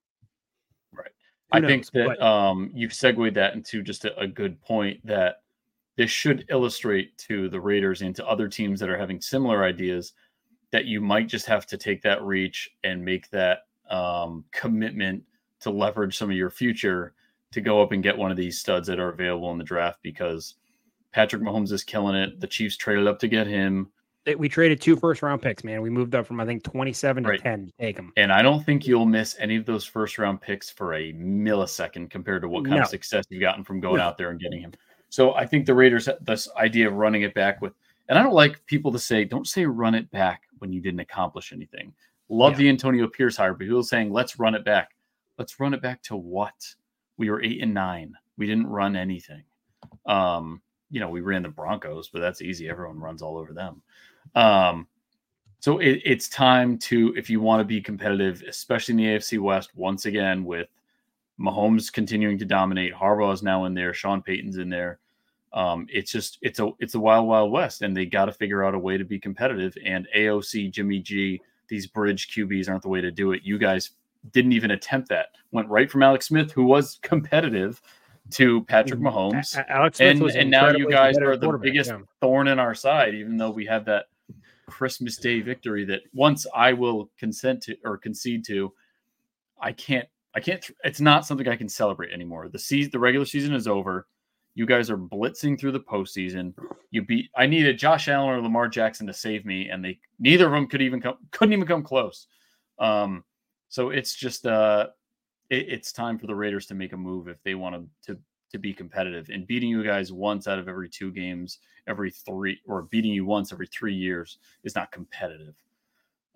Right. 0.93 1.11
Who 1.53 1.59
I 1.59 1.61
think 1.61 1.91
that 1.93 2.07
But- 2.07 2.23
um, 2.23 2.71
you've 2.73 2.95
segued 2.95 3.35
that 3.35 3.55
into 3.55 3.83
just 3.83 4.05
a, 4.05 4.19
a 4.19 4.27
good 4.27 4.61
point 4.63 5.05
that 5.07 5.43
this 5.97 6.11
should 6.11 6.47
illustrate 6.49 7.19
to 7.19 7.49
the 7.49 7.61
Raiders 7.61 8.03
and 8.03 8.15
to 8.17 8.27
other 8.27 8.49
teams 8.49 8.79
that 8.81 8.89
are 8.89 8.97
having 8.97 9.21
similar 9.21 9.65
ideas 9.65 10.13
that 10.71 10.85
you 10.85 11.01
might 11.01 11.29
just 11.29 11.45
have 11.47 11.67
to 11.67 11.77
take 11.77 12.03
that 12.03 12.23
reach 12.23 12.71
and 12.85 13.05
make 13.05 13.29
that 13.31 13.67
um, 13.91 14.45
commitment 14.53 15.23
to 15.61 15.71
leverage 15.71 16.17
some 16.17 16.31
of 16.31 16.37
your 16.37 16.51
future 16.51 17.15
to 17.53 17.61
go 17.61 17.83
up 17.83 17.93
and 17.93 18.03
get 18.03 18.17
one 18.17 18.31
of 18.31 18.37
these 18.37 18.59
studs 18.59 18.87
that 18.89 19.01
are 19.01 19.09
available 19.09 19.51
in 19.53 19.59
the 19.59 19.65
draft 19.65 19.99
because 20.03 20.55
Patrick 21.13 21.43
Mahomes 21.43 21.73
is 21.73 21.83
killing 21.85 22.15
it. 22.15 22.41
The 22.41 22.47
Chiefs 22.47 22.77
traded 22.77 23.07
up 23.07 23.19
to 23.21 23.29
get 23.29 23.47
him. 23.47 23.91
We 24.37 24.49
traded 24.51 24.83
two 24.83 24.95
first 24.97 25.23
round 25.23 25.41
picks, 25.41 25.65
man. 25.65 25.81
We 25.81 25.89
moved 25.89 26.15
up 26.15 26.27
from 26.27 26.39
I 26.39 26.45
think 26.45 26.63
27 26.63 27.23
to 27.23 27.31
Right. 27.31 27.41
10 27.41 27.67
to 27.69 27.73
take 27.81 27.97
them. 27.97 28.13
And 28.19 28.31
I 28.31 28.43
don't 28.43 28.63
think 28.63 28.87
you'll 28.87 29.07
miss 29.07 29.35
any 29.39 29.57
of 29.57 29.65
those 29.65 29.87
first 29.87 30.19
round 30.19 30.43
picks 30.43 30.69
for 30.69 30.93
a 30.95 31.15
millisecond 31.15 32.11
compared 32.11 32.43
to 32.43 32.49
what 32.49 32.65
kind 32.65 32.77
No. 32.77 32.83
of 32.83 32.89
success 32.89 33.25
you've 33.31 33.41
gotten 33.41 33.65
from 33.65 33.81
going 33.81 33.97
No. 33.97 34.03
out 34.05 34.19
there 34.19 34.29
and 34.29 34.39
getting 34.39 34.61
him. 34.61 34.73
So 35.09 35.33
I 35.35 35.47
think 35.47 35.65
the 35.65 35.75
Raiders, 35.75 36.11
this 36.21 36.47
idea 36.59 36.87
of 36.89 36.95
running 36.95 37.23
it 37.23 37.33
back 37.33 37.63
with, 37.63 37.73
and 38.11 38.19
I 38.19 38.23
don't 38.23 38.35
like 38.35 38.65
people 38.67 38.93
to 38.93 38.99
say, 38.99 39.25
don't 39.25 39.47
say 39.47 39.65
run 39.65 39.95
it 39.95 40.11
back 40.11 40.43
when 40.59 40.75
you 40.75 40.83
didn't 40.83 41.01
accomplish 41.01 41.55
anything. 41.55 41.95
Love 42.29 42.53
Yeah. 42.53 42.59
the 42.59 42.69
Antonio 42.69 43.09
Pierce 43.09 43.35
hire, 43.39 43.55
but 43.55 43.61
people 43.61 43.83
saying, 43.83 44.13
let's 44.13 44.39
run 44.39 44.55
it 44.55 44.65
back. 44.65 44.95
Let's 45.39 45.59
run 45.59 45.73
it 45.73 45.81
back 45.81 46.03
to 46.03 46.17
what? 46.17 46.75
We 47.19 47.31
were 47.31 47.43
eight 47.43 47.63
and 47.63 47.75
nine. 47.75 48.15
We 48.39 48.47
didn't 48.47 48.69
run 48.69 48.97
anything. 48.97 49.43
Um, 50.07 50.63
you 50.91 51.01
know, 51.01 51.11
we 51.11 51.21
ran 51.21 51.43
the 51.43 51.49
Broncos, 51.49 52.09
but 52.09 52.21
that's 52.21 52.41
easy. 52.41 52.69
Everyone 52.69 52.99
runs 52.99 53.21
all 53.21 53.37
over 53.37 53.53
them. 53.53 53.83
Um, 54.35 54.87
so 55.61 55.79
it, 55.79 56.01
it's 56.05 56.29
time 56.29 56.79
to, 56.79 57.13
if 57.17 57.29
you 57.29 57.41
want 57.41 57.61
to 57.61 57.65
be 57.65 57.81
competitive, 57.81 58.43
especially 58.49 58.93
in 58.93 58.97
the 58.99 59.19
AFC 59.19 59.39
West, 59.41 59.71
once 59.75 60.07
again 60.07 60.45
with 60.45 60.69
Mahomes 61.39 61.93
continuing 61.93 62.39
to 62.39 62.45
dominate, 62.45 62.95
Harbaugh 62.95 63.35
is 63.35 63.43
now 63.43 63.65
in 63.65 63.75
there, 63.75 63.93
Sean 63.93 64.23
Payton's 64.23 64.59
in 64.59 64.71
there. 64.71 64.99
Um, 65.53 65.87
it's 65.91 66.13
just 66.13 66.39
it's 66.43 66.61
a 66.61 66.71
it's 66.79 66.95
a 66.95 67.01
wild 67.01 67.27
wild 67.27 67.51
west, 67.51 67.81
and 67.81 67.97
they 67.97 68.05
got 68.05 68.27
to 68.27 68.33
figure 68.33 68.65
out 68.65 68.75
a 68.75 68.79
way 68.79 68.99
to 68.99 69.05
be 69.05 69.19
competitive. 69.19 69.75
And 69.83 70.07
AOC, 70.15 70.71
Jimmy 70.71 70.99
G, 71.01 71.41
these 71.69 71.87
bridge 71.87 72.29
QBs 72.31 72.69
aren't 72.69 72.83
the 72.83 72.91
way 72.91 73.01
to 73.01 73.11
do 73.11 73.33
it. 73.33 73.43
You 73.45 73.57
guys 73.57 73.93
didn't 74.33 74.53
even 74.53 74.71
attempt 74.73 75.09
that. 75.09 75.29
Went 75.53 75.69
right 75.69 75.91
from 75.91 76.03
Alex 76.03 76.27
Smith, 76.27 76.53
who 76.53 76.65
was 76.65 76.99
competitive, 77.03 77.81
to 78.31 78.63
Patrick 78.65 79.01
Mahomes 79.01 79.57
A- 79.57 79.61
A- 79.61 79.73
Alex 79.73 79.99
Smith 79.99 80.11
and 80.11 80.21
was 80.21 80.37
and 80.37 80.51
now 80.51 80.71
you 80.71 80.91
guys 80.91 81.17
are 81.19 81.37
the 81.37 81.59
biggest 81.59 81.91
yeah. 81.91 81.99
thorn 82.21 82.49
in 82.49 82.59
our 82.59 82.75
side 82.75 83.15
even 83.15 83.37
though 83.37 83.51
we 83.51 83.65
have 83.67 83.85
that 83.87 84.07
christmas 84.67 85.17
day 85.17 85.41
victory 85.41 85.85
that 85.85 86.03
once 86.13 86.47
i 86.55 86.73
will 86.73 87.11
consent 87.19 87.63
to 87.63 87.77
or 87.85 87.97
concede 87.97 88.45
to 88.45 88.73
i 89.61 89.73
can't 89.73 90.07
i 90.35 90.41
can't 90.41 90.71
it's 90.85 91.01
not 91.01 91.25
something 91.25 91.49
i 91.49 91.57
can 91.57 91.69
celebrate 91.69 92.13
anymore. 92.13 92.49
The 92.49 92.59
season 92.59 92.91
the 92.93 92.99
regular 92.99 93.27
season 93.27 93.55
is 93.55 93.67
over. 93.67 94.07
You 94.55 94.67
guys 94.67 94.91
are 94.91 94.99
blitzing 94.99 95.59
through 95.59 95.73
the 95.73 95.81
postseason. 95.81 96.53
You 96.91 97.03
beat 97.03 97.31
i 97.37 97.47
needed 97.47 97.79
josh 97.79 98.09
allen 98.09 98.29
or 98.29 98.43
lamar 98.43 98.69
jackson 98.69 99.07
to 99.07 99.15
save 99.15 99.47
me 99.47 99.71
and 99.71 99.85
they 99.85 99.99
neither 100.19 100.47
of 100.47 100.53
them 100.53 100.67
could 100.67 100.83
even 100.83 101.01
come 101.01 101.17
couldn't 101.31 101.55
even 101.55 101.67
come 101.67 101.83
close. 101.83 102.27
Um 102.79 103.25
so 103.69 103.91
it's 103.91 104.15
just 104.15 104.47
uh 104.47 104.89
it, 105.51 105.69
it's 105.69 105.93
time 105.93 106.19
for 106.19 106.27
the 106.27 106.35
raiders 106.35 106.67
to 106.67 106.75
make 106.75 106.93
a 106.93 106.97
move 106.97 107.29
if 107.29 107.43
they 107.43 107.55
want 107.55 107.75
to 107.75 108.13
to 108.15 108.21
to 108.51 108.59
be 108.59 108.73
competitive 108.73 109.29
and 109.31 109.47
beating 109.47 109.69
you 109.69 109.85
guys 109.85 110.13
once 110.13 110.49
out 110.49 110.59
of 110.59 110.69
every 110.69 110.89
two 110.89 111.11
games 111.11 111.59
every 111.87 112.11
three 112.11 112.59
or 112.67 112.83
beating 112.83 113.13
you 113.13 113.25
once 113.25 113.53
every 113.53 113.67
three 113.67 113.95
years 113.95 114.39
is 114.65 114.75
not 114.75 114.91
competitive 114.91 115.55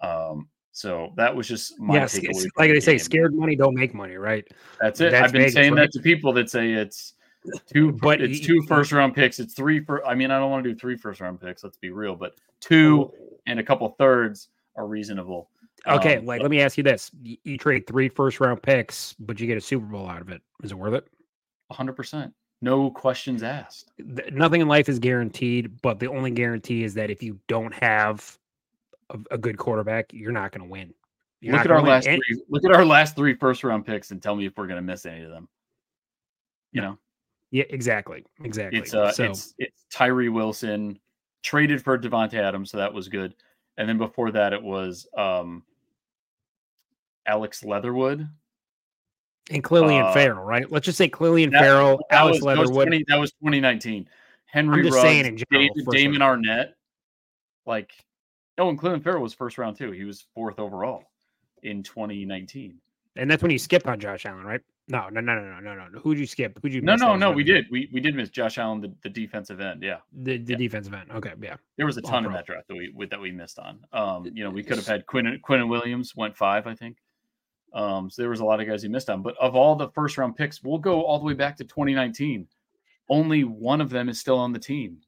um 0.03 0.49
so 0.73 1.13
that 1.17 1.35
was 1.35 1.47
just 1.47 1.79
my 1.79 1.95
Yes, 1.95 2.15
takeaway 2.15 2.49
like 2.57 2.71
they 2.71 2.81
say, 2.81 2.93
game. 2.93 3.05
scared 3.05 3.35
money 3.35 3.55
don't 3.57 3.75
make 3.75 3.93
money, 3.95 4.17
right? 4.17 4.47
that's 4.81 5.01
it 5.01 5.11
that's 5.13 5.27
i've 5.27 5.33
been 5.33 5.43
Vegas, 5.43 5.55
saying 5.55 5.75
right? 5.75 5.83
that 5.83 5.93
to 5.93 6.01
people 6.01 6.33
that 6.33 6.51
say 6.51 6.73
it's 6.73 7.15
two 7.67 7.93
But 8.03 8.21
it's 8.21 8.41
two 8.41 8.63
first 8.63 8.93
round 8.93 9.15
picks 9.15 9.39
it's 9.39 9.55
three 9.55 9.81
for 9.85 10.05
i 10.07 10.15
mean 10.15 10.31
i 10.31 10.39
don't 10.39 10.51
want 10.51 10.65
to 10.65 10.73
do 10.73 10.79
three 10.79 10.97
first 10.97 11.21
round 11.21 11.41
picks 11.41 11.63
let's 11.65 11.77
be 11.79 11.91
real 11.91 12.17
but 12.17 12.35
two 12.61 13.11
and 13.47 13.59
a 13.61 13.63
couple 13.63 13.89
thirds 13.99 14.49
are 14.77 14.87
reasonable 14.87 15.51
Okay, 15.87 16.19
Um, 16.19 16.27
like 16.27 16.43
let 16.43 16.51
me 16.51 16.61
ask 16.61 16.77
you 16.77 16.85
this: 16.85 17.11
you, 17.23 17.59
trade 17.59 17.87
three 17.87 18.09
first 18.09 18.39
round 18.41 18.63
picks, 18.63 19.15
but 19.19 19.41
you 19.41 19.47
get 19.47 19.57
a 19.57 19.61
Super 19.61 19.87
Bowl 19.87 20.09
out 20.09 20.21
of 20.21 20.29
it. 20.31 20.41
Is 20.63 20.71
it 20.73 20.79
worth 20.79 20.95
it? 20.95 21.09
100% 21.73 22.33
no 22.61 22.91
questions 22.91 23.43
asked 23.43 23.91
Th- 23.99 24.31
Nothing 24.33 24.61
in 24.61 24.69
life 24.69 24.89
is 24.89 24.99
guaranteed, 24.99 25.81
but 25.83 25.99
the 25.99 26.07
only 26.07 26.31
guarantee 26.31 26.85
is 26.85 26.95
that 26.95 27.11
if 27.11 27.23
you 27.23 27.41
don't 27.49 27.73
have 27.75 28.39
a, 29.11 29.19
a 29.33 29.39
good 29.39 29.57
quarterback, 29.57 30.13
you're 30.13 30.31
not 30.33 30.53
going 30.53 30.63
to 30.63 30.71
win. 30.71 30.93
You're 31.41 31.55
look 31.57 31.65
at 31.65 31.71
our 31.73 31.79
win. 31.79 31.87
last 31.91 32.07
And- 32.07 32.23
three 32.29 32.43
look 32.49 32.65
at 32.65 32.73
our 32.73 32.85
last 32.85 33.17
three 33.17 33.35
first 33.35 33.65
round 33.65 33.85
picks 33.87 34.11
and 34.13 34.23
tell 34.23 34.37
me 34.37 34.47
if 34.47 34.53
we're 34.57 34.67
going 34.69 34.77
to 34.77 34.83
miss 34.83 35.07
any 35.07 35.23
of 35.23 35.31
them 35.31 35.49
you 36.73 36.81
know 36.83 36.97
Yeah, 37.51 37.65
exactly, 37.71 38.25
exactly. 38.45 38.79
It's 38.79 38.95
uh, 38.95 39.11
so 39.11 39.25
it's 39.25 39.55
it's 39.59 39.85
Tyree 39.91 40.29
Wilson 40.29 40.99
traded 41.43 41.83
for 41.83 41.99
Davante 41.99 42.35
Adams, 42.35 42.71
so 42.71 42.77
that 42.79 42.93
was 42.93 43.09
good. 43.09 43.35
And 43.79 43.89
then 43.89 43.99
before 43.99 44.31
that, 44.31 44.53
it 44.53 44.63
was 44.63 45.07
um, 45.19 45.65
Alex 47.27 47.65
Leatherwood. 47.65 48.29
and 49.51 49.63
Clelin 49.65 50.03
uh, 50.05 50.13
Ferrell, 50.13 50.43
right? 50.45 50.71
Let's 50.71 50.85
just 50.87 50.99
say 50.99 51.09
Clelin 51.09 51.51
that- 51.53 51.61
Ferrell, 51.61 52.05
That 52.11 52.21
Alex 52.21 52.37
was, 52.37 52.45
that 52.45 52.59
was 52.61 52.71
Leatherwood. 52.71 52.87
20 52.89 53.05
that 53.09 53.19
was 53.21 53.33
2019. 53.33 54.09
Henry 54.47 54.79
I'm 54.79 54.85
just 54.85 54.95
Ruggs, 54.97 55.03
saying 55.03 55.27
in 55.27 55.37
general, 55.39 55.69
David, 55.75 55.91
Damon 55.93 56.21
round. 56.21 56.45
Arnette. 56.47 56.69
Like, 57.65 57.93
oh, 58.59 58.69
and 58.69 58.79
Clinton 58.79 59.01
Ferrell 59.01 59.23
was 59.23 59.35
first 59.35 59.57
round 59.59 59.77
too. 59.77 59.93
He 59.93 60.05
was 60.05 60.27
fourth 60.35 60.59
overall 60.59 61.05
in 61.63 61.83
2019. 61.83 62.79
And 63.17 63.31
that's 63.31 63.43
when 63.43 63.51
you 63.53 63.59
skipped 63.59 63.87
on 63.87 64.01
Josh 64.01 64.27
Allen, 64.27 64.45
right? 64.45 64.61
No, 64.89 65.09
no, 65.11 65.21
no, 65.21 65.35
no, 65.39 65.61
no, 65.61 65.75
no, 65.75 65.87
no. 65.89 65.99
Who'd 66.01 66.19
you 66.19 66.27
skip? 66.27 66.59
Who'd 66.61 66.73
you 66.75 66.81
No, 66.81 66.93
miss 66.93 67.01
no, 67.01 67.15
no. 67.15 67.31
We 67.31 67.45
did. 67.45 67.67
We 67.71 67.89
we 67.93 68.01
did 68.01 68.15
miss 68.17 68.31
Josh 68.31 68.59
Allen, 68.59 68.81
the, 68.81 68.93
the 69.03 69.09
defensive 69.11 69.61
end. 69.61 69.83
Yeah, 69.83 69.99
The, 70.13 70.39
the 70.39 70.53
Yeah. 70.53 70.59
defensive 70.59 70.93
end. 70.93 71.11
Okay, 71.13 71.33
yeah. 71.41 71.57
there 71.77 71.87
was 71.87 71.97
a 71.99 72.03
All 72.03 72.11
ton 72.11 72.25
pro. 72.25 72.33
that 72.33 72.47
draft 72.47 72.69
that 72.69 72.75
we 72.75 73.07
that 73.07 73.21
we 73.21 73.31
missed 73.31 73.59
on. 73.59 73.79
Um, 73.93 74.27
you 74.35 74.43
know, 74.43 74.51
we 74.51 74.63
could 74.65 74.77
have 74.77 74.87
had 74.87 75.07
Quinn 75.07 75.39
Quinn 75.43 75.61
and 75.61 75.71
Williams 75.71 76.17
went 76.17 76.37
five, 76.37 76.67
I 76.67 76.75
think. 76.75 76.97
Um, 77.75 78.11
so 78.11 78.23
there 78.23 78.31
was 78.31 78.41
a 78.41 78.45
lot 78.45 78.61
of 78.61 78.67
guys 78.67 78.83
he 78.83 78.89
missed 78.89 79.11
on. 79.11 79.23
But 79.23 79.37
of 79.39 79.57
all 79.57 79.75
the 79.75 79.89
first 79.91 80.19
round 80.19 80.37
picks, 80.37 80.63
we'll 80.63 80.79
go 80.79 81.03
all 81.03 81.19
the 81.19 81.25
way 81.25 81.35
back 81.35 81.57
to 81.57 81.65
2019. 81.65 82.47
Only 83.09 83.45
one 83.45 83.81
of 83.81 83.91
them 83.91 84.09
is 84.09 84.21
still 84.21 84.39
on 84.39 84.53
the 84.53 84.59
team, 84.59 84.99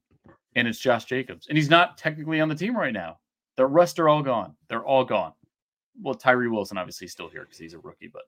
and 0.57 0.66
it's 0.66 0.79
Josh 0.79 1.05
Jacobs, 1.05 1.46
and 1.48 1.57
he's 1.57 1.70
not 1.70 1.96
technically 1.96 2.40
on 2.40 2.48
the 2.48 2.55
team 2.55 2.77
right 2.77 2.92
now. 2.92 3.18
The 3.57 3.66
rest 3.66 3.98
are 3.98 4.09
all 4.09 4.22
gone. 4.22 4.55
They're 4.68 4.85
all 4.85 5.05
gone. 5.05 5.33
Well, 6.03 6.14
Tyree 6.14 6.48
Wilson 6.48 6.77
obviously 6.77 7.07
still 7.07 7.29
here 7.29 7.42
because 7.42 7.59
he's 7.59 7.74
a 7.74 7.79
rookie, 7.79 8.11
but 8.12 8.22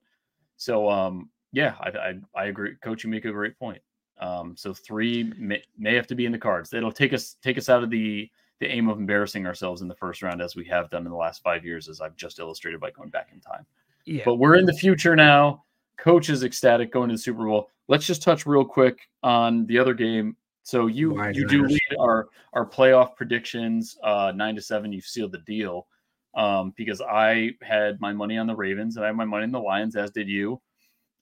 so 0.56 0.88
um, 0.88 1.30
yeah, 1.52 1.74
I, 1.80 1.88
I 1.88 2.14
I 2.34 2.44
agree. 2.46 2.76
Coach, 2.76 3.04
you 3.04 3.10
make 3.10 3.24
a 3.24 3.32
great 3.32 3.58
point. 3.58 3.82
Um, 4.18 4.56
so 4.56 4.72
three 4.72 5.32
may, 5.36 5.62
may 5.76 5.94
have 5.94 6.06
to 6.06 6.14
be 6.14 6.26
in 6.26 6.32
the 6.32 6.38
cards. 6.38 6.72
It'll 6.72 6.92
take 6.92 7.12
us 7.12 7.36
take 7.42 7.58
us 7.58 7.68
out 7.68 7.82
of 7.82 7.90
the 7.90 8.30
the 8.60 8.66
aim 8.66 8.88
of 8.88 8.98
embarrassing 8.98 9.46
ourselves 9.46 9.82
in 9.82 9.88
the 9.88 9.94
first 9.94 10.22
round 10.22 10.40
as 10.40 10.56
we 10.56 10.64
have 10.64 10.88
done 10.88 11.04
in 11.04 11.10
the 11.10 11.16
last 11.16 11.42
five 11.42 11.64
years, 11.64 11.88
as 11.88 12.00
I've 12.00 12.16
just 12.16 12.38
illustrated 12.38 12.80
by 12.80 12.90
going 12.90 13.10
back 13.10 13.28
in 13.32 13.40
time. 13.40 13.66
Yeah. 14.06 14.22
But 14.24 14.36
we're 14.36 14.56
in 14.56 14.66
the 14.66 14.72
future 14.72 15.16
now. 15.16 15.64
Coach 15.98 16.30
is 16.30 16.44
ecstatic 16.44 16.92
going 16.92 17.08
to 17.08 17.14
the 17.14 17.20
Super 17.20 17.44
Bowl. 17.44 17.68
Let's 17.88 18.06
just 18.06 18.22
touch 18.22 18.46
real 18.46 18.64
quick 18.64 18.98
on 19.22 19.66
the 19.66 19.78
other 19.78 19.94
game. 19.94 20.36
So 20.62 20.86
you 20.86 21.14
Lions, 21.14 21.36
you 21.36 21.46
do 21.46 21.64
lead 21.64 21.80
our 22.00 22.28
our 22.52 22.66
playoff 22.66 23.14
predictions 23.16 23.96
uh, 24.02 24.32
nine 24.34 24.54
to 24.56 24.62
seven. 24.62 24.92
You've 24.92 25.04
sealed 25.04 25.32
the 25.32 25.38
deal 25.38 25.86
um, 26.34 26.72
because 26.76 27.00
I 27.00 27.52
had 27.62 28.00
my 28.00 28.12
money 28.12 28.36
on 28.38 28.46
the 28.46 28.56
Ravens 28.56 28.96
and 28.96 29.04
I 29.04 29.08
had 29.08 29.16
my 29.16 29.24
money 29.24 29.44
on 29.44 29.52
the 29.52 29.60
Lions, 29.60 29.96
as 29.96 30.10
did 30.10 30.28
you. 30.28 30.60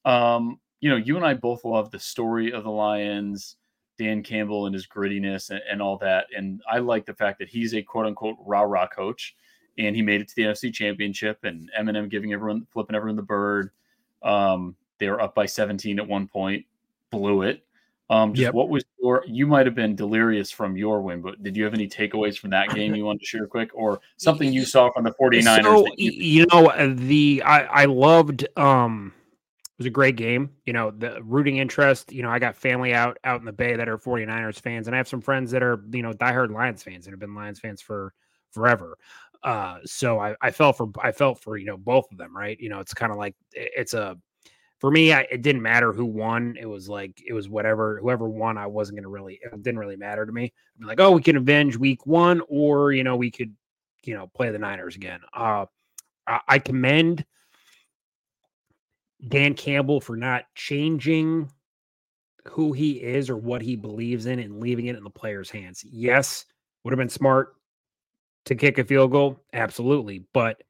Um, 0.05 0.61
you 0.81 0.90
know, 0.90 0.97
you 0.97 1.16
and 1.16 1.25
I 1.25 1.35
both 1.35 1.64
love 1.64 1.90
the 1.90 1.99
story 1.99 2.53
of 2.53 2.64
the 2.64 2.70
Lions, 2.70 3.57
Dan 3.99 4.23
Campbell 4.23 4.66
and 4.66 4.75
his 4.75 4.87
grittiness 4.87 5.51
and, 5.51 5.61
and 5.70 5.81
all 5.81 5.99
that. 5.99 6.27
And 6.37 6.62
I 6.70 6.79
like 6.79 7.07
the 7.07 7.14
fact 7.14 7.38
that 7.38 7.49
he's 7.49 7.75
a 7.75 7.83
quote 7.83 8.07
unquote 8.07 8.37
rah 8.40 8.62
rah 8.62 8.88
coach 8.88 9.35
and 9.78 9.94
he 9.96 10.02
made 10.02 10.20
it 10.20 10.28
to 10.28 10.34
the 10.37 10.42
NFC 10.42 10.72
championship 10.72 11.44
and 11.44 11.70
Eminem 11.78 12.08
giving 12.10 12.32
everyone, 12.32 12.66
flipping 12.72 12.94
everyone 12.96 13.16
the 13.16 13.22
bird. 13.22 13.70
Um, 14.22 14.76
they 14.98 15.08
were 15.08 15.20
up 15.20 15.34
by 15.34 15.46
17 15.46 15.98
at 15.98 16.06
one 16.08 16.28
point, 16.28 16.64
blew 17.10 17.42
it. 17.42 17.64
Um, 18.10 18.34
just 18.34 18.44
Yep. 18.44 18.54
what 18.54 18.68
was 18.68 18.84
your, 19.02 19.24
you 19.26 19.46
might 19.46 19.64
have 19.66 19.74
been 19.74 19.96
delirious 19.96 20.50
from 20.50 20.76
your 20.76 21.00
win, 21.00 21.22
but 21.22 21.42
did 21.42 21.56
you 21.56 21.64
have 21.64 21.72
any 21.74 21.88
takeaways 21.88 22.38
from 22.38 22.50
that 22.50 22.68
game 22.74 22.94
you 22.94 23.04
wanted 23.04 23.20
to 23.20 23.26
share 23.26 23.46
quick 23.46 23.70
or 23.74 24.00
something 24.18 24.52
you 24.52 24.64
saw 24.64 24.92
from 24.92 25.04
the 25.04 25.12
49ers? 25.12 25.62
So 25.64 25.88
you- 25.96 26.10
you 26.12 26.46
know 26.52 26.66
uh, 26.68 26.92
the 26.94 27.42
I 27.44 27.60
I 27.64 27.84
loved 27.87 28.46
um 28.58 29.14
it 29.56 29.78
was 29.78 29.87
a 29.87 29.90
great 29.90 30.14
game. 30.16 30.50
You 30.66 30.72
know, 30.72 30.92
the 30.92 31.20
rooting 31.24 31.56
interest, 31.56 32.12
you 32.12 32.22
know, 32.22 32.30
I 32.30 32.38
got 32.38 32.54
family 32.56 32.94
out 32.94 33.18
out 33.24 33.40
in 33.40 33.46
the 33.46 33.52
Bay 33.52 33.74
that 33.74 33.88
are 33.88 33.98
49ers 33.98 34.60
fans 34.60 34.87
and 34.87 34.94
I 34.94 34.98
have 34.98 35.08
some 35.08 35.20
friends 35.22 35.50
that 35.50 35.62
are, 35.62 35.82
you 35.90 36.02
know, 36.02 36.12
diehard 36.12 36.52
Lions 36.52 36.82
fans 36.82 37.06
and 37.06 37.12
have 37.12 37.20
been 37.20 37.34
Lions 37.34 37.58
fans 37.58 37.80
for 37.80 38.12
forever. 38.52 38.96
Uh 39.44 39.78
so 39.85 40.18
I 40.18 40.35
I 40.40 40.50
felt 40.50 40.76
for 40.76 40.88
I 41.00 41.12
felt 41.12 41.40
for, 41.40 41.57
you 41.57 41.66
know, 41.66 41.76
both 41.76 42.11
of 42.11 42.18
them, 42.18 42.37
right? 42.37 42.59
You 42.59 42.70
know, 42.70 42.80
it's 42.80 42.94
kind 42.94 43.12
of 43.12 43.18
like 43.18 43.35
it's 43.52 43.94
a 43.94 44.16
for 44.80 44.90
me, 44.90 45.14
I, 45.14 45.20
it 45.30 45.40
didn't 45.40 45.62
matter 45.62 45.94
who 45.94 46.04
won. 46.04 46.57
It 46.61 46.66
was 46.66 46.88
like 46.90 47.22
it 47.26 47.33
was 47.33 47.48
whatever 47.48 47.98
whoever 48.00 48.28
won. 48.28 48.59
I 48.59 48.66
wasn't 48.66 48.98
gonna 48.98 49.09
really. 49.09 49.40
It 49.42 49.62
didn't 49.62 49.78
really 49.78 49.96
matter 49.96 50.26
to 50.26 50.33
me. 50.33 50.52
I'd 50.80 50.87
like, 50.87 51.00
oh, 51.00 51.12
we 51.12 51.22
can 51.22 51.37
avenge 51.37 51.76
week 51.76 52.04
one, 52.07 52.42
or 52.48 52.92
you 52.92 53.04
know, 53.04 53.16
we 53.16 53.30
could, 53.30 53.54
you 54.02 54.14
know, 54.14 54.26
play 54.35 54.50
the 54.50 54.59
Niners 54.59 54.96
again. 54.96 55.20
Uh, 55.33 55.66
I, 56.26 56.40
I 56.48 56.59
commend 56.59 57.24
Dan 59.26 59.54
Campbell 59.54 60.00
for 60.02 60.16
not 60.16 60.44
changing 60.54 61.50
who 62.46 62.72
he 62.72 63.00
is 63.02 63.30
or 63.30 63.38
what 63.38 63.62
he 63.62 63.76
believes 63.76 64.26
in 64.26 64.38
and 64.38 64.61
leaving 64.61 64.87
it 64.87 64.96
in 64.96 65.04
the 65.04 65.09
players' 65.09 65.50
hands. 65.50 65.83
Yes, 65.83 66.44
would 66.83 66.92
have 66.92 66.98
been 66.98 67.09
smart 67.09 67.54
to 68.46 68.54
kick 68.54 68.78
a 68.78 68.85
field 68.85 69.12
goal, 69.12 69.40
absolutely, 69.52 70.24
but 70.33 70.62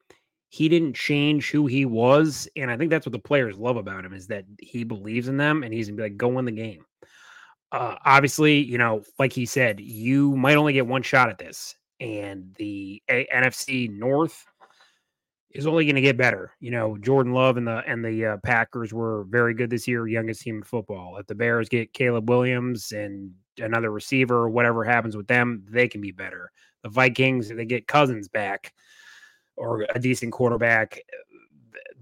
he 0.48 0.68
didn't 0.68 0.94
change 0.94 1.50
who 1.50 1.66
he 1.66 1.84
was, 1.84 2.48
and 2.56 2.70
I 2.70 2.76
think 2.76 2.90
that's 2.90 3.06
what 3.06 3.12
the 3.12 3.18
players 3.18 3.58
love 3.58 3.76
about 3.76 4.04
him 4.04 4.14
is 4.14 4.28
that 4.28 4.44
he 4.60 4.84
believes 4.84 5.28
in 5.28 5.36
them 5.36 5.62
and 5.62 5.74
he's 5.74 5.88
gonna 5.88 5.96
be 5.96 6.02
like, 6.04 6.16
go 6.16 6.28
win 6.28 6.44
the 6.44 6.52
game. 6.52 6.84
Uh, 7.72 7.96
obviously, 8.04 8.58
you 8.58 8.78
know, 8.78 9.02
like 9.18 9.32
he 9.32 9.46
said, 9.46 9.80
you 9.80 10.36
might 10.36 10.56
only 10.56 10.72
get 10.72 10.86
one 10.86 11.02
shot 11.02 11.28
at 11.28 11.38
this, 11.38 11.74
and 11.98 12.54
the 12.56 13.02
A- 13.08 13.26
NFC 13.34 13.90
North 13.90 14.46
is 15.54 15.66
only 15.66 15.84
going 15.84 15.94
to 15.94 16.00
get 16.00 16.16
better. 16.16 16.52
You 16.60 16.72
know, 16.72 16.98
Jordan 16.98 17.32
Love 17.32 17.56
and 17.56 17.66
the 17.66 17.82
and 17.86 18.04
the 18.04 18.26
uh, 18.26 18.36
Packers 18.44 18.92
were 18.92 19.24
very 19.28 19.54
good 19.54 19.70
this 19.70 19.88
year, 19.88 20.06
youngest 20.06 20.42
team 20.42 20.56
in 20.56 20.62
football. 20.62 21.16
If 21.16 21.26
the 21.26 21.34
Bears 21.34 21.68
get 21.68 21.92
Caleb 21.92 22.28
Williams 22.28 22.92
and 22.92 23.32
another 23.58 23.90
receiver, 23.90 24.48
whatever 24.48 24.84
happens 24.84 25.16
with 25.16 25.28
them, 25.28 25.64
they 25.70 25.88
can 25.88 26.00
be 26.00 26.10
better. 26.10 26.50
The 26.84 26.90
Vikings, 26.90 27.48
they 27.48 27.64
get 27.64 27.88
Cousins 27.88 28.28
back 28.28 28.72
or 29.56 29.86
a 29.94 29.98
decent 29.98 30.32
quarterback. 30.32 31.00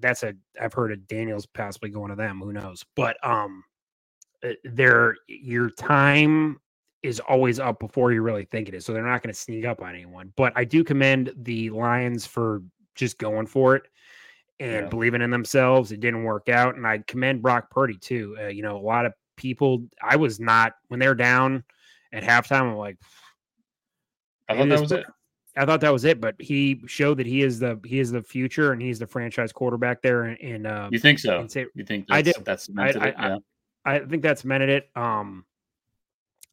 That's 0.00 0.24
a 0.24 0.34
I've 0.60 0.74
heard 0.74 0.92
of 0.92 1.06
Daniels 1.06 1.46
possibly 1.46 1.88
going 1.88 2.10
to 2.10 2.16
them. 2.16 2.40
Who 2.40 2.52
knows? 2.52 2.84
But 2.96 3.16
um, 3.24 3.62
uh, 4.44 4.50
their 4.64 5.14
your 5.28 5.70
time 5.70 6.60
is 7.04 7.20
always 7.20 7.60
up 7.60 7.78
before 7.78 8.12
you 8.12 8.22
really 8.22 8.44
think 8.44 8.68
it 8.68 8.74
is. 8.74 8.84
So 8.84 8.92
they're 8.92 9.06
not 9.06 9.22
going 9.22 9.32
to 9.32 9.40
sneak 9.40 9.64
up 9.64 9.80
on 9.82 9.90
anyone. 9.90 10.32
But 10.36 10.52
I 10.56 10.64
do 10.64 10.84
commend 10.84 11.32
the 11.36 11.70
Lions 11.70 12.26
for 12.26 12.62
just 12.96 13.18
going 13.18 13.46
for 13.46 13.76
it 13.76 13.84
and 14.60 14.72
Yeah. 14.72 14.88
believing 14.88 15.22
in 15.22 15.30
themselves. 15.30 15.92
It 15.92 16.00
didn't 16.00 16.24
work 16.24 16.48
out, 16.48 16.74
and 16.74 16.86
I 16.86 16.98
commend 17.06 17.40
Brock 17.42 17.70
Purdy 17.70 17.96
too. 17.98 18.36
Uh, 18.40 18.48
you 18.48 18.62
know, 18.62 18.76
a 18.76 18.82
lot 18.82 19.06
of 19.06 19.12
people. 19.36 19.84
I 20.02 20.16
was 20.16 20.40
not 20.40 20.74
when 20.88 20.98
they're 20.98 21.14
down 21.14 21.62
at 22.12 22.24
halftime. 22.24 22.62
I'm 22.62 22.76
like, 22.76 22.98
I 24.48 24.56
thought 24.56 24.68
that 24.68 24.80
was 24.80 24.92
it. 24.92 25.04
I 25.56 25.66
thought 25.66 25.80
that 25.82 25.92
was 25.92 26.04
it, 26.04 26.18
but 26.20 26.34
he 26.40 26.82
showed 26.86 27.18
that 27.18 27.26
he 27.26 27.42
is 27.42 27.58
the 27.58 27.78
he 27.84 27.98
is 28.00 28.10
the 28.10 28.22
future 28.22 28.72
and 28.72 28.80
he's 28.80 28.98
the 28.98 29.06
franchise 29.06 29.52
quarterback 29.52 30.00
there. 30.02 30.24
And, 30.24 30.40
and 30.40 30.66
uh, 30.66 30.88
You 30.90 30.98
think 30.98 31.18
so? 31.18 31.40
in 31.40 31.48
Sa- 31.48 31.60
You 31.74 31.84
think 31.84 32.06
I 32.10 32.22
that's, 32.22 32.38
do. 32.38 32.44
that's 32.44 32.62
I- 32.64 32.66
cemented 32.66 33.02
I- 33.02 33.08
it? 33.08 33.14
I- 33.18 33.28
Yeah. 33.28 33.38
I 33.84 33.98
think 33.98 34.22
that's 34.22 34.42
cemented 34.42 34.68
it. 34.68 34.88
Um, 34.96 35.44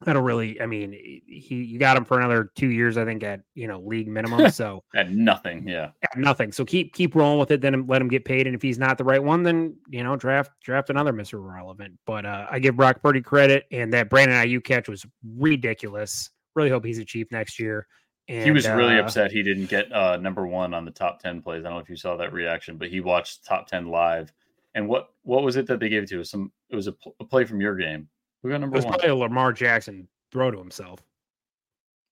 I 0.06 0.14
don't 0.14 0.24
really. 0.24 0.60
I 0.62 0.66
mean, 0.66 0.94
he 0.94 1.56
you 1.56 1.78
got 1.78 1.96
him 1.98 2.06
for 2.06 2.18
another 2.20 2.52
two 2.56 2.70
years, 2.70 2.98
I 2.98 3.04
think, 3.06 3.22
at 3.22 3.42
you 3.54 3.68
know 3.68 3.80
league 3.82 4.08
minimum. 4.08 4.50
So 4.52 4.84
At 4.96 5.12
nothing. 5.12 5.68
Yeah. 5.68 5.92
at 6.02 6.18
nothing. 6.18 6.52
So 6.54 6.64
keep 6.66 6.94
keep 6.94 7.16
rolling 7.16 7.38
with 7.40 7.52
it. 7.52 7.60
Then 7.62 7.86
let 7.86 8.02
him 8.02 8.08
get 8.08 8.24
paid. 8.26 8.48
And 8.48 8.56
if 8.56 8.62
he's 8.62 8.80
not 8.80 8.98
the 8.98 9.04
right 9.04 9.22
one, 9.24 9.44
then 9.44 9.76
you 9.90 10.04
know 10.04 10.16
draft 10.16 10.52
draft 10.64 10.90
another 10.90 11.12
Mister 11.14 11.40
Relevant. 11.40 12.00
But 12.06 12.26
uh, 12.26 12.48
I 12.50 12.60
give 12.60 12.78
Brock 12.78 13.02
Purdy 13.04 13.22
credit, 13.22 13.66
and 13.72 13.92
that 13.94 14.10
Brandon 14.10 14.36
Aiyuk 14.38 14.64
catch 14.64 14.88
was 14.90 15.06
ridiculous. 15.38 16.30
Really 16.56 16.70
hope 16.70 16.86
he's 16.86 17.00
a 17.00 17.06
chief 17.06 17.32
next 17.32 17.60
year. 17.60 17.88
And, 18.28 18.44
he 18.44 18.52
was 18.52 18.68
really 18.68 19.00
uh, 19.00 19.04
upset 19.04 19.32
he 19.32 19.42
didn't 19.42 19.68
get 19.68 19.92
uh, 19.92 20.18
number 20.18 20.46
one 20.46 20.74
on 20.76 20.86
the 20.86 20.92
top 20.92 21.20
10 21.20 21.42
plays. 21.42 21.62
I 21.66 21.70
don't 21.70 21.74
know 21.78 21.80
if 21.80 21.90
you 21.90 21.96
saw 21.96 22.16
that 22.18 22.32
reaction, 22.32 22.78
but 22.78 22.90
he 22.90 23.02
watched 23.02 23.44
top 23.46 23.68
10 23.68 23.88
live. 23.88 24.32
And 24.76 24.88
what 24.88 25.10
what 25.24 25.44
was 25.44 25.56
it 25.56 25.66
that 25.68 25.80
they 25.80 25.90
gave 25.90 26.04
it 26.04 26.10
to? 26.10 26.24
Some 26.24 26.52
it 26.70 26.76
was 26.76 26.86
a, 26.86 26.92
pl- 26.92 27.16
a 27.20 27.26
play 27.26 27.44
from 27.44 27.60
your 27.60 27.76
game. 27.76 28.08
Who 28.44 28.50
got 28.50 28.56
It 28.56 28.60
number 28.60 28.76
was 28.76 28.86
one? 28.86 28.94
probably 28.94 29.10
a 29.10 29.16
Lamar 29.16 29.52
Jackson 29.52 30.08
throw 30.32 30.52
to 30.52 30.60
himself, 30.60 31.00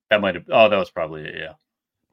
That 0.09 0.21
might 0.21 0.33
have. 0.35 0.45
Oh, 0.49 0.67
that 0.69 0.77
was 0.77 0.89
probably 0.89 1.21
it. 1.25 1.35
Yeah. 1.37 1.53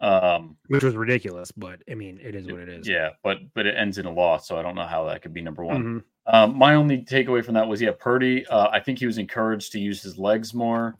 Um. 0.00 0.58
which 0.66 0.84
was 0.84 0.94
ridiculous. 0.96 1.50
But 1.50 1.80
I 1.90 1.94
mean, 1.94 2.20
it 2.22 2.34
is 2.34 2.46
what 2.46 2.60
it 2.60 2.68
is. 2.68 2.86
Yeah, 2.86 3.10
but 3.22 3.38
but 3.54 3.64
it 3.64 3.74
ends 3.76 3.96
in 3.96 4.04
a 4.04 4.12
loss, 4.12 4.46
so 4.46 4.58
I 4.58 4.62
don't 4.62 4.74
know 4.74 4.86
how 4.86 5.04
that 5.06 5.22
could 5.22 5.32
be 5.32 5.40
number 5.40 5.64
one. 5.64 5.82
Mhm. 5.82 6.04
Um, 6.26 6.58
my 6.58 6.74
only 6.74 6.98
takeaway 7.02 7.42
from 7.42 7.54
that 7.54 7.66
was 7.66 7.80
yeah, 7.80 7.92
Purdy. 7.98 8.44
Uh, 8.46 8.68
I 8.70 8.80
think 8.80 8.98
he 8.98 9.06
was 9.06 9.16
encouraged 9.16 9.72
to 9.72 9.78
use 9.80 10.02
his 10.02 10.18
legs 10.18 10.52
more. 10.52 10.98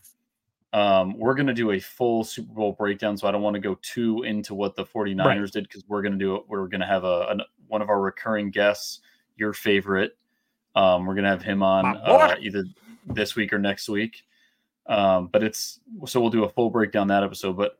Um, 0.74 1.16
we're 1.16 1.34
going 1.34 1.46
to 1.46 1.54
do 1.54 1.70
a 1.70 1.78
full 1.78 2.24
Super 2.24 2.52
Bowl 2.52 2.72
breakdown, 2.72 3.16
so 3.16 3.28
I 3.28 3.30
don't 3.30 3.42
want 3.42 3.54
to 3.54 3.60
go 3.60 3.78
too 3.80 4.24
into 4.24 4.54
what 4.54 4.74
the 4.74 4.84
49ers 4.84 5.52
did 5.52 5.68
because 5.68 5.84
we're 5.86 6.02
going 6.02 6.12
to 6.12 6.18
do 6.18 6.34
it. 6.34 6.42
We're 6.48 6.66
going 6.66 6.80
to 6.80 6.86
have 6.86 7.04
a 7.04 7.28
an, 7.30 7.42
one 7.68 7.80
of 7.80 7.88
our 7.88 8.00
recurring 8.00 8.50
guests, 8.50 8.98
your 9.36 9.52
favorite. 9.52 10.18
Um, 10.74 11.06
we're 11.06 11.14
going 11.14 11.24
to 11.24 11.30
have 11.30 11.42
him 11.42 11.62
on 11.62 11.96
uh, 11.98 12.34
either 12.40 12.64
this 13.06 13.36
week 13.36 13.52
or 13.52 13.58
next 13.60 13.88
week. 13.88 14.24
Um, 14.86 15.28
but 15.28 15.44
it's 15.44 15.78
so 16.06 16.20
we'll 16.20 16.30
do 16.30 16.42
a 16.42 16.48
full 16.48 16.70
breakdown 16.70 17.06
that 17.06 17.22
episode. 17.22 17.56
But 17.56 17.78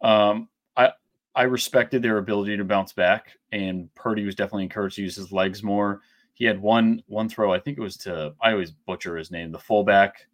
um, 0.00 0.48
I 0.74 0.92
I 1.34 1.42
respected 1.42 2.00
their 2.00 2.16
ability 2.16 2.56
to 2.56 2.64
bounce 2.64 2.94
back, 2.94 3.36
and 3.52 3.94
Purdy 3.94 4.24
was 4.24 4.34
definitely 4.34 4.64
encouraged 4.64 4.96
to 4.96 5.02
use 5.02 5.16
his 5.16 5.32
legs 5.32 5.62
more. 5.62 6.00
He 6.32 6.46
had 6.46 6.58
one 6.58 7.02
one 7.08 7.28
throw. 7.28 7.52
I 7.52 7.58
think 7.58 7.76
it 7.76 7.82
was 7.82 7.98
to. 7.98 8.32
I 8.40 8.52
always 8.52 8.70
butcher 8.70 9.18
his 9.18 9.30
name. 9.30 9.52
The 9.52 9.58
fullback, 9.58 10.26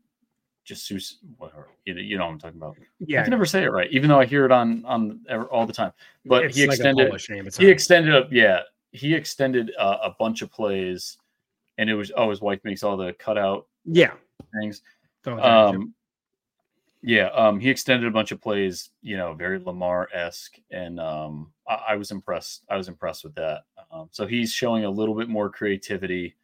Jesus, 0.68 1.18
whatever. 1.38 1.68
You 1.84 1.94
know, 1.94 2.00
you 2.00 2.18
know 2.18 2.26
what 2.26 2.32
I'm 2.32 2.38
talking 2.38 2.58
about. 2.58 2.76
Yeah, 3.00 3.20
I 3.20 3.22
can 3.24 3.30
never 3.30 3.46
say 3.46 3.64
it 3.64 3.72
right, 3.72 3.90
even 3.90 4.08
though 4.08 4.20
I 4.20 4.26
hear 4.26 4.44
it 4.44 4.52
on 4.52 4.84
on 4.84 5.20
all 5.50 5.66
the 5.66 5.72
time. 5.72 5.92
But 6.24 6.44
it's 6.44 6.56
he 6.56 6.66
like 6.66 6.76
extended. 6.76 7.08
a 7.08 7.32
name. 7.32 7.48
He 7.58 7.68
extended 7.68 8.14
up. 8.14 8.28
Yeah, 8.30 8.60
he 8.92 9.14
extended 9.14 9.72
uh, 9.78 9.98
a 10.02 10.10
bunch 10.18 10.42
of 10.42 10.50
plays, 10.50 11.18
and 11.78 11.88
it 11.88 11.94
was 11.94 12.12
oh, 12.16 12.30
his 12.30 12.40
wife 12.40 12.60
makes 12.64 12.82
all 12.82 12.96
the 12.96 13.12
cutout 13.14 13.66
yeah. 13.84 14.12
things. 14.60 14.82
Don't 15.24 15.36
touch 15.38 15.74
it. 15.74 15.76
Um, 15.76 15.94
Yeah, 17.02 17.28
um, 17.28 17.60
he 17.60 17.70
extended 17.70 18.08
a 18.08 18.10
bunch 18.10 18.32
of 18.32 18.40
plays, 18.40 18.90
you 19.02 19.16
know, 19.16 19.32
very 19.34 19.58
Lamar 19.58 20.08
esque, 20.12 20.58
and 20.70 20.98
um, 20.98 21.52
I, 21.68 21.74
I, 21.90 21.96
was 21.96 22.10
impressed. 22.10 22.64
I 22.68 22.76
was 22.76 22.88
impressed 22.88 23.22
with 23.24 23.34
that. 23.36 23.62
Um, 23.92 24.08
so 24.10 24.26
he's 24.26 24.52
showing 24.52 24.84
a 24.84 24.90
little 24.90 25.14
bit 25.14 25.28
more 25.28 25.48
creativity 25.48 26.34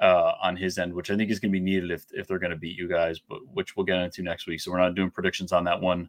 uh, 0.00 0.32
on 0.42 0.56
his 0.56 0.78
end, 0.78 0.92
which 0.92 1.10
I 1.10 1.16
think 1.16 1.30
is 1.30 1.38
going 1.38 1.52
to 1.52 1.58
be 1.58 1.64
needed 1.64 1.90
if 1.90 2.06
if 2.12 2.26
they're 2.26 2.38
going 2.38 2.50
to 2.50 2.56
beat 2.56 2.78
you 2.78 2.88
guys, 2.88 3.18
but 3.18 3.40
which 3.52 3.76
we'll 3.76 3.86
get 3.86 4.00
into 4.00 4.22
next 4.22 4.46
week. 4.46 4.60
So 4.60 4.70
we're 4.70 4.78
not 4.78 4.94
doing 4.94 5.10
predictions 5.10 5.52
on 5.52 5.64
that 5.64 5.80
one 5.80 6.08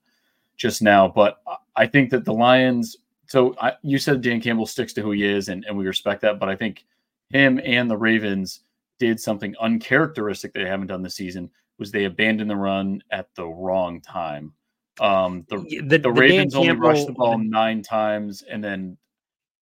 just 0.58 0.82
now, 0.82 1.08
but 1.08 1.42
I 1.76 1.88
think 1.88 2.10
that 2.12 2.26
the 2.26 2.34
Lions. 2.34 2.98
So 3.28 3.56
I, 3.62 3.74
you 3.82 3.98
said 3.98 4.22
Dan 4.22 4.42
Campbell 4.42 4.66
sticks 4.66 4.94
to 4.94 5.02
who 5.02 5.12
he 5.12 5.26
is, 5.26 5.50
and, 5.50 5.64
and 5.66 5.78
we 5.78 5.88
respect 5.88 6.22
that. 6.22 6.40
But 6.40 6.50
I 6.50 6.56
think 6.56 6.86
him 7.30 7.60
and 7.64 7.90
the 7.90 7.98
Ravens 7.98 8.62
did 9.00 9.20
something 9.20 9.56
uncharacteristic 9.60 10.54
they 10.54 10.66
haven't 10.66 10.88
done 10.88 11.02
this 11.02 11.16
season 11.16 11.50
was 11.80 11.92
they 11.92 12.06
abandoned 12.06 12.50
the 12.50 12.56
run 12.56 13.02
at 13.12 13.34
the 13.36 13.48
wrong 13.48 14.00
time. 14.02 14.54
Um, 15.00 15.46
the, 15.50 15.84
the, 15.88 15.98
the 15.98 16.12
Ravens 16.12 16.54
only 16.54 16.74
rushed 16.74 17.08
the 17.08 17.14
ball 17.14 17.38
nine 17.38 17.82
times, 17.82 18.44
and 18.44 18.64
then 18.64 18.98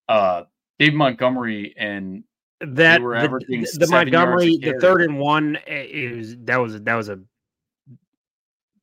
uh, 0.09 0.43
Dave 0.79 0.93
Montgomery 0.93 1.73
and 1.77 2.23
that 2.61 2.99
the, 3.01 3.77
the 3.77 3.87
Montgomery, 3.89 4.57
the 4.57 4.77
third 4.81 5.01
and 5.01 5.17
one 5.17 5.57
is 5.65 6.35
that 6.41 6.57
was 6.57 6.81
that 6.81 6.95
was 6.95 7.09
a 7.09 7.19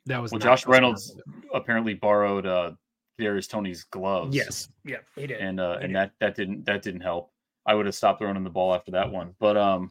that 0.06 0.18
was 0.18 0.32
well. 0.32 0.38
Josh 0.40 0.66
Reynolds 0.66 1.16
apparently 1.52 1.94
borrowed 1.94 2.46
uh 2.46 2.72
Darius 3.18 3.46
Toney's 3.46 3.84
gloves. 3.84 4.34
Yes, 4.34 4.68
yeah, 4.84 4.98
he 5.14 5.26
did, 5.26 5.40
and 5.40 5.60
uh, 5.60 5.78
he 5.78 5.84
and 5.84 5.92
did. 5.92 5.96
that 5.96 6.12
that 6.20 6.34
didn't 6.36 6.64
that 6.66 6.82
didn't 6.82 7.02
help. 7.02 7.32
I 7.66 7.74
would 7.74 7.86
have 7.86 7.94
stopped 7.94 8.20
throwing 8.20 8.36
him 8.36 8.44
the 8.44 8.50
ball 8.50 8.74
after 8.74 8.92
that 8.92 9.10
one, 9.10 9.34
but 9.40 9.56
um, 9.56 9.90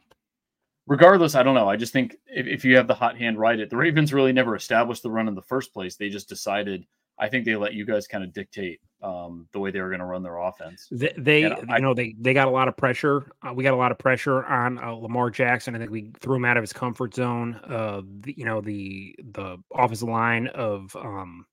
regardless, 0.87 1.35
I 1.35 1.43
don't 1.43 1.55
know. 1.55 1.67
I 1.67 1.75
just 1.75 1.93
think 1.93 2.15
if, 2.27 2.47
if 2.47 2.65
you 2.65 2.77
have 2.77 2.87
the 2.87 2.95
hot 2.95 3.17
hand, 3.17 3.37
write 3.37 3.59
it. 3.59 3.69
The 3.69 3.77
Ravens 3.77 4.13
really 4.13 4.33
never 4.33 4.55
established 4.55 5.03
the 5.03 5.11
run 5.11 5.27
in 5.27 5.35
the 5.35 5.41
first 5.41 5.73
place. 5.73 5.95
They 5.95 6.09
just 6.09 6.29
decided. 6.29 6.85
I 7.17 7.29
think 7.29 7.45
they 7.45 7.55
let 7.55 7.73
you 7.73 7.85
guys 7.85 8.07
kind 8.07 8.23
of 8.23 8.33
dictate 8.33 8.81
um, 9.05 9.47
the 9.51 9.59
way 9.59 9.69
they 9.69 9.79
were 9.79 9.89
going 9.89 9.99
to 9.99 10.05
run 10.05 10.23
their 10.23 10.37
offense. 10.37 10.87
They, 10.91 11.13
they 11.17 11.45
I, 11.45 11.77
you 11.77 11.81
know, 11.81 11.93
they 11.93 12.15
they 12.19 12.33
got 12.33 12.47
a 12.47 12.51
lot 12.51 12.67
of 12.67 12.75
pressure. 12.75 13.31
Uh, 13.41 13.53
we 13.53 13.63
got 13.63 13.73
a 13.73 13.77
lot 13.77 13.91
of 13.91 13.99
pressure 13.99 14.43
on 14.45 14.79
uh, 14.79 14.91
Lamar 14.91 15.29
Jackson. 15.29 15.75
I 15.75 15.77
think 15.77 15.91
we 15.91 16.11
threw 16.19 16.35
him 16.35 16.45
out 16.45 16.57
of 16.57 16.63
his 16.63 16.73
comfort 16.73 17.13
zone. 17.13 17.59
Uh, 17.63 18.01
the, 18.21 18.33
you 18.35 18.45
know, 18.45 18.61
the 18.61 19.15
the 19.31 19.57
offensive 19.73 20.09
line 20.09 20.47
of 20.47 20.95
um, 20.95 21.45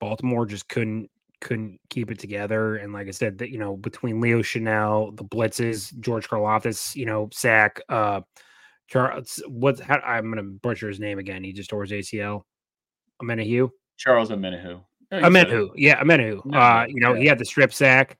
Baltimore 0.00 0.46
just 0.46 0.68
couldn't 0.68 1.10
couldn't 1.42 1.78
keep 1.90 2.10
it 2.10 2.18
together. 2.18 2.76
And 2.76 2.92
like 2.92 3.08
I 3.08 3.12
said, 3.12 3.38
that 3.38 3.50
you 3.50 3.58
know, 3.58 3.76
between 3.76 4.20
Leo 4.20 4.38
Chenal, 4.38 5.14
the 5.14 5.24
blitzes, 5.24 5.96
George 6.00 6.28
Karlaftis, 6.28 6.96
you 6.96 7.04
know, 7.04 7.28
sack, 7.32 7.80
uh 7.90 8.22
Charles 8.88 9.42
what's 9.48 9.80
how 9.80 9.98
I'm 9.98 10.30
gonna 10.30 10.42
butcher 10.42 10.88
his 10.88 11.00
name 11.00 11.18
again. 11.18 11.44
He 11.44 11.52
just 11.52 11.68
tore 11.68 11.84
his 11.84 11.92
ACL. 11.92 12.42
Omenihu. 13.22 13.70
Charles 13.98 14.30
Omenihu. 14.30 14.82
Oh, 15.12 15.20
Omenihu. 15.20 15.70
Yeah, 15.74 16.02
Omenihu. 16.02 16.44
No, 16.44 16.58
uh, 16.58 16.86
you 16.88 17.00
know, 17.00 17.14
yeah. 17.14 17.20
he 17.20 17.26
had 17.26 17.38
the 17.38 17.44
strip 17.44 17.72
sack. 17.72 18.18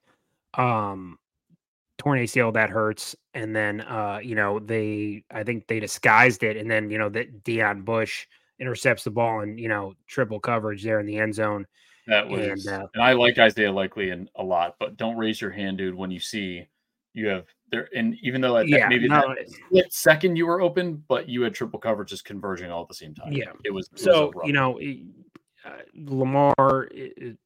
Um 0.55 1.19
torn 1.99 2.19
ACL 2.19 2.53
that 2.55 2.71
hurts. 2.71 3.17
And 3.35 3.55
then 3.55 3.81
uh, 3.83 4.21
you 4.23 4.35
know, 4.35 4.59
they 4.59 5.25
I 5.31 5.43
think 5.43 5.67
they 5.67 5.81
disguised 5.81 6.43
it, 6.43 6.57
and 6.57 6.71
then 6.71 6.91
you 6.91 6.99
know 6.99 7.09
that 7.11 7.45
Deon 7.45 7.85
Bush 7.85 8.27
intercepts 8.59 9.05
the 9.05 9.11
ball 9.11 9.41
and 9.41 9.61
you 9.61 9.69
know 9.69 9.95
triple 10.07 10.41
coverage 10.41 10.83
there 10.83 11.01
in 11.01 11.07
the 11.07 11.19
end 11.19 11.35
zone 11.35 11.67
that 12.07 12.29
was, 12.29 12.67
and, 12.67 12.83
uh, 12.83 12.87
and 12.95 13.03
I 13.03 13.13
like 13.13 13.39
Isaiah 13.39 13.73
Likely 13.73 14.11
and 14.11 14.31
a 14.37 14.43
lot, 14.43 14.77
but 14.79 14.97
don't 14.97 15.17
raise 15.17 15.41
your 15.41 15.51
hand, 15.51 15.79
dude, 15.79 15.95
when 15.95 16.11
you 16.11 16.21
see 16.21 16.67
you 17.15 17.27
have 17.27 17.47
there. 17.71 17.89
And 17.97 18.17
even 18.23 18.41
though 18.41 18.55
that, 18.55 18.69
yeah, 18.69 18.89
maybe 18.89 19.09
no, 19.09 19.35
that 19.35 19.51
split 19.51 19.93
second 19.93 20.37
you 20.37 20.47
were 20.47 20.61
open, 20.61 21.03
but 21.09 21.29
you 21.29 21.43
had 21.43 21.55
triple 21.55 21.81
coverage 21.81 22.11
just 22.11 22.25
converging 22.25 22.71
all 22.71 22.83
at 22.83 22.89
the 22.89 22.95
same 22.95 23.15
time. 23.15 23.33
Yeah, 23.33 23.53
it 23.65 23.73
was 23.73 23.89
it 23.93 23.99
so 23.99 24.31
was 24.35 24.47
you 24.47 24.53
know 24.53 24.79
uh, 25.67 25.83
Lamar, 25.95 26.89
it, 26.91 27.37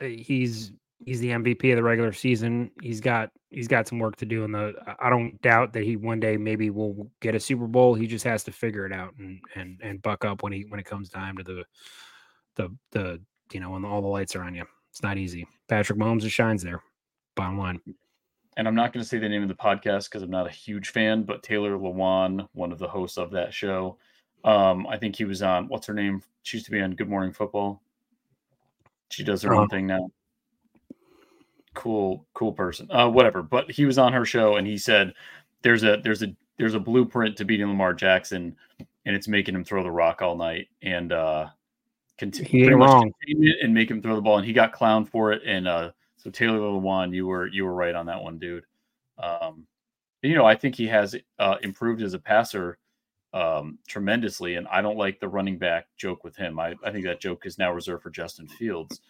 uh, 0.00 0.04
he's 0.04 0.72
he's 1.04 1.20
the 1.20 1.30
MVP 1.30 1.70
of 1.70 1.76
the 1.76 1.82
regular 1.82 2.12
season. 2.12 2.70
He's 2.80 3.00
got 3.00 3.30
he's 3.50 3.68
got 3.68 3.88
some 3.88 3.98
work 3.98 4.16
to 4.16 4.26
do 4.26 4.44
in 4.44 4.52
the. 4.52 4.74
I 5.00 5.10
don't 5.10 5.40
doubt 5.42 5.72
that 5.72 5.82
he 5.82 5.96
one 5.96 6.20
day 6.20 6.36
maybe 6.36 6.70
will 6.70 7.10
get 7.20 7.34
a 7.34 7.40
Super 7.40 7.66
Bowl. 7.66 7.94
He 7.94 8.06
just 8.06 8.24
has 8.24 8.44
to 8.44 8.52
figure 8.52 8.86
it 8.86 8.92
out 8.92 9.14
and 9.18 9.40
and 9.54 9.80
and 9.82 10.02
buck 10.02 10.24
up 10.24 10.42
when 10.42 10.52
he 10.52 10.66
when 10.68 10.80
it 10.80 10.86
comes 10.86 11.08
time 11.08 11.36
to 11.38 11.42
the 11.42 11.64
the 12.56 12.76
the 12.92 13.20
you 13.52 13.60
know, 13.60 13.70
when 13.70 13.84
all 13.84 14.00
the 14.00 14.08
lights 14.08 14.34
are 14.36 14.42
on 14.42 14.54
you. 14.54 14.64
It's 14.90 15.02
not 15.02 15.18
easy. 15.18 15.46
Patrick 15.68 15.98
Mahomes 15.98 16.28
shines 16.30 16.62
there. 16.62 16.82
Bottom 17.34 17.58
line. 17.58 17.80
And 18.56 18.68
I'm 18.68 18.74
not 18.74 18.92
going 18.92 19.02
to 19.02 19.08
say 19.08 19.18
the 19.18 19.28
name 19.28 19.42
of 19.42 19.48
the 19.48 19.54
podcast 19.54 20.10
because 20.10 20.22
I'm 20.22 20.30
not 20.30 20.46
a 20.46 20.50
huge 20.50 20.90
fan, 20.90 21.22
but 21.22 21.42
Taylor 21.42 21.78
Lewan, 21.78 22.46
one 22.52 22.72
of 22.72 22.78
the 22.78 22.88
hosts 22.88 23.16
of 23.16 23.30
that 23.30 23.54
show, 23.54 23.96
um, 24.44 24.86
I 24.86 24.96
think 24.96 25.16
he 25.16 25.24
was 25.24 25.42
on 25.42 25.68
what's 25.68 25.86
her 25.86 25.94
name? 25.94 26.22
She 26.42 26.56
used 26.56 26.66
to 26.66 26.72
be 26.72 26.80
on 26.80 26.94
Good 26.94 27.08
Morning 27.08 27.32
Football. 27.32 27.82
She 29.10 29.24
does 29.24 29.42
her 29.42 29.52
uh-huh. 29.52 29.62
own 29.62 29.68
thing 29.68 29.86
now. 29.86 30.10
Cool, 31.74 32.26
cool 32.34 32.52
person. 32.52 32.90
Uh, 32.90 33.08
whatever. 33.08 33.42
But 33.42 33.70
he 33.70 33.84
was 33.84 33.98
on 33.98 34.12
her 34.12 34.24
show 34.24 34.56
and 34.56 34.66
he 34.66 34.76
said 34.76 35.14
there's 35.62 35.84
a 35.84 35.98
there's 36.02 36.22
a 36.22 36.34
there's 36.58 36.74
a 36.74 36.80
blueprint 36.80 37.36
to 37.36 37.44
beating 37.44 37.66
Lamar 37.66 37.94
Jackson, 37.94 38.56
and 38.78 39.16
it's 39.16 39.28
making 39.28 39.54
him 39.54 39.64
throw 39.64 39.82
the 39.82 39.90
rock 39.90 40.22
all 40.22 40.36
night. 40.36 40.68
And 40.82 41.12
uh, 41.12 41.48
continue 42.18 42.66
pretty 42.66 42.76
much 42.76 43.06
it 43.26 43.56
and 43.62 43.74
make 43.74 43.90
him 43.90 44.02
throw 44.02 44.14
the 44.14 44.20
ball, 44.20 44.38
and 44.38 44.46
he 44.46 44.52
got 44.52 44.74
clowned 44.74 45.08
for 45.08 45.32
it. 45.32 45.42
And 45.46 45.66
uh, 45.66 45.92
so 46.16 46.30
Taylor 46.30 46.58
Lewan, 46.58 47.14
you 47.14 47.26
were 47.26 47.46
you 47.46 47.64
were 47.64 47.74
right 47.74 47.94
on 47.94 48.06
that 48.06 48.22
one, 48.22 48.38
dude. 48.38 48.64
Um, 49.18 49.66
you 50.22 50.34
know, 50.34 50.44
I 50.44 50.54
think 50.54 50.74
he 50.76 50.86
has 50.86 51.16
uh, 51.38 51.56
improved 51.62 52.02
as 52.02 52.14
a 52.14 52.18
passer 52.18 52.78
um, 53.34 53.78
tremendously, 53.86 54.56
and 54.56 54.66
I 54.68 54.82
don't 54.82 54.98
like 54.98 55.20
the 55.20 55.28
running 55.28 55.58
back 55.58 55.86
joke 55.96 56.24
with 56.24 56.36
him. 56.36 56.58
I, 56.58 56.74
I 56.84 56.90
think 56.90 57.04
that 57.04 57.20
joke 57.20 57.46
is 57.46 57.58
now 57.58 57.72
reserved 57.72 58.02
for 58.02 58.10
Justin 58.10 58.48
Fields. 58.48 59.00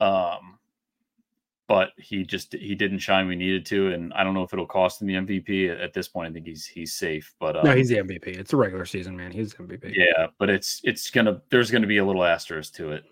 Um, 0.00 0.58
but 1.70 1.90
he 1.98 2.24
just 2.24 2.52
he 2.52 2.74
didn't 2.74 2.98
shine 2.98 3.28
we 3.28 3.36
needed 3.36 3.64
to, 3.66 3.92
and 3.92 4.12
I 4.14 4.24
don't 4.24 4.34
know 4.34 4.42
if 4.42 4.52
it'll 4.52 4.66
cost 4.66 5.00
him 5.00 5.06
the 5.06 5.14
MVP. 5.14 5.80
At, 5.80 5.92
this 5.92 6.08
point, 6.08 6.28
I 6.28 6.32
think 6.32 6.46
he's 6.46 6.66
he's 6.66 6.94
safe. 6.94 7.32
But 7.38 7.56
um, 7.56 7.64
no, 7.64 7.76
he's 7.76 7.88
the 7.88 7.98
MVP. 7.98 8.26
It's 8.26 8.52
a 8.52 8.56
regular 8.56 8.84
season, 8.84 9.16
man. 9.16 9.30
He's 9.30 9.54
MVP. 9.54 9.94
Yeah, 9.94 10.26
but 10.38 10.50
it's 10.50 10.80
it's 10.82 11.10
gonna 11.10 11.40
there's 11.48 11.70
gonna 11.70 11.86
be 11.86 11.98
a 11.98 12.04
little 12.04 12.24
asterisk 12.24 12.74
to 12.74 12.90
it, 12.90 13.04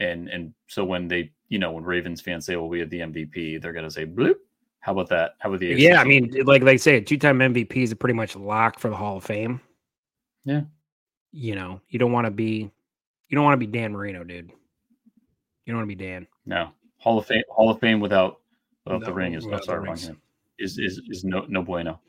and 0.00 0.28
and 0.28 0.52
so 0.66 0.84
when 0.84 1.06
they 1.06 1.30
you 1.50 1.60
know 1.60 1.70
when 1.70 1.84
Ravens 1.84 2.20
fans 2.20 2.46
say, 2.46 2.56
"Well, 2.56 2.68
we 2.68 2.80
had 2.80 2.90
the 2.90 2.98
MVP," 2.98 3.62
they're 3.62 3.72
gonna 3.72 3.92
say, 3.92 4.04
"Bloop." 4.04 4.34
How 4.80 4.90
about 4.90 5.08
that? 5.10 5.34
How 5.38 5.48
about 5.48 5.60
the 5.60 5.66
yeah? 5.68 6.00
I 6.00 6.04
mean, 6.04 6.34
like 6.46 6.64
they 6.64 6.78
say, 6.78 7.00
two 7.00 7.16
time 7.16 7.38
MVP 7.38 7.76
is 7.76 7.92
a 7.92 7.96
pretty 7.96 8.14
much 8.14 8.34
lock 8.34 8.80
for 8.80 8.90
the 8.90 8.96
Hall 8.96 9.18
of 9.18 9.24
Fame. 9.24 9.60
Yeah, 10.44 10.62
you 11.32 11.54
know, 11.54 11.80
you 11.88 11.98
don't 11.98 12.12
want 12.12 12.26
to 12.26 12.30
be 12.30 12.70
you 13.28 13.34
don't 13.34 13.44
want 13.44 13.60
to 13.60 13.66
be 13.66 13.70
Dan 13.70 13.92
Marino, 13.92 14.24
dude. 14.24 14.50
You 15.64 15.72
don't 15.72 15.76
want 15.76 15.90
to 15.90 15.96
be 15.96 16.04
Dan. 16.04 16.26
No, 16.46 16.70
Hall 16.98 17.18
of 17.18 17.26
Fame 17.26 17.42
Hall 17.50 17.70
of 17.70 17.80
Fame 17.80 18.00
without 18.00 18.40
without 18.84 19.00
no, 19.00 19.06
the 19.06 19.12
ring 19.12 19.34
is 19.34 19.46
no 19.46 19.60
sorry 19.60 19.86
wrong 19.86 19.98
is 20.58 20.78
is 20.78 21.00
is 21.08 21.24
no 21.24 21.44
no 21.48 21.62
bueno. 21.62 22.00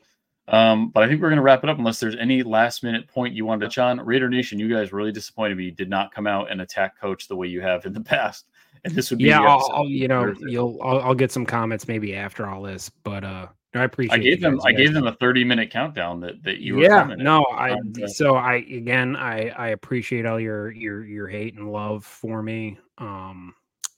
Um, 0.48 0.88
but 0.90 1.04
I 1.04 1.06
think 1.06 1.20
we're 1.20 1.28
going 1.28 1.36
to 1.36 1.42
wrap 1.42 1.62
it 1.62 1.70
up 1.70 1.78
unless 1.78 2.00
there's 2.00 2.16
any 2.16 2.42
last 2.42 2.82
minute 2.82 3.06
point 3.06 3.34
you 3.34 3.44
wanted 3.44 3.66
to 3.66 3.68
John 3.68 4.00
Raider 4.00 4.28
Nation. 4.28 4.58
You 4.58 4.68
guys 4.68 4.92
really 4.92 5.12
disappointed 5.12 5.56
me. 5.56 5.64
You 5.64 5.70
did 5.70 5.88
not 5.88 6.12
come 6.12 6.26
out 6.26 6.50
and 6.50 6.60
attack 6.60 6.98
Coach 7.00 7.28
the 7.28 7.36
way 7.36 7.46
you 7.46 7.60
have 7.60 7.86
in 7.86 7.92
the 7.92 8.00
past, 8.00 8.46
and 8.84 8.94
this 8.94 9.10
would 9.10 9.18
be 9.18 9.26
yeah. 9.26 9.40
I'll, 9.40 9.70
I'll, 9.72 9.88
you 9.88 10.08
know 10.08 10.34
you'll 10.40 10.78
I'll, 10.82 11.00
I'll, 11.00 11.14
get 11.14 11.30
some 11.30 11.46
comments 11.46 11.86
maybe 11.86 12.16
after 12.16 12.46
all 12.46 12.62
this, 12.62 12.90
but 13.04 13.22
uh, 13.22 13.46
I 13.74 13.84
appreciate. 13.84 14.18
I 14.18 14.18
gave 14.18 14.40
them 14.40 14.60
I 14.64 14.72
gave 14.72 14.92
them 14.92 15.06
a 15.06 15.14
30 15.14 15.44
minute 15.44 15.70
countdown 15.70 16.20
that 16.20 16.42
that 16.42 16.58
you 16.58 16.82
yeah 16.82 17.14
no 17.16 17.46
I 17.52 17.76
so 18.06 18.34
I 18.34 18.56
again 18.56 19.14
I 19.14 19.50
I 19.50 19.68
appreciate 19.68 20.26
all 20.26 20.40
your 20.40 20.72
your 20.72 21.04
your 21.04 21.28
hate 21.28 21.56
and 21.56 21.70
love 21.70 22.04
for 22.04 22.42
me. 22.42 22.78
Um, 22.98 23.54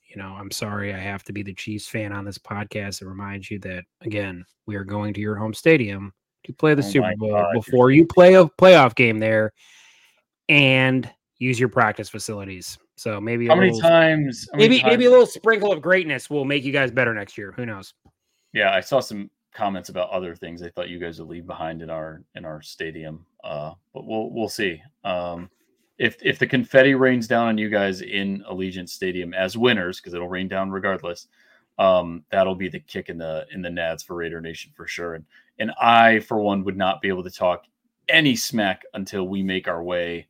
you 0.09 0.21
know, 0.21 0.35
I'm 0.39 0.51
sorry 0.51 0.93
I 0.93 0.99
have 0.99 1.25
to 1.25 1.33
be 1.33 1.43
the 1.43 1.55
Chiefs 1.55 1.89
fan 1.89 2.13
on 2.13 2.27
this 2.27 2.37
podcast 2.37 2.99
to 2.99 3.07
reminds 3.07 3.51
you 3.51 3.59
that 3.61 3.85
again, 4.03 4.45
we 4.67 4.77
are 4.77 4.85
going 4.85 5.15
to 5.15 5.21
your 5.21 5.37
home 5.37 5.55
stadium 5.55 6.13
to 6.45 6.53
play 6.53 6.75
the 6.75 6.85
oh 6.85 6.91
Super 6.91 7.15
Bowl 7.17 7.31
God. 7.31 7.53
before 7.55 7.91
you 7.91 8.07
play 8.07 8.35
a 8.35 8.45
playoff 8.45 8.95
game 8.95 9.19
there 9.19 9.53
and 10.51 11.09
use 11.39 11.59
your 11.59 11.71
practice 11.71 12.11
facilities. 12.11 12.77
So 12.97 13.21
maybe 13.21 13.47
how 13.47 13.55
many 13.55 13.71
little, 13.71 13.89
times? 13.89 14.47
How 14.53 14.59
maybe 14.59 14.81
times? 14.81 14.91
maybe 14.91 15.07
a 15.07 15.11
little 15.11 15.27
sprinkle 15.27 15.73
of 15.73 15.81
greatness 15.81 16.29
will 16.29 16.45
make 16.45 16.63
you 16.63 16.73
guys 16.73 16.91
better 16.91 17.15
next 17.15 17.39
year. 17.39 17.53
Who 17.53 17.65
knows? 17.65 17.95
Yeah, 18.53 18.75
I 18.75 18.81
saw 18.81 19.01
some 19.01 19.31
comments 19.53 19.89
about 19.89 20.11
other 20.11 20.35
things 20.35 20.63
I 20.63 20.71
thought 20.71 20.89
you 20.89 20.99
guys 20.99 21.19
would 21.19 21.29
leave 21.29 21.47
behind 21.47 21.83
in 21.83 21.91
our 21.91 22.23
in 22.35 22.45
our 22.45 22.63
stadium. 22.63 23.27
Uh, 23.45 23.73
but 23.93 24.07
we'll 24.07 24.31
we'll 24.31 24.49
see. 24.49 24.83
Um, 25.05 25.51
if 25.99 26.17
if 26.23 26.39
the 26.39 26.47
confetti 26.47 26.95
rains 26.95 27.27
down 27.27 27.49
on 27.49 27.59
you 27.59 27.69
guys 27.69 28.01
in 28.01 28.43
Allegiant 28.51 28.89
Stadium 28.89 29.35
as 29.35 29.57
winners, 29.57 30.01
because 30.01 30.15
it'll 30.15 30.29
rain 30.29 30.49
down 30.49 30.71
regardless, 30.71 31.29
um, 31.79 32.25
that'll 32.31 32.55
be 32.55 32.69
the 32.69 32.81
kick 32.81 33.09
in 33.09 33.19
the 33.19 33.47
in 33.53 33.63
the 33.63 33.69
nads 33.69 34.05
for 34.05 34.17
Raider 34.17 34.41
Nation 34.41 34.73
for 34.75 34.87
sure. 34.87 35.15
And 35.15 35.25
and 35.59 35.71
I, 35.81 36.21
for 36.21 36.39
one, 36.41 36.65
would 36.65 36.77
not 36.77 37.01
be 37.01 37.09
able 37.09 37.23
to 37.25 37.31
talk 37.31 37.65
any 38.09 38.35
smack 38.35 38.83
until 38.95 39.29
we 39.29 39.43
make 39.43 39.69
our 39.69 39.83
way. 39.83 40.27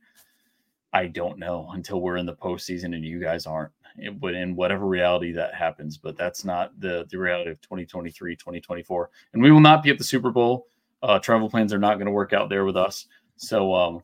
I 0.91 1.07
don't 1.07 1.39
know 1.39 1.69
until 1.73 2.01
we're 2.01 2.17
in 2.17 2.25
the 2.27 2.35
postseason 2.35 2.93
and 2.93 3.03
you 3.03 3.19
guys 3.19 3.47
aren't. 3.47 3.71
It 3.97 4.19
would 4.21 4.33
in 4.35 4.55
whatever 4.55 4.85
reality 4.87 5.31
that 5.33 5.53
happens, 5.53 5.97
but 5.97 6.17
that's 6.17 6.43
not 6.43 6.79
the 6.79 7.05
the 7.11 7.17
reality 7.17 7.51
of 7.51 7.61
2023, 7.61 8.35
2024. 8.35 9.09
And 9.33 9.43
we 9.43 9.51
will 9.51 9.59
not 9.59 9.83
be 9.83 9.89
at 9.91 9.97
the 9.97 10.03
Super 10.03 10.31
Bowl. 10.31 10.67
Uh, 11.03 11.19
travel 11.19 11.49
plans 11.49 11.73
are 11.73 11.79
not 11.79 11.95
going 11.95 12.05
to 12.05 12.11
work 12.11 12.33
out 12.33 12.49
there 12.49 12.65
with 12.65 12.77
us. 12.77 13.05
So 13.35 13.73
um, 13.73 14.01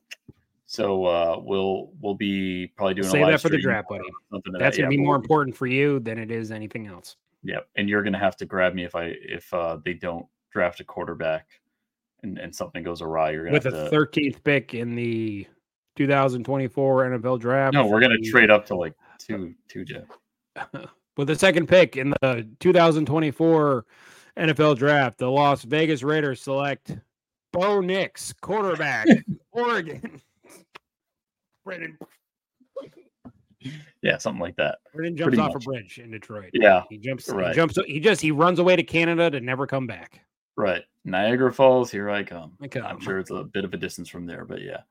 So 0.65 1.06
uh, 1.06 1.39
we'll 1.41 1.91
we'll 2.02 2.13
be 2.15 2.71
probably 2.75 2.93
doing 2.95 3.08
Save 3.10 3.21
a 3.21 3.25
live 3.25 3.32
that 3.34 3.41
for 3.41 3.49
the 3.49 3.60
draft, 3.62 3.89
buddy. 3.89 4.04
something 4.32 4.54
That's 4.54 4.75
that. 4.78 4.84
gonna 4.84 4.93
Yeah, 4.93 4.97
be 4.97 5.04
more 5.04 5.15
we'll- 5.15 5.21
important 5.21 5.56
for 5.56 5.65
you 5.65 5.99
than 5.99 6.19
it 6.19 6.30
is 6.30 6.52
anything 6.52 6.86
else. 6.88 7.15
Yeah, 7.41 7.60
and 7.78 7.88
you're 7.89 8.04
gonna 8.04 8.19
have 8.19 8.36
to 8.38 8.45
grab 8.45 8.73
me 8.75 8.84
if 8.84 8.95
I 8.95 9.13
if 9.21 9.52
uh, 9.54 9.78
they 9.84 9.93
don't 9.93 10.25
draft 10.52 10.82
a 10.82 10.84
quarterback 10.84 11.47
and, 12.21 12.38
and 12.38 12.54
something 12.54 12.84
goes 12.84 13.02
awry. 13.02 13.32
You're 13.32 13.45
gonna 13.45 13.54
With 13.54 13.63
to. 13.63 13.89
13th 13.95 14.43
pick 14.43 14.73
in 14.73 14.93
the 14.95 15.47
2024 15.95 17.06
NFL 17.19 17.39
draft. 17.39 17.73
no, 17.73 17.86
we're 17.88 17.99
gonna 18.02 18.15
the- 18.21 18.30
trade 18.30 18.49
up 18.52 18.65
to 18.67 18.75
like 18.75 18.93
two 19.19 19.53
two 19.67 19.86
Jeff. 19.86 20.05
with 21.17 21.27
the 21.27 21.36
second 21.36 21.67
pick 21.67 21.97
in 21.97 22.13
the 22.21 22.47
2024 22.60 23.86
NFL 24.38 24.77
draft, 24.77 25.17
the 25.19 25.29
Las 25.29 25.63
Vegas 25.63 26.01
Raiders 26.03 26.41
select 26.41 26.97
Bo 27.53 27.82
Nix, 27.82 28.34
quarterback, 28.41 29.08
Oregon. 29.51 30.21
Brendan, 31.65 31.97
Yeah, 34.01 34.17
something 34.17 34.39
like 34.41 34.55
that. 34.55 34.79
Brendan 34.93 35.17
jumps 35.17 35.27
Pretty 35.36 35.41
off 35.41 35.53
much. 35.53 35.63
a 35.63 35.65
bridge 35.65 35.99
in 35.99 36.12
Detroit. 36.12 36.51
Yeah, 36.53 36.84
He 36.89 36.97
jumps, 36.97 37.27
right. 37.29 37.49
he 37.49 37.53
jumps, 37.55 37.77
he 37.86 37.99
just, 37.99 38.21
he 38.21 38.32
runs 38.32 38.60
away 38.60 38.75
to 38.75 38.84
Canada 38.84 39.29
to 39.29 39.41
never 39.41 39.67
come 39.67 39.86
back. 39.88 40.21
right. 40.55 40.84
Niagara 41.05 41.51
Falls, 41.51 41.89
here 41.91 42.10
I 42.10 42.23
come. 42.23 42.53
I 42.62 42.67
come. 42.67 42.86
I'm 42.86 42.99
sure 42.99 43.19
it's 43.19 43.32
a 43.32 43.43
bit 43.43 43.65
of 43.65 43.73
a 43.73 43.77
distance 43.77 44.10
from 44.10 44.25
there, 44.25 44.45
but 44.45 44.62
yeah. 44.62 44.82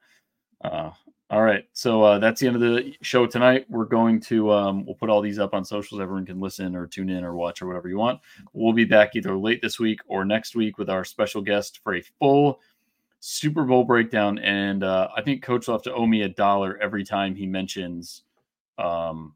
Uh, 0.64 0.90
all 1.30 1.42
right, 1.42 1.64
so 1.74 2.02
uh, 2.02 2.18
that's 2.18 2.40
the 2.40 2.46
end 2.46 2.56
of 2.56 2.62
the 2.62 2.94
show 3.02 3.26
tonight. 3.26 3.66
We're 3.68 3.84
going 3.84 4.18
to 4.22 4.50
um, 4.50 4.86
we'll 4.86 4.94
put 4.94 5.10
all 5.10 5.20
these 5.20 5.38
up 5.38 5.52
on 5.52 5.62
socials. 5.62 6.00
Everyone 6.00 6.24
can 6.24 6.40
listen 6.40 6.74
or 6.74 6.86
tune 6.86 7.10
in 7.10 7.22
or 7.22 7.34
watch 7.34 7.60
or 7.60 7.66
whatever 7.66 7.88
you 7.88 7.98
want. 7.98 8.20
We'll 8.54 8.72
be 8.72 8.86
back 8.86 9.14
either 9.14 9.36
late 9.36 9.60
this 9.60 9.78
week 9.78 10.00
or 10.06 10.24
next 10.24 10.56
week 10.56 10.78
with 10.78 10.88
our 10.88 11.04
special 11.04 11.42
guest 11.42 11.80
for 11.84 11.96
a 11.96 12.02
full 12.18 12.60
Super 13.20 13.64
Bowl 13.64 13.84
breakdown. 13.84 14.38
And 14.38 14.82
uh, 14.82 15.08
I 15.14 15.22
think 15.22 15.42
Coach 15.42 15.66
will 15.66 15.74
have 15.74 15.82
to 15.82 15.94
owe 15.94 16.06
me 16.06 16.22
a 16.22 16.28
dollar 16.28 16.78
every 16.80 17.04
time 17.04 17.34
he 17.34 17.46
mentions 17.46 18.22
um, 18.78 19.34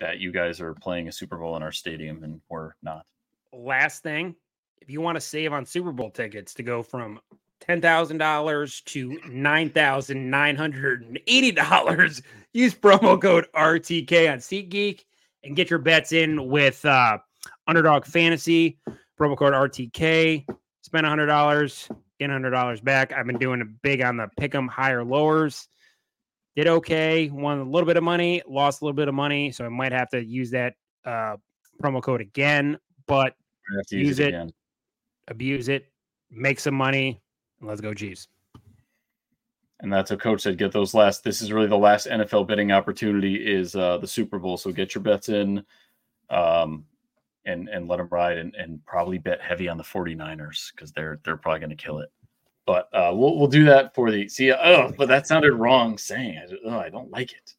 that 0.00 0.18
you 0.18 0.32
guys 0.32 0.60
are 0.60 0.74
playing 0.74 1.06
a 1.06 1.12
Super 1.12 1.36
Bowl 1.36 1.56
in 1.56 1.62
our 1.62 1.72
stadium 1.72 2.24
and 2.24 2.40
we're 2.48 2.72
not. 2.82 3.06
Last 3.52 4.02
thing, 4.02 4.34
if 4.80 4.90
you 4.90 5.00
want 5.00 5.16
to 5.16 5.20
save 5.20 5.52
on 5.52 5.64
Super 5.64 5.92
Bowl 5.92 6.10
tickets 6.10 6.54
to 6.54 6.62
go 6.62 6.82
from 6.82 7.20
ten 7.60 7.80
thousand 7.80 8.18
dollars 8.18 8.80
to 8.86 9.18
nine 9.28 9.70
thousand 9.70 10.30
nine 10.30 10.56
hundred 10.56 11.02
and 11.02 11.18
eighty 11.26 11.52
dollars, 11.52 12.22
use 12.52 12.74
promo 12.74 13.20
code 13.20 13.46
RTK 13.54 14.32
on 14.32 14.38
SeatGeek 14.38 15.04
and 15.44 15.56
get 15.56 15.70
your 15.70 15.78
bets 15.78 16.12
in 16.12 16.48
with 16.48 16.84
uh, 16.84 17.18
Underdog 17.66 18.04
Fantasy. 18.04 18.78
Promo 19.18 19.36
code 19.36 19.52
RTK. 19.52 20.46
Spend 20.82 21.06
hundred 21.06 21.26
dollars, 21.26 21.88
get 22.18 22.30
hundred 22.30 22.50
dollars 22.50 22.80
back. 22.80 23.12
I've 23.12 23.26
been 23.26 23.38
doing 23.38 23.60
a 23.60 23.66
big 23.66 24.02
on 24.02 24.16
the 24.16 24.28
pick 24.38 24.54
'em 24.54 24.66
higher 24.66 25.04
lowers. 25.04 25.68
Did 26.56 26.66
okay, 26.66 27.30
won 27.30 27.58
a 27.60 27.64
little 27.64 27.86
bit 27.86 27.96
of 27.96 28.02
money, 28.02 28.42
lost 28.48 28.80
a 28.80 28.84
little 28.84 28.96
bit 28.96 29.06
of 29.08 29.14
money, 29.14 29.52
so 29.52 29.64
I 29.64 29.68
might 29.68 29.92
have 29.92 30.08
to 30.10 30.24
use 30.24 30.50
that 30.50 30.74
uh, 31.04 31.36
promo 31.82 32.02
code 32.02 32.20
again. 32.20 32.78
But 33.06 33.34
Use 33.90 33.92
use, 33.92 34.18
it 34.18 34.22
it. 34.24 34.28
again. 34.28 34.52
abuse 35.28 35.68
it, 35.68 35.92
make 36.30 36.58
some 36.58 36.74
money, 36.74 37.22
let's 37.60 37.80
go 37.80 37.94
Chiefs. 37.94 38.28
And 39.80 39.92
that's 39.92 40.10
what 40.10 40.20
coach 40.20 40.42
said. 40.42 40.58
Get 40.58 40.72
those 40.72 40.92
last. 40.92 41.24
This 41.24 41.40
is 41.40 41.52
really 41.52 41.66
the 41.66 41.78
last 41.78 42.06
NFL 42.06 42.46
betting 42.46 42.70
opportunity 42.70 43.36
is 43.36 43.74
uh, 43.74 43.96
the 43.98 44.06
Super 44.06 44.38
Bowl. 44.38 44.58
So 44.58 44.72
get 44.72 44.94
your 44.94 45.02
bets 45.02 45.30
in, 45.30 45.64
um, 46.28 46.84
and 47.46 47.68
and 47.68 47.88
let 47.88 47.96
them 47.96 48.08
ride, 48.10 48.36
and, 48.36 48.54
and 48.56 48.84
probably 48.84 49.16
bet 49.16 49.40
heavy 49.40 49.68
on 49.68 49.78
the 49.78 49.82
49ers 49.82 50.72
because 50.72 50.92
they're 50.92 51.18
they're 51.24 51.38
probably 51.38 51.60
going 51.60 51.70
to 51.70 51.76
kill 51.76 52.00
it. 52.00 52.12
But 52.66 52.88
uh, 52.92 53.12
we'll 53.14 53.38
we'll 53.38 53.48
do 53.48 53.64
that 53.64 53.94
for 53.94 54.10
the 54.10 54.28
see. 54.28 54.52
Oh, 54.52 54.92
but 54.98 55.08
that 55.08 55.26
sounded 55.26 55.54
wrong 55.54 55.96
saying. 55.96 56.38
I, 56.38 56.68
oh, 56.68 56.78
I 56.78 56.90
don't 56.90 57.10
like 57.10 57.32
it. 57.32 57.54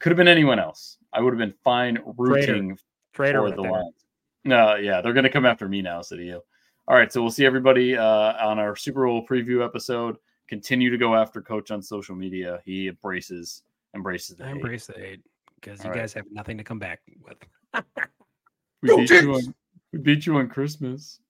Could 0.00 0.10
have 0.10 0.16
been 0.16 0.26
anyone 0.26 0.58
else. 0.58 0.98
I 1.12 1.20
would 1.20 1.32
have 1.32 1.38
been 1.38 1.54
fine 1.62 1.98
rooting 2.18 2.76
Trader 3.12 3.38
for 3.38 3.50
the. 3.52 3.62
Lions. 3.62 3.94
No, 4.44 4.74
yeah, 4.74 5.00
they're 5.00 5.12
going 5.12 5.24
to 5.24 5.30
come 5.30 5.46
after 5.46 5.68
me 5.68 5.82
now, 5.82 6.00
of 6.00 6.20
you. 6.20 6.42
All 6.86 6.96
right, 6.96 7.10
so 7.12 7.22
we'll 7.22 7.30
see 7.30 7.46
everybody 7.46 7.96
uh, 7.96 8.46
on 8.46 8.58
our 8.58 8.76
Super 8.76 9.06
Bowl 9.06 9.26
preview 9.26 9.64
episode. 9.64 10.16
Continue 10.48 10.90
to 10.90 10.98
go 10.98 11.14
after 11.14 11.40
Coach 11.40 11.70
on 11.70 11.80
social 11.80 12.14
media. 12.14 12.60
He 12.64 12.88
embraces 12.88 13.62
embraces 13.94 14.36
the 14.36 14.44
I 14.44 14.48
hate. 14.48 14.56
embrace 14.56 14.86
the 14.86 14.92
hate 14.94 15.20
because 15.60 15.78
you 15.80 15.86
All 15.86 15.92
right. 15.92 16.00
guys 16.00 16.12
have 16.12 16.26
nothing 16.30 16.58
to 16.58 16.64
come 16.64 16.78
back 16.78 17.00
with. 17.22 17.38
We 18.82 18.94
beat 18.96 19.10
you 19.10 19.34
on 19.34 19.54
we 19.94 19.98
beat 19.98 20.26
you 20.26 20.36
on 20.36 20.48
Christmas. 20.48 21.20